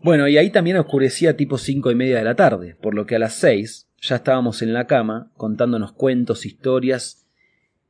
Bueno, 0.00 0.28
y 0.28 0.38
ahí 0.38 0.50
también 0.50 0.76
oscurecía 0.76 1.36
tipo 1.36 1.58
cinco 1.58 1.90
y 1.90 1.96
media 1.96 2.18
de 2.18 2.24
la 2.24 2.36
tarde, 2.36 2.76
por 2.80 2.94
lo 2.94 3.04
que 3.04 3.16
a 3.16 3.18
las 3.18 3.34
seis 3.34 3.88
ya 4.00 4.16
estábamos 4.16 4.62
en 4.62 4.72
la 4.72 4.86
cama 4.86 5.32
contándonos 5.36 5.92
cuentos, 5.92 6.46
historias 6.46 7.26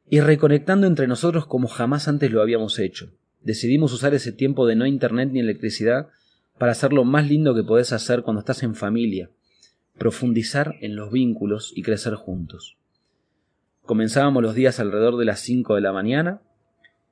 y 0.09 0.21
reconectando 0.21 0.87
entre 0.87 1.07
nosotros 1.07 1.47
como 1.47 1.69
jamás 1.69 2.09
antes 2.09 2.31
lo 2.31 2.41
habíamos 2.41 2.79
hecho. 2.79 3.13
Decidimos 3.43 3.93
usar 3.93 4.15
ese 4.15 4.33
tiempo 4.33 4.67
de 4.67 4.75
no 4.75 4.87
internet 4.87 5.29
ni 5.33 5.41
electricidad 5.41 6.09
para 6.57 6.73
hacer 6.73 6.95
lo 6.95 7.05
más 7.05 7.29
lindo 7.29 7.55
que 7.55 7.63
podés 7.63 7.93
hacer 7.93 8.23
cuando 8.23 8.41
estás 8.41 8.63
en 8.63 8.75
familia, 8.75 9.31
profundizar 9.99 10.77
en 10.81 10.97
los 10.97 11.13
vínculos 11.13 11.73
y 11.77 11.83
crecer 11.83 12.15
juntos. 12.15 12.78
Comenzábamos 13.89 14.43
los 14.43 14.55
días 14.55 14.81
alrededor 14.81 15.17
de 15.17 15.25
las 15.25 15.41
5 15.41 15.77
de 15.77 15.81
la 15.81 15.95
mañana 15.95 16.43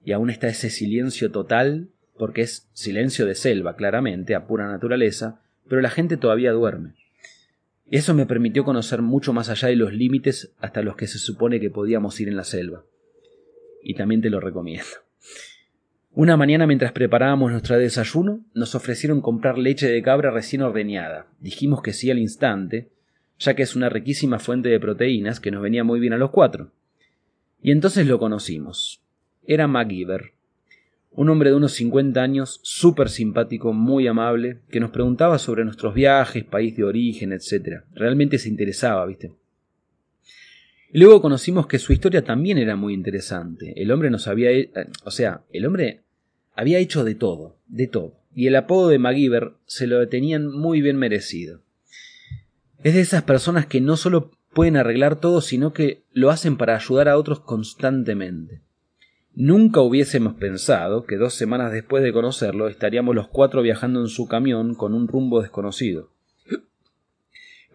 y 0.05 0.13
aún 0.13 0.29
está 0.29 0.49
ese 0.49 0.69
silencio 0.69 1.31
total, 1.31 1.89
porque 2.19 2.43
es 2.43 2.69
silencio 2.75 3.25
de 3.25 3.35
selva, 3.35 3.77
claramente, 3.77 4.35
a 4.35 4.47
pura 4.47 4.67
naturaleza, 4.67 5.41
pero 5.71 5.81
la 5.81 5.89
gente 5.89 6.19
todavía 6.19 6.53
duerme. 6.53 6.93
Eso 7.91 8.13
me 8.13 8.27
permitió 8.27 8.63
conocer 8.63 9.01
mucho 9.01 9.33
más 9.33 9.49
allá 9.49 9.69
de 9.69 9.77
los 9.77 9.95
límites 9.95 10.55
hasta 10.59 10.83
los 10.83 10.97
que 10.97 11.07
se 11.07 11.19
supone 11.19 11.61
que 11.61 11.71
podíamos 11.71 12.21
ir 12.21 12.29
en 12.29 12.37
la 12.37 12.45
selva. 12.45 12.85
Y 13.83 13.95
también 13.95 14.21
te 14.21 14.29
lo 14.29 14.39
recomiendo. 14.39 14.85
Una 16.11 16.37
mañana 16.37 16.67
mientras 16.67 16.93
preparábamos 16.93 17.53
nuestro 17.53 17.79
desayuno, 17.79 18.45
nos 18.53 18.75
ofrecieron 18.75 19.23
comprar 19.23 19.57
leche 19.57 19.89
de 19.89 20.03
cabra 20.03 20.31
recién 20.31 20.61
ordeñada. 20.61 21.27
Dijimos 21.41 21.81
que 21.81 21.95
sí 21.95 22.11
al 22.11 22.19
instante, 22.19 22.91
ya 23.39 23.55
que 23.55 23.63
es 23.63 23.77
una 23.77 23.89
riquísima 23.89 24.39
fuente 24.39 24.69
de 24.69 24.81
proteínas 24.81 25.41
que 25.41 25.51
nos 25.51 25.63
venía 25.63 25.85
muy 25.85 26.01
bien 26.01 26.13
a 26.13 26.19
los 26.19 26.31
cuatro. 26.31 26.73
Y 27.63 27.71
entonces 27.71 28.07
lo 28.07 28.19
conocimos. 28.19 29.03
Era 29.47 29.67
MacGyver, 29.67 30.33
un 31.17 31.31
hombre 31.31 31.51
de 31.51 31.57
unos 31.57 31.73
50 31.73 32.23
años, 32.23 32.61
súper 32.63 33.09
simpático, 33.09 33.73
muy 33.73 34.07
amable, 34.07 34.61
que 34.71 34.81
nos 34.81 34.91
preguntaba 34.91 35.39
sobre 35.39 35.65
nuestros 35.65 35.95
viajes, 35.95 36.45
país 36.45 36.77
de 36.77 36.85
origen, 36.85 37.33
etc. 37.33 37.85
Realmente 37.95 38.39
se 38.39 38.51
interesaba, 38.51 39.07
¿viste? 39.07 39.33
Y 40.93 40.99
luego 40.99 41.23
conocimos 41.23 41.67
que 41.67 41.79
su 41.79 41.93
historia 41.93 42.23
también 42.23 42.59
era 42.59 42.77
muy 42.77 42.93
interesante. 42.93 43.73
El 43.81 43.91
hombre 43.91 44.11
nos 44.11 44.29
había... 44.29 44.51
Eh, 44.51 44.71
o 45.05 45.11
sea, 45.11 45.43
el 45.51 45.65
hombre 45.65 46.03
había 46.55 46.79
hecho 46.79 47.03
de 47.03 47.15
todo, 47.15 47.59
de 47.67 47.87
todo, 47.87 48.21
y 48.35 48.47
el 48.47 48.57
apodo 48.57 48.89
de 48.89 48.99
MacGyver 48.99 49.53
se 49.65 49.87
lo 49.87 50.07
tenían 50.09 50.47
muy 50.47 50.83
bien 50.83 50.97
merecido. 50.97 51.63
Es 52.83 52.95
de 52.95 53.01
esas 53.01 53.23
personas 53.23 53.67
que 53.67 53.81
no 53.81 53.97
solo 53.97 54.31
pueden 54.53 54.77
arreglar 54.77 55.21
todo, 55.21 55.41
sino 55.41 55.73
que 55.73 56.03
lo 56.13 56.31
hacen 56.31 56.57
para 56.57 56.77
ayudar 56.77 57.09
a 57.09 57.19
otros 57.19 57.41
constantemente. 57.41 58.63
Nunca 59.35 59.81
hubiésemos 59.81 60.35
pensado 60.35 61.05
que 61.05 61.17
dos 61.17 61.35
semanas 61.35 61.73
después 61.73 62.03
de 62.03 62.13
conocerlo 62.13 62.69
estaríamos 62.69 63.15
los 63.15 63.29
cuatro 63.29 63.61
viajando 63.61 64.01
en 64.01 64.09
su 64.09 64.27
camión 64.29 64.75
con 64.75 64.95
un 64.95 65.09
rumbo 65.09 65.43
desconocido. 65.43 66.11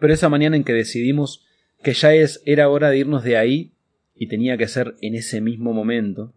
Pero 0.00 0.12
esa 0.12 0.28
mañana 0.28 0.56
en 0.56 0.64
que 0.64 0.72
decidimos 0.72 1.44
que 1.82 1.94
ya 1.94 2.14
es, 2.14 2.42
era 2.46 2.68
hora 2.68 2.90
de 2.90 2.98
irnos 2.98 3.22
de 3.22 3.36
ahí, 3.36 3.72
y 4.16 4.28
tenía 4.28 4.56
que 4.56 4.68
ser 4.68 4.96
en 5.00 5.14
ese 5.14 5.40
mismo 5.40 5.72
momento, 5.72 6.32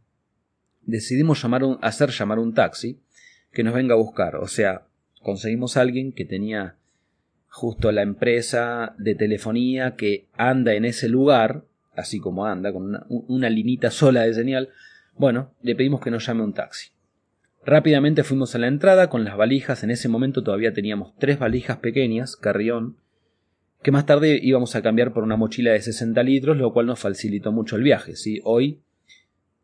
decidimos 0.81 1.43
hacer 1.81 2.09
llamar 2.09 2.39
un 2.39 2.53
taxi 2.53 2.99
que 3.51 3.63
nos 3.63 3.73
venga 3.73 3.93
a 3.93 3.97
buscar. 3.97 4.37
O 4.37 4.47
sea, 4.47 4.87
conseguimos 5.21 5.77
a 5.77 5.81
alguien 5.81 6.11
que 6.11 6.25
tenía 6.25 6.77
justo 7.55 7.91
la 7.91 8.01
empresa 8.01 8.95
de 8.97 9.15
telefonía 9.15 9.95
que 9.95 10.27
anda 10.33 10.73
en 10.73 10.83
ese 10.83 11.07
lugar, 11.07 11.63
así 11.95 12.19
como 12.19 12.45
anda, 12.45 12.73
con 12.73 13.05
una, 13.07 13.49
linita 13.49 13.91
sola 13.91 14.23
de 14.23 14.33
señal. 14.33 14.69
Bueno, 15.15 15.53
le 15.61 15.75
pedimos 15.75 16.01
que 16.01 16.11
nos 16.11 16.25
llame 16.25 16.43
un 16.43 16.53
taxi. 16.53 16.89
Rápidamente 17.65 18.23
fuimos 18.23 18.53
a 18.55 18.59
la 18.59 18.67
entrada 18.67 19.09
con 19.09 19.23
las 19.23 19.37
valijas. 19.37 19.83
En 19.83 19.91
ese 19.91 20.09
momento 20.09 20.43
todavía 20.43 20.73
teníamos 20.73 21.13
tres 21.17 21.39
valijas 21.39 21.77
pequeñas, 21.77 22.35
carrión, 22.35 22.97
que 23.81 23.91
más 23.91 24.05
tarde 24.05 24.37
íbamos 24.41 24.75
a 24.75 24.81
cambiar 24.81 25.13
por 25.13 25.23
una 25.23 25.37
mochila 25.37 25.71
de 25.71 25.81
60 25.81 26.21
litros, 26.23 26.57
lo 26.57 26.73
cual 26.73 26.87
nos 26.87 26.99
facilitó 26.99 27.51
mucho 27.53 27.77
el 27.77 27.83
viaje. 27.83 28.15
¿sí? 28.17 28.41
Hoy 28.43 28.81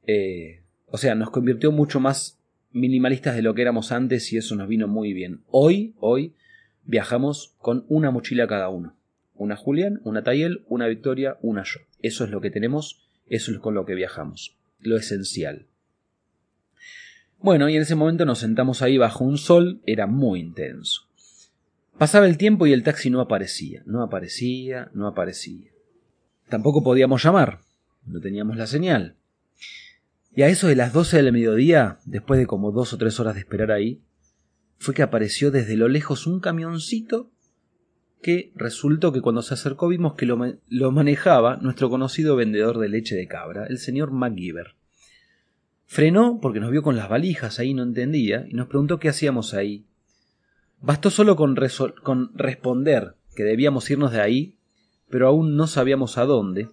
eh, 0.07 0.61
o 0.87 0.97
sea, 0.97 1.15
nos 1.15 1.29
convirtió 1.29 1.71
mucho 1.71 1.99
más 1.99 2.39
minimalistas 2.71 3.35
de 3.35 3.41
lo 3.41 3.53
que 3.53 3.61
éramos 3.61 3.91
antes 3.91 4.31
y 4.31 4.37
eso 4.37 4.55
nos 4.55 4.67
vino 4.67 4.87
muy 4.87 5.13
bien. 5.13 5.41
Hoy, 5.49 5.93
hoy, 5.99 6.33
viajamos 6.83 7.55
con 7.59 7.85
una 7.87 8.11
mochila 8.11 8.47
cada 8.47 8.69
uno. 8.69 8.95
Una 9.35 9.55
Julián, 9.55 10.01
una 10.03 10.23
Tayel, 10.23 10.63
una 10.67 10.87
Victoria, 10.87 11.37
una 11.41 11.63
yo. 11.63 11.79
Eso 12.01 12.23
es 12.23 12.31
lo 12.31 12.41
que 12.41 12.51
tenemos, 12.51 13.01
eso 13.27 13.51
es 13.51 13.59
con 13.59 13.73
lo 13.73 13.85
que 13.85 13.95
viajamos. 13.95 14.57
Lo 14.79 14.97
esencial. 14.97 15.67
Bueno, 17.39 17.69
y 17.69 17.75
en 17.75 17.81
ese 17.81 17.95
momento 17.95 18.25
nos 18.25 18.39
sentamos 18.39 18.81
ahí 18.81 18.97
bajo 18.97 19.23
un 19.23 19.37
sol, 19.37 19.81
era 19.85 20.05
muy 20.05 20.39
intenso. 20.39 21.07
Pasaba 21.97 22.27
el 22.27 22.37
tiempo 22.37 22.67
y 22.67 22.73
el 22.73 22.83
taxi 22.83 23.09
no 23.09 23.19
aparecía, 23.19 23.83
no 23.85 24.03
aparecía, 24.03 24.89
no 24.93 25.07
aparecía. 25.07 25.71
Tampoco 26.49 26.83
podíamos 26.83 27.23
llamar, 27.23 27.61
no 28.05 28.19
teníamos 28.19 28.57
la 28.57 28.67
señal. 28.67 29.15
Y 30.35 30.43
a 30.43 30.47
eso 30.47 30.67
de 30.67 30.75
las 30.75 30.93
doce 30.93 31.17
del 31.17 31.31
mediodía, 31.33 31.97
después 32.05 32.39
de 32.39 32.45
como 32.45 32.71
dos 32.71 32.93
o 32.93 32.97
tres 32.97 33.19
horas 33.19 33.33
de 33.33 33.41
esperar 33.41 33.71
ahí, 33.71 34.01
fue 34.81 34.95
que 34.95 35.03
apareció 35.03 35.51
desde 35.51 35.77
lo 35.77 35.87
lejos 35.87 36.25
un 36.25 36.39
camioncito 36.39 37.29
que 38.19 38.51
resultó 38.55 39.13
que 39.13 39.21
cuando 39.21 39.43
se 39.43 39.53
acercó 39.53 39.87
vimos 39.87 40.15
que 40.15 40.25
lo, 40.25 40.39
lo 40.69 40.91
manejaba 40.91 41.57
nuestro 41.57 41.91
conocido 41.91 42.35
vendedor 42.35 42.79
de 42.79 42.89
leche 42.89 43.15
de 43.15 43.27
cabra, 43.27 43.67
el 43.67 43.77
señor 43.77 44.09
MacGyver. 44.09 44.73
Frenó 45.85 46.39
porque 46.41 46.59
nos 46.59 46.71
vio 46.71 46.81
con 46.81 46.95
las 46.95 47.09
valijas 47.09 47.59
ahí, 47.59 47.75
no 47.75 47.83
entendía, 47.83 48.47
y 48.49 48.55
nos 48.55 48.69
preguntó 48.69 48.97
qué 48.97 49.09
hacíamos 49.09 49.53
ahí. 49.53 49.85
Bastó 50.79 51.11
solo 51.11 51.35
con, 51.35 51.55
con 52.01 52.31
responder 52.33 53.13
que 53.35 53.43
debíamos 53.43 53.87
irnos 53.91 54.11
de 54.11 54.21
ahí, 54.21 54.55
pero 55.11 55.27
aún 55.27 55.55
no 55.55 55.67
sabíamos 55.67 56.17
a 56.17 56.25
dónde, 56.25 56.69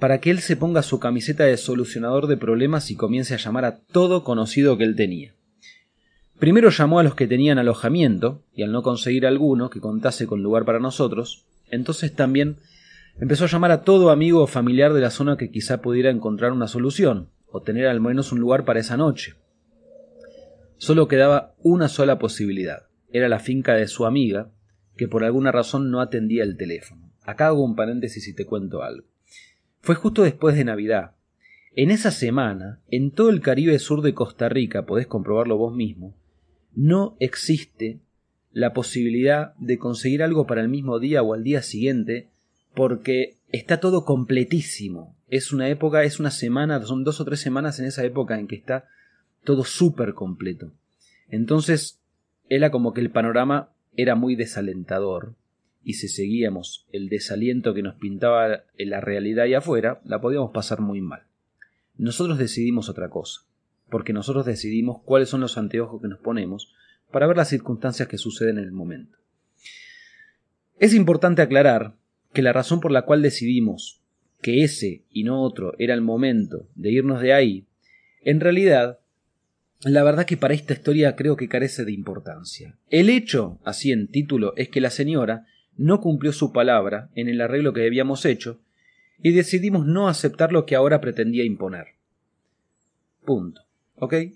para 0.00 0.20
que 0.20 0.32
él 0.32 0.40
se 0.40 0.56
ponga 0.56 0.82
su 0.82 0.98
camiseta 0.98 1.44
de 1.44 1.56
solucionador 1.56 2.26
de 2.26 2.36
problemas 2.36 2.90
y 2.90 2.96
comience 2.96 3.34
a 3.34 3.38
llamar 3.38 3.64
a 3.64 3.78
todo 3.78 4.24
conocido 4.24 4.76
que 4.76 4.82
él 4.82 4.96
tenía. 4.96 5.37
Primero 6.38 6.70
llamó 6.70 7.00
a 7.00 7.02
los 7.02 7.16
que 7.16 7.26
tenían 7.26 7.58
alojamiento, 7.58 8.42
y 8.54 8.62
al 8.62 8.70
no 8.70 8.82
conseguir 8.82 9.26
alguno 9.26 9.70
que 9.70 9.80
contase 9.80 10.26
con 10.26 10.42
lugar 10.42 10.64
para 10.64 10.78
nosotros, 10.78 11.46
entonces 11.68 12.14
también 12.14 12.58
empezó 13.20 13.44
a 13.44 13.48
llamar 13.48 13.72
a 13.72 13.82
todo 13.82 14.10
amigo 14.10 14.42
o 14.42 14.46
familiar 14.46 14.92
de 14.92 15.00
la 15.00 15.10
zona 15.10 15.36
que 15.36 15.50
quizá 15.50 15.82
pudiera 15.82 16.10
encontrar 16.10 16.52
una 16.52 16.68
solución, 16.68 17.30
o 17.50 17.62
tener 17.62 17.88
al 17.88 18.00
menos 18.00 18.30
un 18.30 18.38
lugar 18.38 18.64
para 18.64 18.78
esa 18.78 18.96
noche. 18.96 19.34
Solo 20.76 21.08
quedaba 21.08 21.54
una 21.62 21.88
sola 21.88 22.20
posibilidad. 22.20 22.84
Era 23.10 23.28
la 23.28 23.40
finca 23.40 23.74
de 23.74 23.88
su 23.88 24.06
amiga, 24.06 24.50
que 24.96 25.08
por 25.08 25.24
alguna 25.24 25.50
razón 25.50 25.90
no 25.90 26.00
atendía 26.00 26.44
el 26.44 26.56
teléfono. 26.56 27.10
Acá 27.24 27.48
hago 27.48 27.64
un 27.64 27.74
paréntesis 27.74 28.28
y 28.28 28.34
te 28.34 28.46
cuento 28.46 28.82
algo. 28.82 29.06
Fue 29.80 29.96
justo 29.96 30.22
después 30.22 30.54
de 30.54 30.64
Navidad. 30.64 31.12
En 31.74 31.90
esa 31.90 32.10
semana, 32.10 32.80
en 32.90 33.10
todo 33.10 33.30
el 33.30 33.40
Caribe 33.40 33.78
sur 33.78 34.02
de 34.02 34.14
Costa 34.14 34.48
Rica, 34.48 34.86
podés 34.86 35.06
comprobarlo 35.06 35.56
vos 35.56 35.74
mismo, 35.74 36.14
no 36.78 37.16
existe 37.18 37.98
la 38.52 38.72
posibilidad 38.72 39.52
de 39.56 39.78
conseguir 39.78 40.22
algo 40.22 40.46
para 40.46 40.60
el 40.60 40.68
mismo 40.68 41.00
día 41.00 41.24
o 41.24 41.34
al 41.34 41.42
día 41.42 41.60
siguiente 41.60 42.28
porque 42.72 43.34
está 43.50 43.80
todo 43.80 44.04
completísimo. 44.04 45.16
Es 45.28 45.52
una 45.52 45.68
época, 45.70 46.04
es 46.04 46.20
una 46.20 46.30
semana, 46.30 46.80
son 46.84 47.02
dos 47.02 47.20
o 47.20 47.24
tres 47.24 47.40
semanas 47.40 47.80
en 47.80 47.86
esa 47.86 48.04
época 48.04 48.38
en 48.38 48.46
que 48.46 48.54
está 48.54 48.86
todo 49.42 49.64
súper 49.64 50.14
completo. 50.14 50.70
Entonces, 51.28 51.98
era 52.48 52.70
como 52.70 52.94
que 52.94 53.00
el 53.00 53.10
panorama 53.10 53.70
era 53.96 54.14
muy 54.14 54.36
desalentador 54.36 55.34
y 55.82 55.94
si 55.94 56.06
seguíamos 56.06 56.86
el 56.92 57.08
desaliento 57.08 57.74
que 57.74 57.82
nos 57.82 57.96
pintaba 57.96 58.62
la 58.78 59.00
realidad 59.00 59.46
y 59.46 59.54
afuera, 59.54 60.00
la 60.04 60.20
podíamos 60.20 60.52
pasar 60.52 60.80
muy 60.80 61.00
mal. 61.00 61.24
Nosotros 61.96 62.38
decidimos 62.38 62.88
otra 62.88 63.10
cosa 63.10 63.47
porque 63.90 64.12
nosotros 64.12 64.46
decidimos 64.46 65.02
cuáles 65.02 65.28
son 65.28 65.40
los 65.40 65.58
anteojos 65.58 66.00
que 66.00 66.08
nos 66.08 66.18
ponemos 66.18 66.74
para 67.10 67.26
ver 67.26 67.36
las 67.36 67.48
circunstancias 67.48 68.08
que 68.08 68.18
suceden 68.18 68.58
en 68.58 68.64
el 68.64 68.72
momento. 68.72 69.18
Es 70.78 70.94
importante 70.94 71.42
aclarar 71.42 71.94
que 72.32 72.42
la 72.42 72.52
razón 72.52 72.80
por 72.80 72.92
la 72.92 73.02
cual 73.02 73.22
decidimos 73.22 74.00
que 74.40 74.62
ese 74.62 75.02
y 75.10 75.24
no 75.24 75.42
otro 75.42 75.74
era 75.78 75.94
el 75.94 76.02
momento 76.02 76.68
de 76.74 76.92
irnos 76.92 77.20
de 77.20 77.32
ahí, 77.32 77.66
en 78.22 78.40
realidad, 78.40 78.98
la 79.82 80.02
verdad 80.02 80.26
que 80.26 80.36
para 80.36 80.54
esta 80.54 80.74
historia 80.74 81.16
creo 81.16 81.36
que 81.36 81.48
carece 81.48 81.84
de 81.84 81.92
importancia. 81.92 82.76
El 82.90 83.10
hecho, 83.10 83.58
así 83.64 83.92
en 83.92 84.08
título, 84.08 84.54
es 84.56 84.68
que 84.68 84.80
la 84.80 84.90
señora 84.90 85.46
no 85.76 86.00
cumplió 86.00 86.32
su 86.32 86.52
palabra 86.52 87.10
en 87.14 87.28
el 87.28 87.40
arreglo 87.40 87.72
que 87.72 87.86
habíamos 87.86 88.24
hecho 88.24 88.60
y 89.22 89.32
decidimos 89.32 89.86
no 89.86 90.08
aceptar 90.08 90.52
lo 90.52 90.66
que 90.66 90.76
ahora 90.76 91.00
pretendía 91.00 91.44
imponer. 91.44 91.86
Punto. 93.24 93.67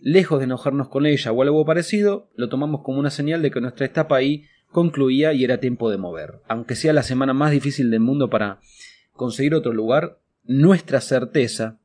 Lejos 0.01 0.39
de 0.39 0.45
enojarnos 0.45 0.89
con 0.89 1.07
ella 1.07 1.33
o 1.33 1.43
algo 1.43 1.65
parecido, 1.65 2.29
lo 2.35 2.49
tomamos 2.49 2.83
como 2.83 2.99
una 2.99 3.11
señal 3.11 3.43
de 3.43 3.51
que 3.51 3.61
nuestra 3.61 3.87
etapa 3.87 4.17
ahí 4.17 4.45
concluía 4.71 5.33
y 5.33 5.45
era 5.45 5.59
tiempo 5.59 5.91
de 5.91 5.99
mover. 5.99 6.41
Aunque 6.49 6.75
sea 6.75 6.93
la 6.93 7.03
semana 7.03 7.33
más 7.33 7.53
difícil 7.53 7.91
del 7.91 8.01
mundo 8.01 8.29
para 8.29 8.61
conseguir 9.13 9.55
otro 9.55 9.73
lugar, 9.73 10.19
nuestra 10.45 11.01
certeza 11.01 11.79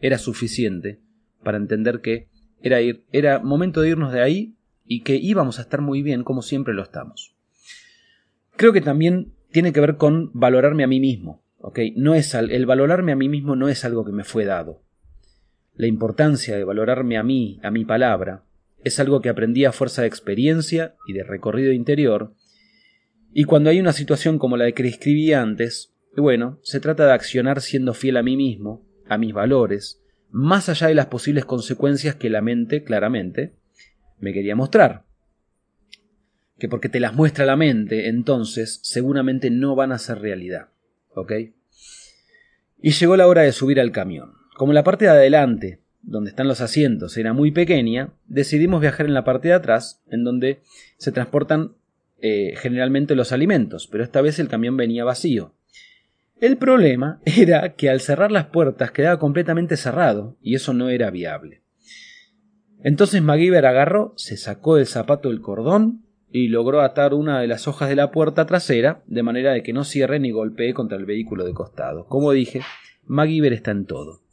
era 0.00 0.18
suficiente 0.18 1.00
para 1.42 1.56
entender 1.56 2.00
que 2.00 2.28
era, 2.62 2.80
ir, 2.80 3.04
era 3.10 3.40
momento 3.40 3.80
de 3.80 3.90
irnos 3.90 4.12
de 4.12 4.22
ahí 4.22 4.54
y 4.86 5.02
que 5.02 5.16
íbamos 5.16 5.58
a 5.58 5.62
estar 5.62 5.80
muy 5.80 6.02
bien 6.02 6.22
como 6.22 6.42
siempre 6.42 6.74
lo 6.74 6.82
estamos. 6.82 7.34
Creo 8.56 8.72
que 8.72 8.80
también 8.80 9.32
tiene 9.50 9.72
que 9.72 9.80
ver 9.80 9.96
con 9.96 10.30
valorarme 10.34 10.84
a 10.84 10.88
mí 10.88 11.00
mismo. 11.00 11.42
¿ok? 11.58 11.80
No 11.96 12.14
es 12.14 12.34
el 12.34 12.66
valorarme 12.66 13.12
a 13.12 13.16
mí 13.16 13.28
mismo 13.28 13.56
no 13.56 13.68
es 13.68 13.84
algo 13.84 14.04
que 14.04 14.12
me 14.12 14.24
fue 14.24 14.44
dado 14.44 14.84
la 15.76 15.86
importancia 15.86 16.56
de 16.56 16.64
valorarme 16.64 17.16
a 17.16 17.22
mí, 17.22 17.60
a 17.62 17.70
mi 17.70 17.84
palabra, 17.84 18.44
es 18.82 19.00
algo 19.00 19.20
que 19.20 19.28
aprendí 19.28 19.64
a 19.64 19.72
fuerza 19.72 20.02
de 20.02 20.08
experiencia 20.08 20.94
y 21.06 21.14
de 21.14 21.24
recorrido 21.24 21.72
interior, 21.72 22.34
y 23.36 23.44
cuando 23.44 23.68
hay 23.68 23.80
una 23.80 23.92
situación 23.92 24.38
como 24.38 24.56
la 24.56 24.70
que 24.70 24.86
escribí 24.86 25.32
antes, 25.32 25.92
bueno, 26.16 26.60
se 26.62 26.78
trata 26.78 27.06
de 27.06 27.12
accionar 27.12 27.60
siendo 27.60 27.92
fiel 27.92 28.16
a 28.16 28.22
mí 28.22 28.36
mismo, 28.36 28.86
a 29.08 29.18
mis 29.18 29.34
valores, 29.34 30.00
más 30.30 30.68
allá 30.68 30.86
de 30.86 30.94
las 30.94 31.06
posibles 31.06 31.44
consecuencias 31.44 32.14
que 32.14 32.30
la 32.30 32.42
mente, 32.42 32.84
claramente, 32.84 33.54
me 34.20 34.32
quería 34.32 34.54
mostrar. 34.54 35.04
Que 36.58 36.68
porque 36.68 36.88
te 36.88 37.00
las 37.00 37.14
muestra 37.14 37.44
la 37.44 37.56
mente, 37.56 38.08
entonces 38.08 38.78
seguramente 38.84 39.50
no 39.50 39.74
van 39.74 39.90
a 39.90 39.98
ser 39.98 40.20
realidad. 40.20 40.68
¿Ok? 41.14 41.32
Y 42.80 42.92
llegó 42.92 43.16
la 43.16 43.26
hora 43.26 43.42
de 43.42 43.50
subir 43.52 43.80
al 43.80 43.90
camión. 43.90 44.34
Como 44.54 44.72
la 44.72 44.84
parte 44.84 45.06
de 45.06 45.10
adelante, 45.10 45.80
donde 46.00 46.30
están 46.30 46.46
los 46.46 46.60
asientos, 46.60 47.16
era 47.16 47.32
muy 47.32 47.50
pequeña, 47.50 48.10
decidimos 48.26 48.80
viajar 48.80 49.06
en 49.06 49.14
la 49.14 49.24
parte 49.24 49.48
de 49.48 49.54
atrás, 49.54 50.02
en 50.08 50.22
donde 50.22 50.60
se 50.96 51.10
transportan 51.10 51.72
eh, 52.20 52.54
generalmente 52.56 53.16
los 53.16 53.32
alimentos, 53.32 53.88
pero 53.88 54.04
esta 54.04 54.22
vez 54.22 54.38
el 54.38 54.48
camión 54.48 54.76
venía 54.76 55.04
vacío. 55.04 55.54
El 56.40 56.56
problema 56.56 57.20
era 57.24 57.74
que 57.74 57.90
al 57.90 58.00
cerrar 58.00 58.30
las 58.30 58.46
puertas 58.46 58.92
quedaba 58.92 59.18
completamente 59.18 59.76
cerrado, 59.76 60.36
y 60.40 60.54
eso 60.54 60.72
no 60.72 60.88
era 60.88 61.10
viable. 61.10 61.62
Entonces 62.84 63.20
MacGyver 63.20 63.66
agarró, 63.66 64.12
se 64.16 64.36
sacó 64.36 64.76
del 64.76 64.86
zapato 64.86 65.30
el 65.30 65.40
cordón 65.40 66.04
y 66.30 66.48
logró 66.48 66.82
atar 66.82 67.14
una 67.14 67.40
de 67.40 67.46
las 67.48 67.66
hojas 67.66 67.88
de 67.88 67.96
la 67.96 68.12
puerta 68.12 68.46
trasera, 68.46 69.02
de 69.06 69.22
manera 69.22 69.52
de 69.52 69.62
que 69.64 69.72
no 69.72 69.84
cierre 69.84 70.20
ni 70.20 70.30
golpee 70.30 70.74
contra 70.74 70.98
el 70.98 71.06
vehículo 71.06 71.44
de 71.44 71.54
costado. 71.54 72.06
Como 72.06 72.30
dije, 72.30 72.60
MacGyver 73.06 73.52
está 73.52 73.70
en 73.70 73.86
todo. 73.86 74.23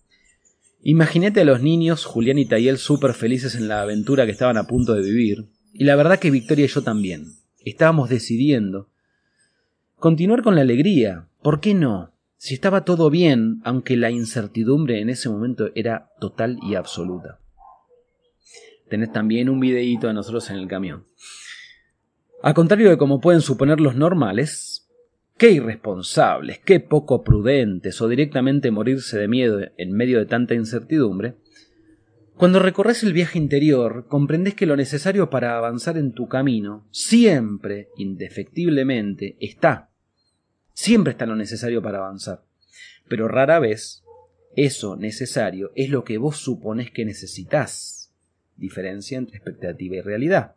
Imagínate 0.83 1.41
a 1.41 1.45
los 1.45 1.61
niños, 1.61 2.05
Julián 2.05 2.39
y 2.39 2.45
Tayel, 2.45 2.77
súper 2.77 3.13
felices 3.13 3.55
en 3.55 3.67
la 3.67 3.81
aventura 3.81 4.25
que 4.25 4.31
estaban 4.31 4.57
a 4.57 4.65
punto 4.65 4.93
de 4.93 5.03
vivir. 5.03 5.45
Y 5.73 5.83
la 5.83 5.95
verdad 5.95 6.19
que 6.19 6.31
Victoria 6.31 6.65
y 6.65 6.69
yo 6.69 6.81
también. 6.81 7.33
Estábamos 7.63 8.09
decidiendo. 8.09 8.89
Continuar 9.97 10.41
con 10.41 10.55
la 10.55 10.61
alegría. 10.61 11.27
¿Por 11.43 11.59
qué 11.59 11.75
no? 11.75 12.11
Si 12.37 12.55
estaba 12.55 12.83
todo 12.85 13.11
bien, 13.11 13.61
aunque 13.63 13.95
la 13.95 14.09
incertidumbre 14.09 14.99
en 14.99 15.09
ese 15.09 15.29
momento 15.29 15.69
era 15.75 16.09
total 16.19 16.57
y 16.63 16.73
absoluta. 16.73 17.39
Tenés 18.89 19.11
también 19.11 19.49
un 19.49 19.59
videíto 19.59 20.07
de 20.07 20.13
nosotros 20.13 20.49
en 20.49 20.57
el 20.57 20.67
camión. 20.67 21.05
A 22.41 22.55
contrario 22.55 22.89
de 22.89 22.97
como 22.97 23.21
pueden 23.21 23.41
suponer 23.41 23.79
los 23.79 23.95
normales, 23.95 24.80
Qué 25.41 25.49
irresponsables, 25.49 26.59
qué 26.59 26.79
poco 26.79 27.23
prudentes 27.23 27.99
o 27.99 28.07
directamente 28.07 28.69
morirse 28.69 29.17
de 29.17 29.27
miedo 29.27 29.59
en 29.75 29.91
medio 29.91 30.19
de 30.19 30.27
tanta 30.27 30.53
incertidumbre. 30.53 31.33
Cuando 32.37 32.59
recorres 32.59 33.01
el 33.01 33.11
viaje 33.11 33.39
interior, 33.39 34.05
comprendes 34.07 34.53
que 34.53 34.67
lo 34.67 34.75
necesario 34.75 35.31
para 35.31 35.57
avanzar 35.57 35.97
en 35.97 36.11
tu 36.11 36.27
camino 36.27 36.87
siempre, 36.91 37.89
indefectiblemente, 37.97 39.35
está. 39.39 39.89
Siempre 40.75 41.13
está 41.13 41.25
lo 41.25 41.35
necesario 41.35 41.81
para 41.81 41.97
avanzar. 41.97 42.43
Pero 43.09 43.27
rara 43.27 43.57
vez 43.57 44.03
eso 44.55 44.95
necesario 44.95 45.71
es 45.75 45.89
lo 45.89 46.03
que 46.03 46.19
vos 46.19 46.37
supones 46.37 46.91
que 46.91 47.03
necesitas. 47.03 48.13
Diferencia 48.57 49.17
entre 49.17 49.37
expectativa 49.37 49.95
y 49.95 50.01
realidad. 50.01 50.53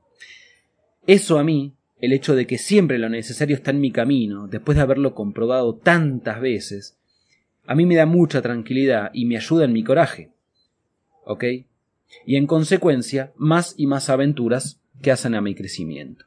Eso 1.06 1.38
a 1.38 1.42
mí 1.42 1.74
el 2.04 2.12
hecho 2.12 2.34
de 2.34 2.46
que 2.46 2.58
siempre 2.58 2.98
lo 2.98 3.08
necesario 3.08 3.56
está 3.56 3.70
en 3.70 3.80
mi 3.80 3.90
camino, 3.90 4.46
después 4.48 4.76
de 4.76 4.82
haberlo 4.82 5.14
comprobado 5.14 5.74
tantas 5.74 6.40
veces, 6.40 6.98
a 7.66 7.74
mí 7.74 7.86
me 7.86 7.96
da 7.96 8.06
mucha 8.06 8.42
tranquilidad 8.42 9.10
y 9.12 9.26
me 9.26 9.36
ayuda 9.36 9.64
en 9.64 9.72
mi 9.72 9.84
coraje. 9.84 10.30
¿Ok? 11.24 11.44
Y 12.26 12.36
en 12.36 12.46
consecuencia, 12.46 13.32
más 13.36 13.74
y 13.76 13.86
más 13.86 14.10
aventuras 14.10 14.80
que 15.02 15.10
hacen 15.10 15.34
a 15.34 15.40
mi 15.40 15.54
crecimiento. 15.54 16.26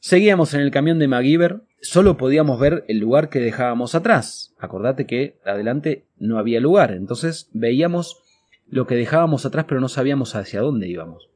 Seguíamos 0.00 0.52
en 0.54 0.60
el 0.60 0.72
camión 0.72 0.98
de 0.98 1.06
MacGyver, 1.06 1.62
solo 1.80 2.16
podíamos 2.16 2.58
ver 2.58 2.84
el 2.88 2.98
lugar 2.98 3.28
que 3.28 3.38
dejábamos 3.38 3.94
atrás. 3.94 4.52
Acordate 4.58 5.06
que 5.06 5.38
adelante 5.44 6.06
no 6.18 6.38
había 6.38 6.60
lugar, 6.60 6.92
entonces 6.92 7.48
veíamos 7.52 8.20
lo 8.68 8.86
que 8.86 8.96
dejábamos 8.96 9.46
atrás 9.46 9.66
pero 9.68 9.80
no 9.80 9.88
sabíamos 9.88 10.34
hacia 10.34 10.60
dónde 10.60 10.88
íbamos. 10.88 11.31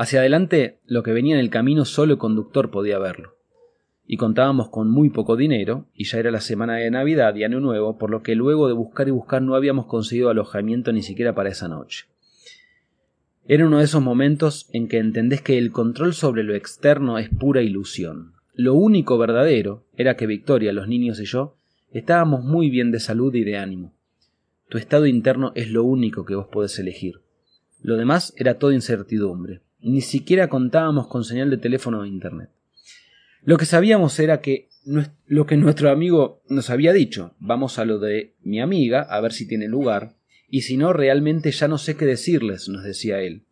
Hacia 0.00 0.20
adelante, 0.20 0.78
lo 0.86 1.02
que 1.02 1.12
venía 1.12 1.34
en 1.34 1.42
el 1.42 1.50
camino 1.50 1.84
solo 1.84 2.14
el 2.14 2.18
conductor 2.18 2.70
podía 2.70 2.98
verlo. 2.98 3.36
Y 4.06 4.16
contábamos 4.16 4.70
con 4.70 4.90
muy 4.90 5.10
poco 5.10 5.36
dinero, 5.36 5.88
y 5.92 6.04
ya 6.04 6.18
era 6.18 6.30
la 6.30 6.40
semana 6.40 6.76
de 6.76 6.90
Navidad 6.90 7.34
y 7.34 7.44
Año 7.44 7.60
Nuevo, 7.60 7.98
por 7.98 8.08
lo 8.08 8.22
que 8.22 8.34
luego 8.34 8.66
de 8.66 8.72
buscar 8.72 9.08
y 9.08 9.10
buscar 9.10 9.42
no 9.42 9.54
habíamos 9.54 9.84
conseguido 9.84 10.30
alojamiento 10.30 10.90
ni 10.90 11.02
siquiera 11.02 11.34
para 11.34 11.50
esa 11.50 11.68
noche. 11.68 12.06
Era 13.46 13.66
uno 13.66 13.76
de 13.76 13.84
esos 13.84 14.00
momentos 14.00 14.70
en 14.72 14.88
que 14.88 14.96
entendés 14.96 15.42
que 15.42 15.58
el 15.58 15.70
control 15.70 16.14
sobre 16.14 16.44
lo 16.44 16.54
externo 16.54 17.18
es 17.18 17.28
pura 17.28 17.60
ilusión. 17.60 18.32
Lo 18.54 18.72
único 18.72 19.18
verdadero 19.18 19.84
era 19.98 20.16
que 20.16 20.26
Victoria, 20.26 20.72
los 20.72 20.88
niños 20.88 21.20
y 21.20 21.26
yo 21.26 21.58
estábamos 21.92 22.42
muy 22.42 22.70
bien 22.70 22.90
de 22.90 23.00
salud 23.00 23.34
y 23.34 23.44
de 23.44 23.58
ánimo. 23.58 23.92
Tu 24.70 24.78
estado 24.78 25.04
interno 25.04 25.52
es 25.56 25.70
lo 25.70 25.84
único 25.84 26.24
que 26.24 26.36
vos 26.36 26.46
podés 26.46 26.78
elegir. 26.78 27.20
Lo 27.82 27.98
demás 27.98 28.32
era 28.38 28.54
toda 28.54 28.72
incertidumbre. 28.72 29.60
Ni 29.82 30.00
siquiera 30.00 30.48
contábamos 30.48 31.06
con 31.06 31.24
señal 31.24 31.50
de 31.50 31.56
teléfono 31.56 32.00
o 32.00 32.04
internet. 32.04 32.50
Lo 33.42 33.56
que 33.56 33.64
sabíamos 33.64 34.18
era 34.18 34.40
que 34.40 34.68
lo 35.26 35.46
que 35.46 35.56
nuestro 35.56 35.90
amigo 35.90 36.42
nos 36.48 36.70
había 36.70 36.92
dicho, 36.92 37.34
vamos 37.38 37.78
a 37.78 37.84
lo 37.84 37.98
de 37.98 38.34
mi 38.42 38.60
amiga 38.60 39.02
a 39.02 39.20
ver 39.20 39.32
si 39.32 39.46
tiene 39.46 39.68
lugar, 39.68 40.14
y 40.48 40.62
si 40.62 40.76
no, 40.76 40.92
realmente 40.92 41.52
ya 41.52 41.68
no 41.68 41.78
sé 41.78 41.96
qué 41.96 42.06
decirles, 42.06 42.68
nos 42.68 42.82
decía 42.82 43.20
él. 43.20 43.42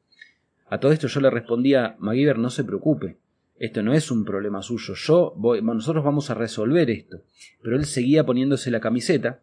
A 0.68 0.80
todo 0.80 0.92
esto 0.92 1.06
yo 1.06 1.20
le 1.20 1.30
respondía, 1.30 1.96
MacGyver, 1.98 2.38
no 2.38 2.50
se 2.50 2.64
preocupe, 2.64 3.16
esto 3.58 3.82
no 3.82 3.92
es 3.92 4.10
un 4.10 4.24
problema 4.24 4.62
suyo, 4.62 4.94
yo 4.94 5.34
voy, 5.36 5.62
nosotros 5.62 6.04
vamos 6.04 6.30
a 6.30 6.34
resolver 6.34 6.90
esto. 6.90 7.22
Pero 7.62 7.76
él 7.76 7.84
seguía 7.84 8.24
poniéndose 8.24 8.70
la 8.70 8.80
camiseta, 8.80 9.40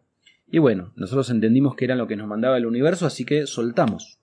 y 0.50 0.58
bueno, 0.58 0.92
nosotros 0.96 1.30
entendimos 1.30 1.76
que 1.76 1.86
era 1.86 1.96
lo 1.96 2.06
que 2.06 2.16
nos 2.16 2.28
mandaba 2.28 2.56
el 2.56 2.66
universo, 2.66 3.06
así 3.06 3.24
que 3.24 3.46
soltamos. 3.46 4.18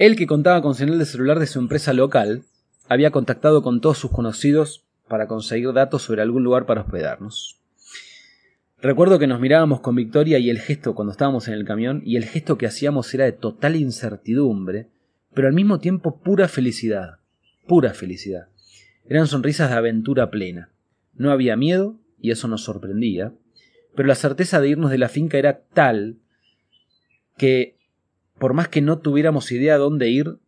Él, 0.00 0.16
que 0.16 0.26
contaba 0.26 0.62
con 0.62 0.74
señal 0.74 0.98
de 0.98 1.04
celular 1.04 1.38
de 1.38 1.46
su 1.46 1.58
empresa 1.58 1.92
local, 1.92 2.44
había 2.88 3.10
contactado 3.10 3.62
con 3.62 3.82
todos 3.82 3.98
sus 3.98 4.10
conocidos 4.10 4.82
para 5.08 5.26
conseguir 5.28 5.74
datos 5.74 6.00
sobre 6.00 6.22
algún 6.22 6.42
lugar 6.42 6.64
para 6.64 6.80
hospedarnos. 6.80 7.60
Recuerdo 8.80 9.18
que 9.18 9.26
nos 9.26 9.40
mirábamos 9.40 9.80
con 9.80 9.94
Victoria 9.94 10.38
y 10.38 10.48
el 10.48 10.58
gesto 10.58 10.94
cuando 10.94 11.12
estábamos 11.12 11.48
en 11.48 11.54
el 11.54 11.66
camión, 11.66 12.00
y 12.02 12.16
el 12.16 12.24
gesto 12.24 12.56
que 12.56 12.64
hacíamos 12.64 13.12
era 13.12 13.26
de 13.26 13.32
total 13.32 13.76
incertidumbre, 13.76 14.88
pero 15.34 15.48
al 15.48 15.52
mismo 15.52 15.80
tiempo 15.80 16.18
pura 16.22 16.48
felicidad, 16.48 17.18
pura 17.66 17.92
felicidad. 17.92 18.48
Eran 19.04 19.26
sonrisas 19.26 19.68
de 19.68 19.76
aventura 19.76 20.30
plena. 20.30 20.70
No 21.12 21.30
había 21.30 21.56
miedo, 21.56 21.98
y 22.18 22.30
eso 22.30 22.48
nos 22.48 22.64
sorprendía, 22.64 23.34
pero 23.94 24.08
la 24.08 24.14
certeza 24.14 24.62
de 24.62 24.70
irnos 24.70 24.90
de 24.92 24.96
la 24.96 25.10
finca 25.10 25.36
era 25.36 25.60
tal 25.74 26.16
que 27.36 27.76
por 28.40 28.54
más 28.54 28.68
que 28.68 28.80
no 28.80 28.98
tuviéramos 29.00 29.52
idea 29.52 29.76
dónde 29.76 30.08
ir, 30.08 30.38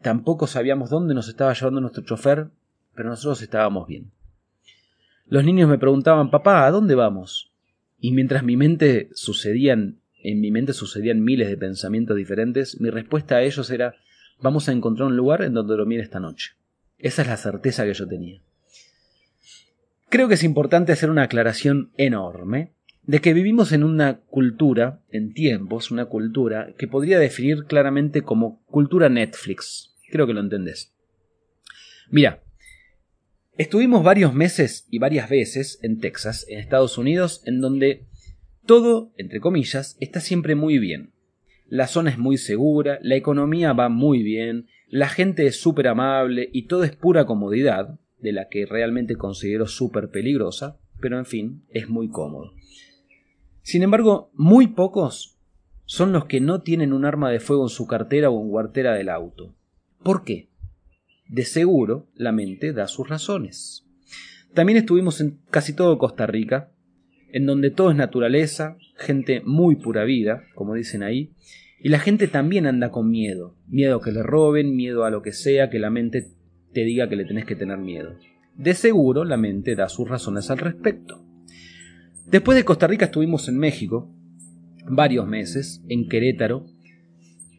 tampoco 0.00 0.46
sabíamos 0.46 0.88
dónde 0.88 1.12
nos 1.12 1.28
estaba 1.28 1.52
llevando 1.52 1.82
nuestro 1.82 2.02
chofer, 2.02 2.48
pero 2.94 3.10
nosotros 3.10 3.42
estábamos 3.42 3.86
bien. 3.86 4.10
Los 5.26 5.44
niños 5.44 5.68
me 5.68 5.78
preguntaban, 5.78 6.30
papá, 6.30 6.66
¿a 6.66 6.70
dónde 6.70 6.94
vamos? 6.94 7.52
Y 8.00 8.12
mientras 8.12 8.42
mi 8.42 8.56
mente 8.56 9.10
sucedían, 9.12 10.00
en 10.22 10.40
mi 10.40 10.50
mente 10.50 10.72
sucedían 10.72 11.22
miles 11.22 11.48
de 11.48 11.58
pensamientos 11.58 12.16
diferentes, 12.16 12.80
mi 12.80 12.88
respuesta 12.88 13.36
a 13.36 13.42
ellos 13.42 13.68
era, 13.68 13.96
vamos 14.40 14.70
a 14.70 14.72
encontrar 14.72 15.08
un 15.08 15.16
lugar 15.18 15.42
en 15.42 15.52
donde 15.52 15.76
dormir 15.76 16.00
esta 16.00 16.20
noche. 16.20 16.52
Esa 16.96 17.20
es 17.20 17.28
la 17.28 17.36
certeza 17.36 17.84
que 17.84 17.92
yo 17.92 18.08
tenía. 18.08 18.40
Creo 20.08 20.26
que 20.26 20.34
es 20.34 20.42
importante 20.42 20.92
hacer 20.92 21.10
una 21.10 21.24
aclaración 21.24 21.92
enorme 21.98 22.72
de 23.10 23.20
que 23.20 23.34
vivimos 23.34 23.72
en 23.72 23.82
una 23.82 24.20
cultura, 24.20 25.02
en 25.10 25.34
tiempos, 25.34 25.90
una 25.90 26.04
cultura 26.04 26.76
que 26.78 26.86
podría 26.86 27.18
definir 27.18 27.64
claramente 27.64 28.22
como 28.22 28.64
cultura 28.66 29.08
Netflix. 29.08 29.96
Creo 30.12 30.28
que 30.28 30.32
lo 30.32 30.38
entendés. 30.38 30.94
Mira, 32.08 32.44
estuvimos 33.58 34.04
varios 34.04 34.32
meses 34.32 34.86
y 34.92 35.00
varias 35.00 35.28
veces 35.28 35.80
en 35.82 35.98
Texas, 35.98 36.46
en 36.48 36.60
Estados 36.60 36.98
Unidos, 36.98 37.42
en 37.46 37.60
donde 37.60 38.06
todo, 38.64 39.12
entre 39.16 39.40
comillas, 39.40 39.96
está 39.98 40.20
siempre 40.20 40.54
muy 40.54 40.78
bien. 40.78 41.10
La 41.66 41.88
zona 41.88 42.10
es 42.10 42.18
muy 42.18 42.36
segura, 42.36 43.00
la 43.02 43.16
economía 43.16 43.72
va 43.72 43.88
muy 43.88 44.22
bien, 44.22 44.68
la 44.86 45.08
gente 45.08 45.48
es 45.48 45.60
súper 45.60 45.88
amable 45.88 46.48
y 46.52 46.68
todo 46.68 46.84
es 46.84 46.94
pura 46.94 47.26
comodidad, 47.26 47.98
de 48.20 48.30
la 48.30 48.46
que 48.48 48.66
realmente 48.66 49.16
considero 49.16 49.66
súper 49.66 50.10
peligrosa, 50.10 50.78
pero 51.00 51.18
en 51.18 51.26
fin, 51.26 51.64
es 51.70 51.88
muy 51.88 52.08
cómodo. 52.08 52.52
Sin 53.62 53.82
embargo, 53.82 54.30
muy 54.34 54.68
pocos 54.68 55.38
son 55.84 56.12
los 56.12 56.26
que 56.26 56.40
no 56.40 56.62
tienen 56.62 56.92
un 56.92 57.04
arma 57.04 57.30
de 57.30 57.40
fuego 57.40 57.64
en 57.64 57.68
su 57.68 57.86
cartera 57.86 58.30
o 58.30 58.40
en 58.40 58.48
guartera 58.48 58.94
del 58.94 59.08
auto. 59.08 59.54
¿Por 60.02 60.24
qué? 60.24 60.48
De 61.28 61.44
seguro, 61.44 62.06
la 62.14 62.32
mente 62.32 62.72
da 62.72 62.88
sus 62.88 63.08
razones. 63.08 63.86
También 64.54 64.78
estuvimos 64.78 65.20
en 65.20 65.38
casi 65.50 65.72
todo 65.72 65.98
Costa 65.98 66.26
Rica, 66.26 66.72
en 67.32 67.46
donde 67.46 67.70
todo 67.70 67.90
es 67.90 67.96
naturaleza, 67.96 68.76
gente 68.96 69.40
muy 69.44 69.76
pura 69.76 70.04
vida, 70.04 70.44
como 70.54 70.74
dicen 70.74 71.02
ahí, 71.02 71.32
y 71.80 71.88
la 71.88 71.98
gente 71.98 72.28
también 72.28 72.66
anda 72.66 72.90
con 72.90 73.10
miedo, 73.10 73.56
miedo 73.68 73.96
a 73.96 74.02
que 74.02 74.12
le 74.12 74.22
roben, 74.22 74.76
miedo 74.76 75.04
a 75.04 75.10
lo 75.10 75.22
que 75.22 75.32
sea, 75.32 75.70
que 75.70 75.78
la 75.78 75.90
mente 75.90 76.28
te 76.72 76.84
diga 76.84 77.08
que 77.08 77.16
le 77.16 77.24
tenés 77.24 77.46
que 77.46 77.56
tener 77.56 77.78
miedo. 77.78 78.16
De 78.56 78.74
seguro 78.74 79.24
la 79.24 79.36
mente 79.36 79.74
da 79.74 79.88
sus 79.88 80.08
razones 80.08 80.50
al 80.50 80.58
respecto. 80.58 81.24
Después 82.30 82.54
de 82.54 82.64
Costa 82.64 82.86
Rica 82.86 83.06
estuvimos 83.06 83.48
en 83.48 83.58
México, 83.58 84.08
varios 84.86 85.26
meses, 85.26 85.82
en 85.88 86.08
Querétaro, 86.08 86.64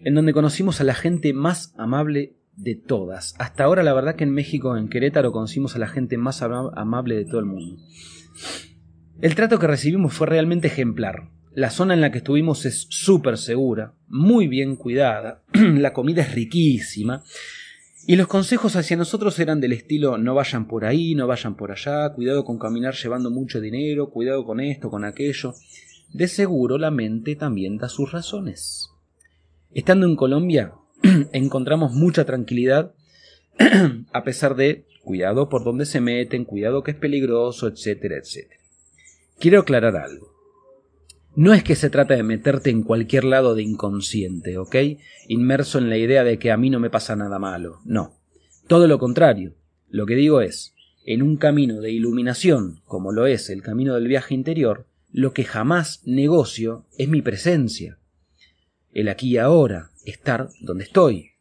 en 0.06 0.16
donde 0.16 0.32
conocimos 0.32 0.80
a 0.80 0.86
la 0.86 0.94
gente 0.94 1.34
más 1.34 1.74
amable 1.78 2.38
de 2.56 2.76
todas. 2.76 3.36
Hasta 3.38 3.66
ahora 3.66 3.84
la 3.84 3.94
verdad 3.94 4.16
que 4.16 4.24
en 4.24 4.34
México, 4.34 4.78
en 4.78 4.88
Querétaro, 4.88 5.34
conocimos 5.34 5.76
a 5.76 5.80
la 5.80 5.88
gente 5.88 6.18
más 6.18 6.42
amable 6.42 7.16
de 7.16 7.26
todo 7.26 7.40
el 7.40 7.48
mundo. 7.48 7.84
El 9.20 9.36
trato 9.36 9.60
que 9.60 9.68
recibimos 9.68 10.14
fue 10.14 10.28
realmente 10.28 10.68
ejemplar. 10.68 11.30
La 11.54 11.70
zona 11.70 11.94
en 11.94 12.00
la 12.00 12.14
que 12.14 12.20
estuvimos 12.20 12.66
es 12.66 12.88
súper 12.90 13.38
segura, 13.38 13.96
muy 14.08 14.48
bien 14.48 14.78
cuidada, 14.78 15.44
la 15.54 15.92
comida 15.92 16.22
es 16.22 16.34
riquísima 16.34 17.26
y 18.08 18.16
los 18.16 18.28
consejos 18.28 18.76
hacia 18.76 18.98
nosotros 18.98 19.38
eran 19.40 19.62
del 19.62 19.74
estilo 19.74 20.18
no 20.18 20.34
vayan 20.34 20.68
por 20.68 20.86
ahí, 20.86 21.14
no 21.14 21.28
vayan 21.28 21.56
por 21.56 21.72
allá, 21.72 22.10
cuidado 22.14 22.44
con 22.44 22.58
caminar 22.58 22.96
llevando 22.96 23.30
mucho 23.30 23.62
dinero, 23.62 24.10
cuidado 24.10 24.44
con 24.44 24.60
esto, 24.60 24.90
con 24.90 25.06
aquello. 25.06 25.54
De 26.12 26.28
seguro 26.28 26.78
la 26.78 26.92
mente 26.92 27.36
también 27.36 27.78
da 27.78 27.90
sus 27.90 28.12
razones. 28.12 28.90
Estando 29.74 30.08
en 30.08 30.16
Colombia 30.16 30.74
encontramos 31.32 31.94
mucha 31.94 32.26
tranquilidad 32.26 32.94
a 34.14 34.24
pesar 34.24 34.56
de 34.56 34.86
cuidado 35.04 35.50
por 35.50 35.64
donde 35.64 35.86
se 35.86 36.02
meten, 36.02 36.46
cuidado 36.46 36.84
que 36.84 36.92
es 36.92 36.98
peligroso, 36.98 37.68
etcétera, 37.68 38.18
etcétera. 38.18 38.60
Quiero 39.40 39.60
aclarar 39.60 39.96
algo. 39.96 40.31
No 41.36 41.54
es 41.54 41.64
que 41.64 41.76
se 41.76 41.90
trata 41.90 42.16
de 42.16 42.24
meterte 42.24 42.70
en 42.70 42.84
cualquier 42.84 43.24
lado 43.24 43.56
de 43.56 43.64
inconsciente, 43.64 44.58
¿ok? 44.58 44.76
Inmerso 45.28 45.78
en 45.78 45.90
la 45.90 45.98
idea 45.98 46.24
de 46.24 46.38
que 46.38 46.52
a 46.52 46.58
mí 46.58 46.70
no 46.70 46.80
me 46.80 46.90
pasa 46.90 47.16
nada 47.16 47.40
malo. 47.40 47.80
No. 47.86 48.18
Todo 48.68 48.88
lo 48.88 49.00
contrario. 49.00 49.54
Lo 49.90 50.06
que 50.06 50.16
digo 50.16 50.42
es, 50.42 50.74
en 51.06 51.22
un 51.22 51.38
camino 51.38 51.82
de 51.82 51.92
iluminación, 51.92 52.82
como 52.86 53.12
lo 53.12 53.28
es 53.28 53.50
el 53.50 53.62
camino 53.62 53.96
del 53.96 54.08
viaje 54.08 54.34
interior, 54.34 54.88
lo 55.12 55.34
que 55.34 55.44
jamás 55.44 56.02
negocio 56.06 56.86
es 56.98 57.08
mi 57.08 57.22
presencia. 57.22 57.98
El 58.94 59.08
aquí 59.08 59.30
y 59.30 59.38
ahora, 59.38 59.92
estar 60.06 60.50
donde 60.62 60.84
estoy. 60.84 61.32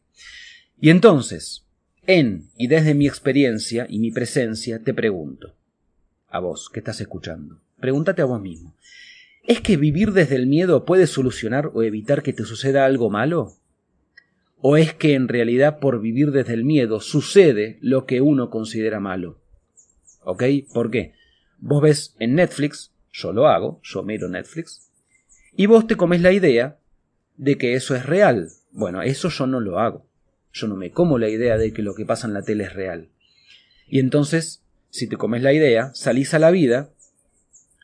Y 0.79 0.89
entonces, 0.89 1.65
en 2.07 2.49
y 2.57 2.67
desde 2.67 2.93
mi 2.93 3.07
experiencia 3.07 3.85
y 3.89 3.99
mi 3.99 4.11
presencia, 4.11 4.79
te 4.79 4.93
pregunto, 4.93 5.53
a 6.29 6.39
vos 6.39 6.69
que 6.69 6.79
estás 6.79 7.01
escuchando, 7.01 7.61
pregúntate 7.79 8.21
a 8.21 8.25
vos 8.25 8.41
mismo, 8.41 8.75
¿Es 9.43 9.59
que 9.61 9.75
vivir 9.75 10.11
desde 10.11 10.35
el 10.35 10.45
miedo 10.45 10.85
puede 10.85 11.07
solucionar 11.07 11.71
o 11.73 11.81
evitar 11.81 12.21
que 12.21 12.33
te 12.33 12.45
suceda 12.45 12.85
algo 12.85 13.09
malo? 13.09 13.53
¿O 14.57 14.77
es 14.77 14.93
que 14.93 15.15
en 15.15 15.27
realidad 15.27 15.79
por 15.79 15.99
vivir 15.99 16.31
desde 16.31 16.53
el 16.53 16.63
miedo 16.63 16.99
sucede 16.99 17.79
lo 17.81 18.05
que 18.05 18.21
uno 18.21 18.51
considera 18.51 18.99
malo? 18.99 19.39
¿Ok? 20.23 20.43
¿Por 20.73 20.91
qué? 20.91 21.13
Vos 21.57 21.81
ves 21.81 22.15
en 22.19 22.35
Netflix, 22.35 22.93
yo 23.11 23.33
lo 23.33 23.47
hago, 23.47 23.79
yo 23.83 24.03
miro 24.03 24.29
Netflix, 24.29 24.91
y 25.53 25.65
vos 25.65 25.87
te 25.87 25.95
comes 25.95 26.21
la 26.21 26.31
idea 26.31 26.77
de 27.37 27.57
que 27.57 27.73
eso 27.73 27.95
es 27.95 28.05
real. 28.05 28.49
Bueno, 28.71 29.01
eso 29.01 29.29
yo 29.29 29.47
no 29.47 29.59
lo 29.59 29.79
hago. 29.79 30.05
Yo 30.53 30.67
no 30.67 30.75
me 30.75 30.91
como 30.91 31.17
la 31.17 31.29
idea 31.29 31.57
de 31.57 31.73
que 31.73 31.81
lo 31.81 31.95
que 31.95 32.05
pasa 32.05 32.27
en 32.27 32.33
la 32.33 32.43
tele 32.43 32.65
es 32.65 32.73
real. 32.73 33.09
Y 33.87 33.99
entonces, 33.99 34.63
si 34.89 35.07
te 35.07 35.17
comes 35.17 35.41
la 35.41 35.53
idea, 35.53 35.91
salís 35.93 36.33
a 36.33 36.39
la 36.39 36.51
vida, 36.51 36.91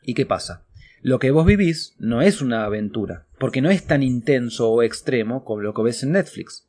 ¿y 0.02 0.14
qué 0.14 0.26
pasa? 0.26 0.64
Lo 1.00 1.18
que 1.18 1.30
vos 1.30 1.46
vivís 1.46 1.94
no 1.98 2.22
es 2.22 2.42
una 2.42 2.64
aventura, 2.64 3.26
porque 3.38 3.62
no 3.62 3.70
es 3.70 3.84
tan 3.84 4.02
intenso 4.02 4.70
o 4.70 4.82
extremo 4.82 5.44
como 5.44 5.62
lo 5.62 5.74
que 5.74 5.82
ves 5.82 6.02
en 6.02 6.12
Netflix. 6.12 6.66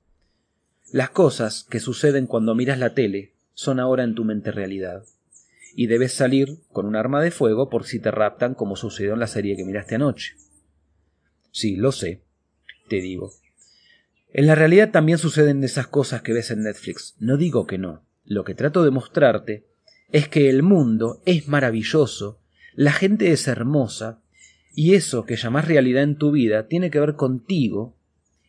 Las 0.92 1.10
cosas 1.10 1.66
que 1.70 1.80
suceden 1.80 2.28
cuando 2.28 2.56
miras 2.56 2.80
la 2.80 2.94
tele 2.94 3.34
son 3.54 3.80
ahora 3.80 4.04
en 4.04 4.16
tu 4.16 4.24
mente 4.24 4.52
realidad. 4.52 5.04
Y 5.76 5.88
debes 5.88 6.14
salir 6.14 6.60
con 6.72 6.86
un 6.86 6.96
arma 6.96 7.22
de 7.22 7.32
fuego 7.32 7.70
por 7.70 7.86
si 7.86 8.00
te 8.00 8.12
raptan 8.12 8.56
como 8.56 8.76
sucedió 8.76 9.14
en 9.14 9.20
la 9.20 9.28
serie 9.28 9.56
que 9.56 9.66
miraste 9.66 9.96
anoche. 9.96 10.36
Sí, 11.52 11.76
lo 11.76 11.92
sé. 11.92 12.22
te 12.88 13.02
digo. 13.02 13.34
En 14.32 14.48
la 14.48 14.56
realidad 14.56 14.92
también 14.92 15.18
suceden 15.18 15.64
esas 15.64 15.88
cosas 15.88 16.22
que 16.22 16.34
ves 16.34 16.52
en 16.52 16.64
Netflix. 16.64 17.16
No 17.20 17.38
digo 17.38 17.66
que 17.66 17.78
no. 17.78 18.04
Lo 18.26 18.44
que 18.44 18.56
trato 18.56 18.84
de 18.84 18.92
mostrarte 18.92 19.66
es 20.12 20.28
que 20.28 20.50
el 20.50 20.64
mundo 20.64 21.22
es 21.26 21.48
maravilloso, 21.48 22.39
la 22.80 22.94
gente 22.94 23.34
es 23.34 23.50
hermosa, 23.50 24.22
y 24.74 24.94
eso 24.94 25.26
que 25.26 25.36
llamas 25.36 25.68
realidad 25.68 26.02
en 26.04 26.16
tu 26.16 26.32
vida 26.32 26.70
tiene 26.70 26.90
que 26.90 27.02
ver 27.02 27.16
contigo 27.16 27.98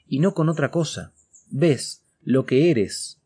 y 0.07 0.21
no 0.21 0.35
con 0.35 0.49
otra 0.49 0.71
cosa. 0.71 1.13
Ves 1.51 2.05
lo 2.23 2.47
que 2.47 2.71
eres, 2.71 3.21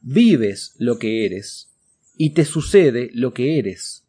vives 0.00 0.74
lo 0.78 0.98
que 0.98 1.26
eres, 1.26 1.68
y 2.16 2.30
te 2.30 2.46
sucede 2.46 3.10
lo 3.12 3.34
que 3.34 3.58
eres. 3.58 4.06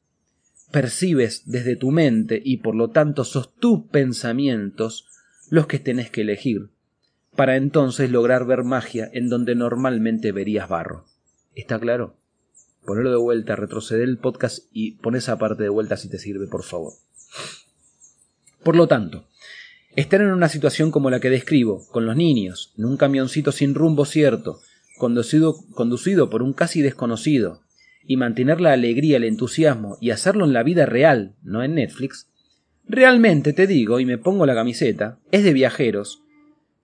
Percibes 0.71 1.43
desde 1.45 1.75
tu 1.75 1.91
mente 1.91 2.41
y 2.41 2.59
por 2.59 2.73
lo 2.73 2.91
tanto 2.91 3.25
sos 3.25 3.53
tus 3.55 3.87
pensamientos 3.89 5.07
los 5.49 5.67
que 5.67 5.79
tenés 5.79 6.09
que 6.09 6.21
elegir, 6.21 6.69
para 7.35 7.57
entonces 7.57 8.11
lograr 8.11 8.45
ver 8.45 8.63
magia 8.63 9.09
en 9.11 9.27
donde 9.27 9.55
normalmente 9.55 10.31
verías 10.31 10.69
barro. 10.69 11.05
¿Está 11.53 11.81
claro? 11.81 12.15
Ponelo 12.89 13.11
de 13.11 13.17
vuelta, 13.17 13.55
retrocede 13.55 14.03
el 14.03 14.17
podcast 14.17 14.65
y 14.73 14.93
pon 14.93 15.15
esa 15.15 15.37
parte 15.37 15.61
de 15.61 15.69
vuelta 15.69 15.95
si 15.95 16.09
te 16.09 16.17
sirve, 16.17 16.47
por 16.47 16.63
favor. 16.63 16.93
Por 18.63 18.75
lo 18.75 18.87
tanto, 18.87 19.27
estar 19.95 20.21
en 20.21 20.31
una 20.31 20.49
situación 20.49 20.89
como 20.89 21.11
la 21.11 21.19
que 21.19 21.29
describo, 21.29 21.87
con 21.91 22.07
los 22.07 22.15
niños, 22.15 22.73
en 22.79 22.85
un 22.85 22.97
camioncito 22.97 23.51
sin 23.51 23.75
rumbo 23.75 24.05
cierto, 24.05 24.59
conducido, 24.97 25.55
conducido 25.75 26.31
por 26.31 26.41
un 26.41 26.53
casi 26.53 26.81
desconocido, 26.81 27.61
y 28.07 28.17
mantener 28.17 28.59
la 28.59 28.73
alegría, 28.73 29.17
el 29.17 29.25
entusiasmo 29.25 29.99
y 30.01 30.09
hacerlo 30.09 30.45
en 30.45 30.53
la 30.53 30.63
vida 30.63 30.87
real, 30.87 31.35
no 31.43 31.61
en 31.61 31.75
Netflix, 31.75 32.27
realmente 32.87 33.53
te 33.53 33.67
digo, 33.67 33.99
y 33.99 34.05
me 34.05 34.17
pongo 34.17 34.47
la 34.47 34.55
camiseta, 34.55 35.19
es 35.31 35.43
de 35.43 35.53
viajeros 35.53 36.23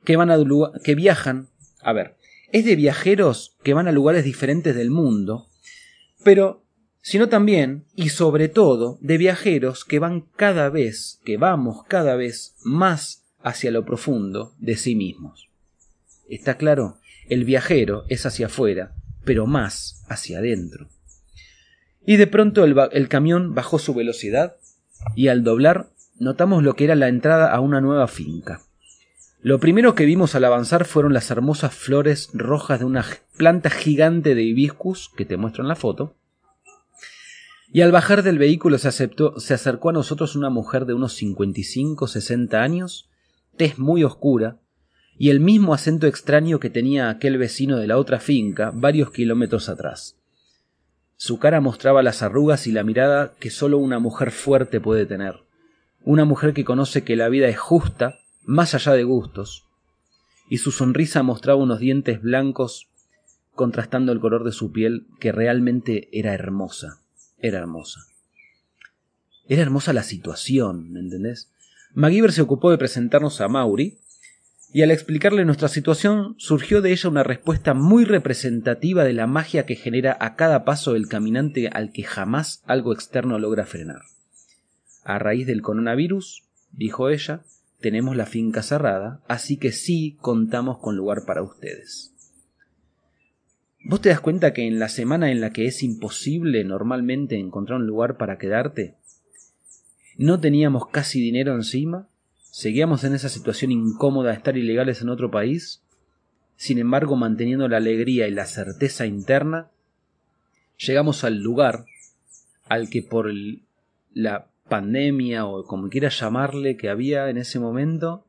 que 0.03 0.17
van 0.17 0.29
a 0.29 0.37
que 0.83 0.93
viajan, 0.93 1.49
a 1.81 1.93
ver, 1.93 2.15
es 2.51 2.63
de 2.63 2.75
viajeros 2.75 3.57
que 3.63 3.73
van 3.73 3.87
a 3.87 3.91
lugares 3.91 4.23
diferentes 4.23 4.75
del 4.75 4.91
mundo, 4.91 5.47
pero 6.25 6.65
sino 7.01 7.29
también 7.29 7.85
y 7.95 8.09
sobre 8.09 8.49
todo 8.49 8.97
de 8.99 9.19
viajeros 9.19 9.85
que 9.85 9.99
van 9.99 10.21
cada 10.21 10.71
vez, 10.71 11.21
que 11.23 11.37
vamos 11.37 11.85
cada 11.87 12.15
vez 12.15 12.55
más 12.63 13.23
hacia 13.43 13.69
lo 13.69 13.85
profundo 13.85 14.55
de 14.57 14.75
sí 14.75 14.95
mismos. 14.95 15.51
¿Está 16.27 16.57
claro? 16.57 16.97
El 17.29 17.45
viajero 17.45 18.05
es 18.09 18.25
hacia 18.25 18.47
afuera, 18.47 18.95
pero 19.23 19.45
más 19.45 20.03
hacia 20.09 20.39
adentro. 20.39 20.89
Y 22.03 22.17
de 22.17 22.25
pronto 22.25 22.63
el, 22.63 22.75
el 22.91 23.07
camión 23.07 23.53
bajó 23.53 23.77
su 23.77 23.93
velocidad 23.93 24.57
y 25.15 25.27
al 25.27 25.43
doblar 25.43 25.91
notamos 26.17 26.63
lo 26.63 26.75
que 26.75 26.85
era 26.85 26.95
la 26.95 27.07
entrada 27.07 27.53
a 27.53 27.59
una 27.59 27.81
nueva 27.81 28.07
finca. 28.07 28.63
Lo 29.45 29.59
primero 29.59 29.93
que 29.93 30.05
vimos 30.05 30.33
al 30.33 30.43
avanzar 30.43 30.85
fueron 30.85 31.13
las 31.13 31.29
hermosas 31.29 31.71
flores 31.71 32.31
rojas 32.33 32.79
de 32.79 32.85
una 32.85 33.05
planta 33.37 33.69
gigante 33.69 34.33
de 34.33 34.41
hibiscus 34.41 35.11
que 35.15 35.23
te 35.23 35.37
muestro 35.37 35.63
en 35.63 35.67
la 35.67 35.75
foto. 35.75 36.15
Y 37.71 37.81
al 37.81 37.91
bajar 37.91 38.23
del 38.23 38.39
vehículo 38.39 38.79
se, 38.79 38.87
aceptó, 38.87 39.39
se 39.39 39.53
acercó 39.53 39.89
a 39.89 39.93
nosotros 39.93 40.35
una 40.35 40.49
mujer 40.49 40.87
de 40.87 40.95
unos 40.95 41.13
55, 41.13 42.07
60 42.07 42.59
años, 42.59 43.11
tez 43.55 43.77
muy 43.77 44.03
oscura, 44.03 44.57
y 45.15 45.29
el 45.29 45.39
mismo 45.41 45.75
acento 45.75 46.07
extraño 46.07 46.59
que 46.59 46.71
tenía 46.71 47.11
aquel 47.11 47.37
vecino 47.37 47.77
de 47.77 47.85
la 47.85 47.99
otra 47.99 48.19
finca 48.19 48.71
varios 48.73 49.11
kilómetros 49.11 49.69
atrás. 49.69 50.17
Su 51.17 51.37
cara 51.37 51.61
mostraba 51.61 52.01
las 52.01 52.23
arrugas 52.23 52.65
y 52.65 52.71
la 52.71 52.83
mirada 52.83 53.35
que 53.39 53.51
sólo 53.51 53.77
una 53.77 53.99
mujer 53.99 54.31
fuerte 54.31 54.81
puede 54.81 55.05
tener, 55.05 55.35
una 56.03 56.25
mujer 56.25 56.55
que 56.55 56.65
conoce 56.65 57.03
que 57.03 57.15
la 57.15 57.29
vida 57.29 57.47
es 57.47 57.59
justa, 57.59 58.21
más 58.45 58.73
allá 58.75 58.93
de 58.93 59.03
gustos, 59.03 59.65
y 60.49 60.57
su 60.59 60.71
sonrisa 60.71 61.23
mostraba 61.23 61.61
unos 61.61 61.79
dientes 61.79 62.21
blancos 62.21 62.87
contrastando 63.53 64.11
el 64.11 64.19
color 64.19 64.43
de 64.43 64.51
su 64.51 64.71
piel 64.71 65.07
que 65.19 65.31
realmente 65.31 66.09
era 66.11 66.33
hermosa, 66.33 67.01
era 67.39 67.57
hermosa. 67.57 68.01
Era 69.47 69.61
hermosa 69.61 69.93
la 69.93 70.03
situación, 70.03 70.91
¿me 70.91 70.99
entendés? 70.99 71.51
MacGyver 71.93 72.31
se 72.31 72.41
ocupó 72.41 72.71
de 72.71 72.77
presentarnos 72.77 73.41
a 73.41 73.47
Mauri, 73.47 73.99
y 74.73 74.81
al 74.81 74.91
explicarle 74.91 75.45
nuestra 75.45 75.69
situación 75.69 76.35
surgió 76.37 76.81
de 76.81 76.91
ella 76.91 77.09
una 77.09 77.23
respuesta 77.23 77.73
muy 77.73 78.03
representativa 78.03 79.05
de 79.05 79.13
la 79.13 79.25
magia 79.25 79.65
que 79.65 79.77
genera 79.77 80.17
a 80.19 80.35
cada 80.35 80.65
paso 80.65 80.95
el 80.95 81.07
caminante 81.07 81.69
al 81.69 81.93
que 81.93 82.03
jamás 82.03 82.61
algo 82.65 82.91
externo 82.91 83.39
logra 83.39 83.65
frenar. 83.65 84.01
A 85.05 85.17
raíz 85.17 85.47
del 85.47 85.61
coronavirus, 85.61 86.43
dijo 86.73 87.09
ella, 87.09 87.43
tenemos 87.79 88.15
la 88.15 88.25
finca 88.25 88.63
cerrada, 88.63 89.21
así 89.27 89.57
que 89.57 89.71
sí 89.71 90.17
contamos 90.21 90.79
con 90.79 90.95
lugar 90.95 91.25
para 91.25 91.43
ustedes. 91.43 92.13
¿Vos 93.83 94.01
te 94.01 94.09
das 94.09 94.19
cuenta 94.19 94.53
que 94.53 94.65
en 94.65 94.79
la 94.79 94.89
semana 94.89 95.31
en 95.31 95.41
la 95.41 95.51
que 95.51 95.67
es 95.67 95.83
imposible 95.83 96.63
normalmente 96.63 97.37
encontrar 97.37 97.79
un 97.79 97.87
lugar 97.87 98.17
para 98.17 98.37
quedarte, 98.37 98.95
no 100.17 100.39
teníamos 100.39 100.87
casi 100.87 101.19
dinero 101.19 101.53
encima 101.53 102.07
Seguíamos 102.55 103.03
en 103.03 103.13
esa 103.13 103.27
situación 103.27 103.73
incómoda 103.73 104.29
de 104.29 104.37
estar 104.37 104.55
ilegales 104.55 105.01
en 105.01 105.09
otro 105.09 105.29
país, 105.29 105.83
sin 106.55 106.79
embargo 106.79 107.17
manteniendo 107.17 107.67
la 107.67 107.75
alegría 107.75 108.29
y 108.29 108.31
la 108.31 108.45
certeza 108.45 109.05
interna, 109.05 109.71
llegamos 110.77 111.25
al 111.25 111.41
lugar 111.41 111.83
al 112.63 112.89
que 112.89 113.03
por 113.03 113.29
la 114.13 114.47
pandemia 114.67 115.45
o 115.45 115.63
como 115.63 115.89
quieras 115.89 116.19
llamarle 116.19 116.77
que 116.77 116.89
había 116.89 117.29
en 117.29 117.37
ese 117.37 117.59
momento, 117.59 118.25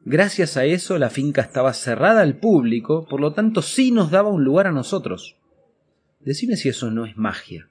gracias 0.00 0.56
a 0.56 0.64
eso 0.64 0.98
la 0.98 1.10
finca 1.10 1.42
estaba 1.42 1.72
cerrada 1.72 2.22
al 2.22 2.38
público, 2.38 3.06
por 3.08 3.20
lo 3.20 3.32
tanto 3.32 3.62
sí 3.62 3.90
nos 3.90 4.10
daba 4.10 4.30
un 4.30 4.44
lugar 4.44 4.66
a 4.66 4.72
nosotros. 4.72 5.36
Decime 6.20 6.56
si 6.56 6.68
eso 6.68 6.90
no 6.90 7.06
es 7.06 7.16
magia. 7.16 7.68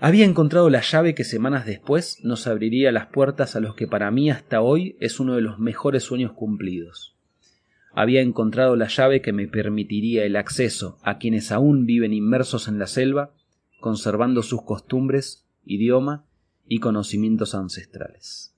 Había 0.00 0.24
encontrado 0.24 0.70
la 0.70 0.80
llave 0.80 1.14
que 1.14 1.24
semanas 1.24 1.66
después 1.66 2.18
nos 2.22 2.46
abriría 2.46 2.92
las 2.92 3.06
puertas 3.06 3.56
a 3.56 3.60
los 3.60 3.74
que 3.74 3.88
para 3.88 4.10
mí 4.12 4.30
hasta 4.30 4.60
hoy 4.60 4.96
es 5.00 5.18
uno 5.18 5.34
de 5.34 5.40
los 5.42 5.58
mejores 5.58 6.04
sueños 6.04 6.32
cumplidos. 6.32 7.16
Había 7.92 8.20
encontrado 8.20 8.76
la 8.76 8.86
llave 8.86 9.22
que 9.22 9.32
me 9.32 9.48
permitiría 9.48 10.24
el 10.24 10.36
acceso 10.36 10.98
a 11.02 11.18
quienes 11.18 11.50
aún 11.50 11.84
viven 11.84 12.12
inmersos 12.12 12.68
en 12.68 12.78
la 12.78 12.86
selva, 12.86 13.32
conservando 13.80 14.44
sus 14.44 14.62
costumbres, 14.62 15.47
idioma 15.68 16.24
y 16.66 16.80
conocimientos 16.80 17.54
ancestrales. 17.54 18.57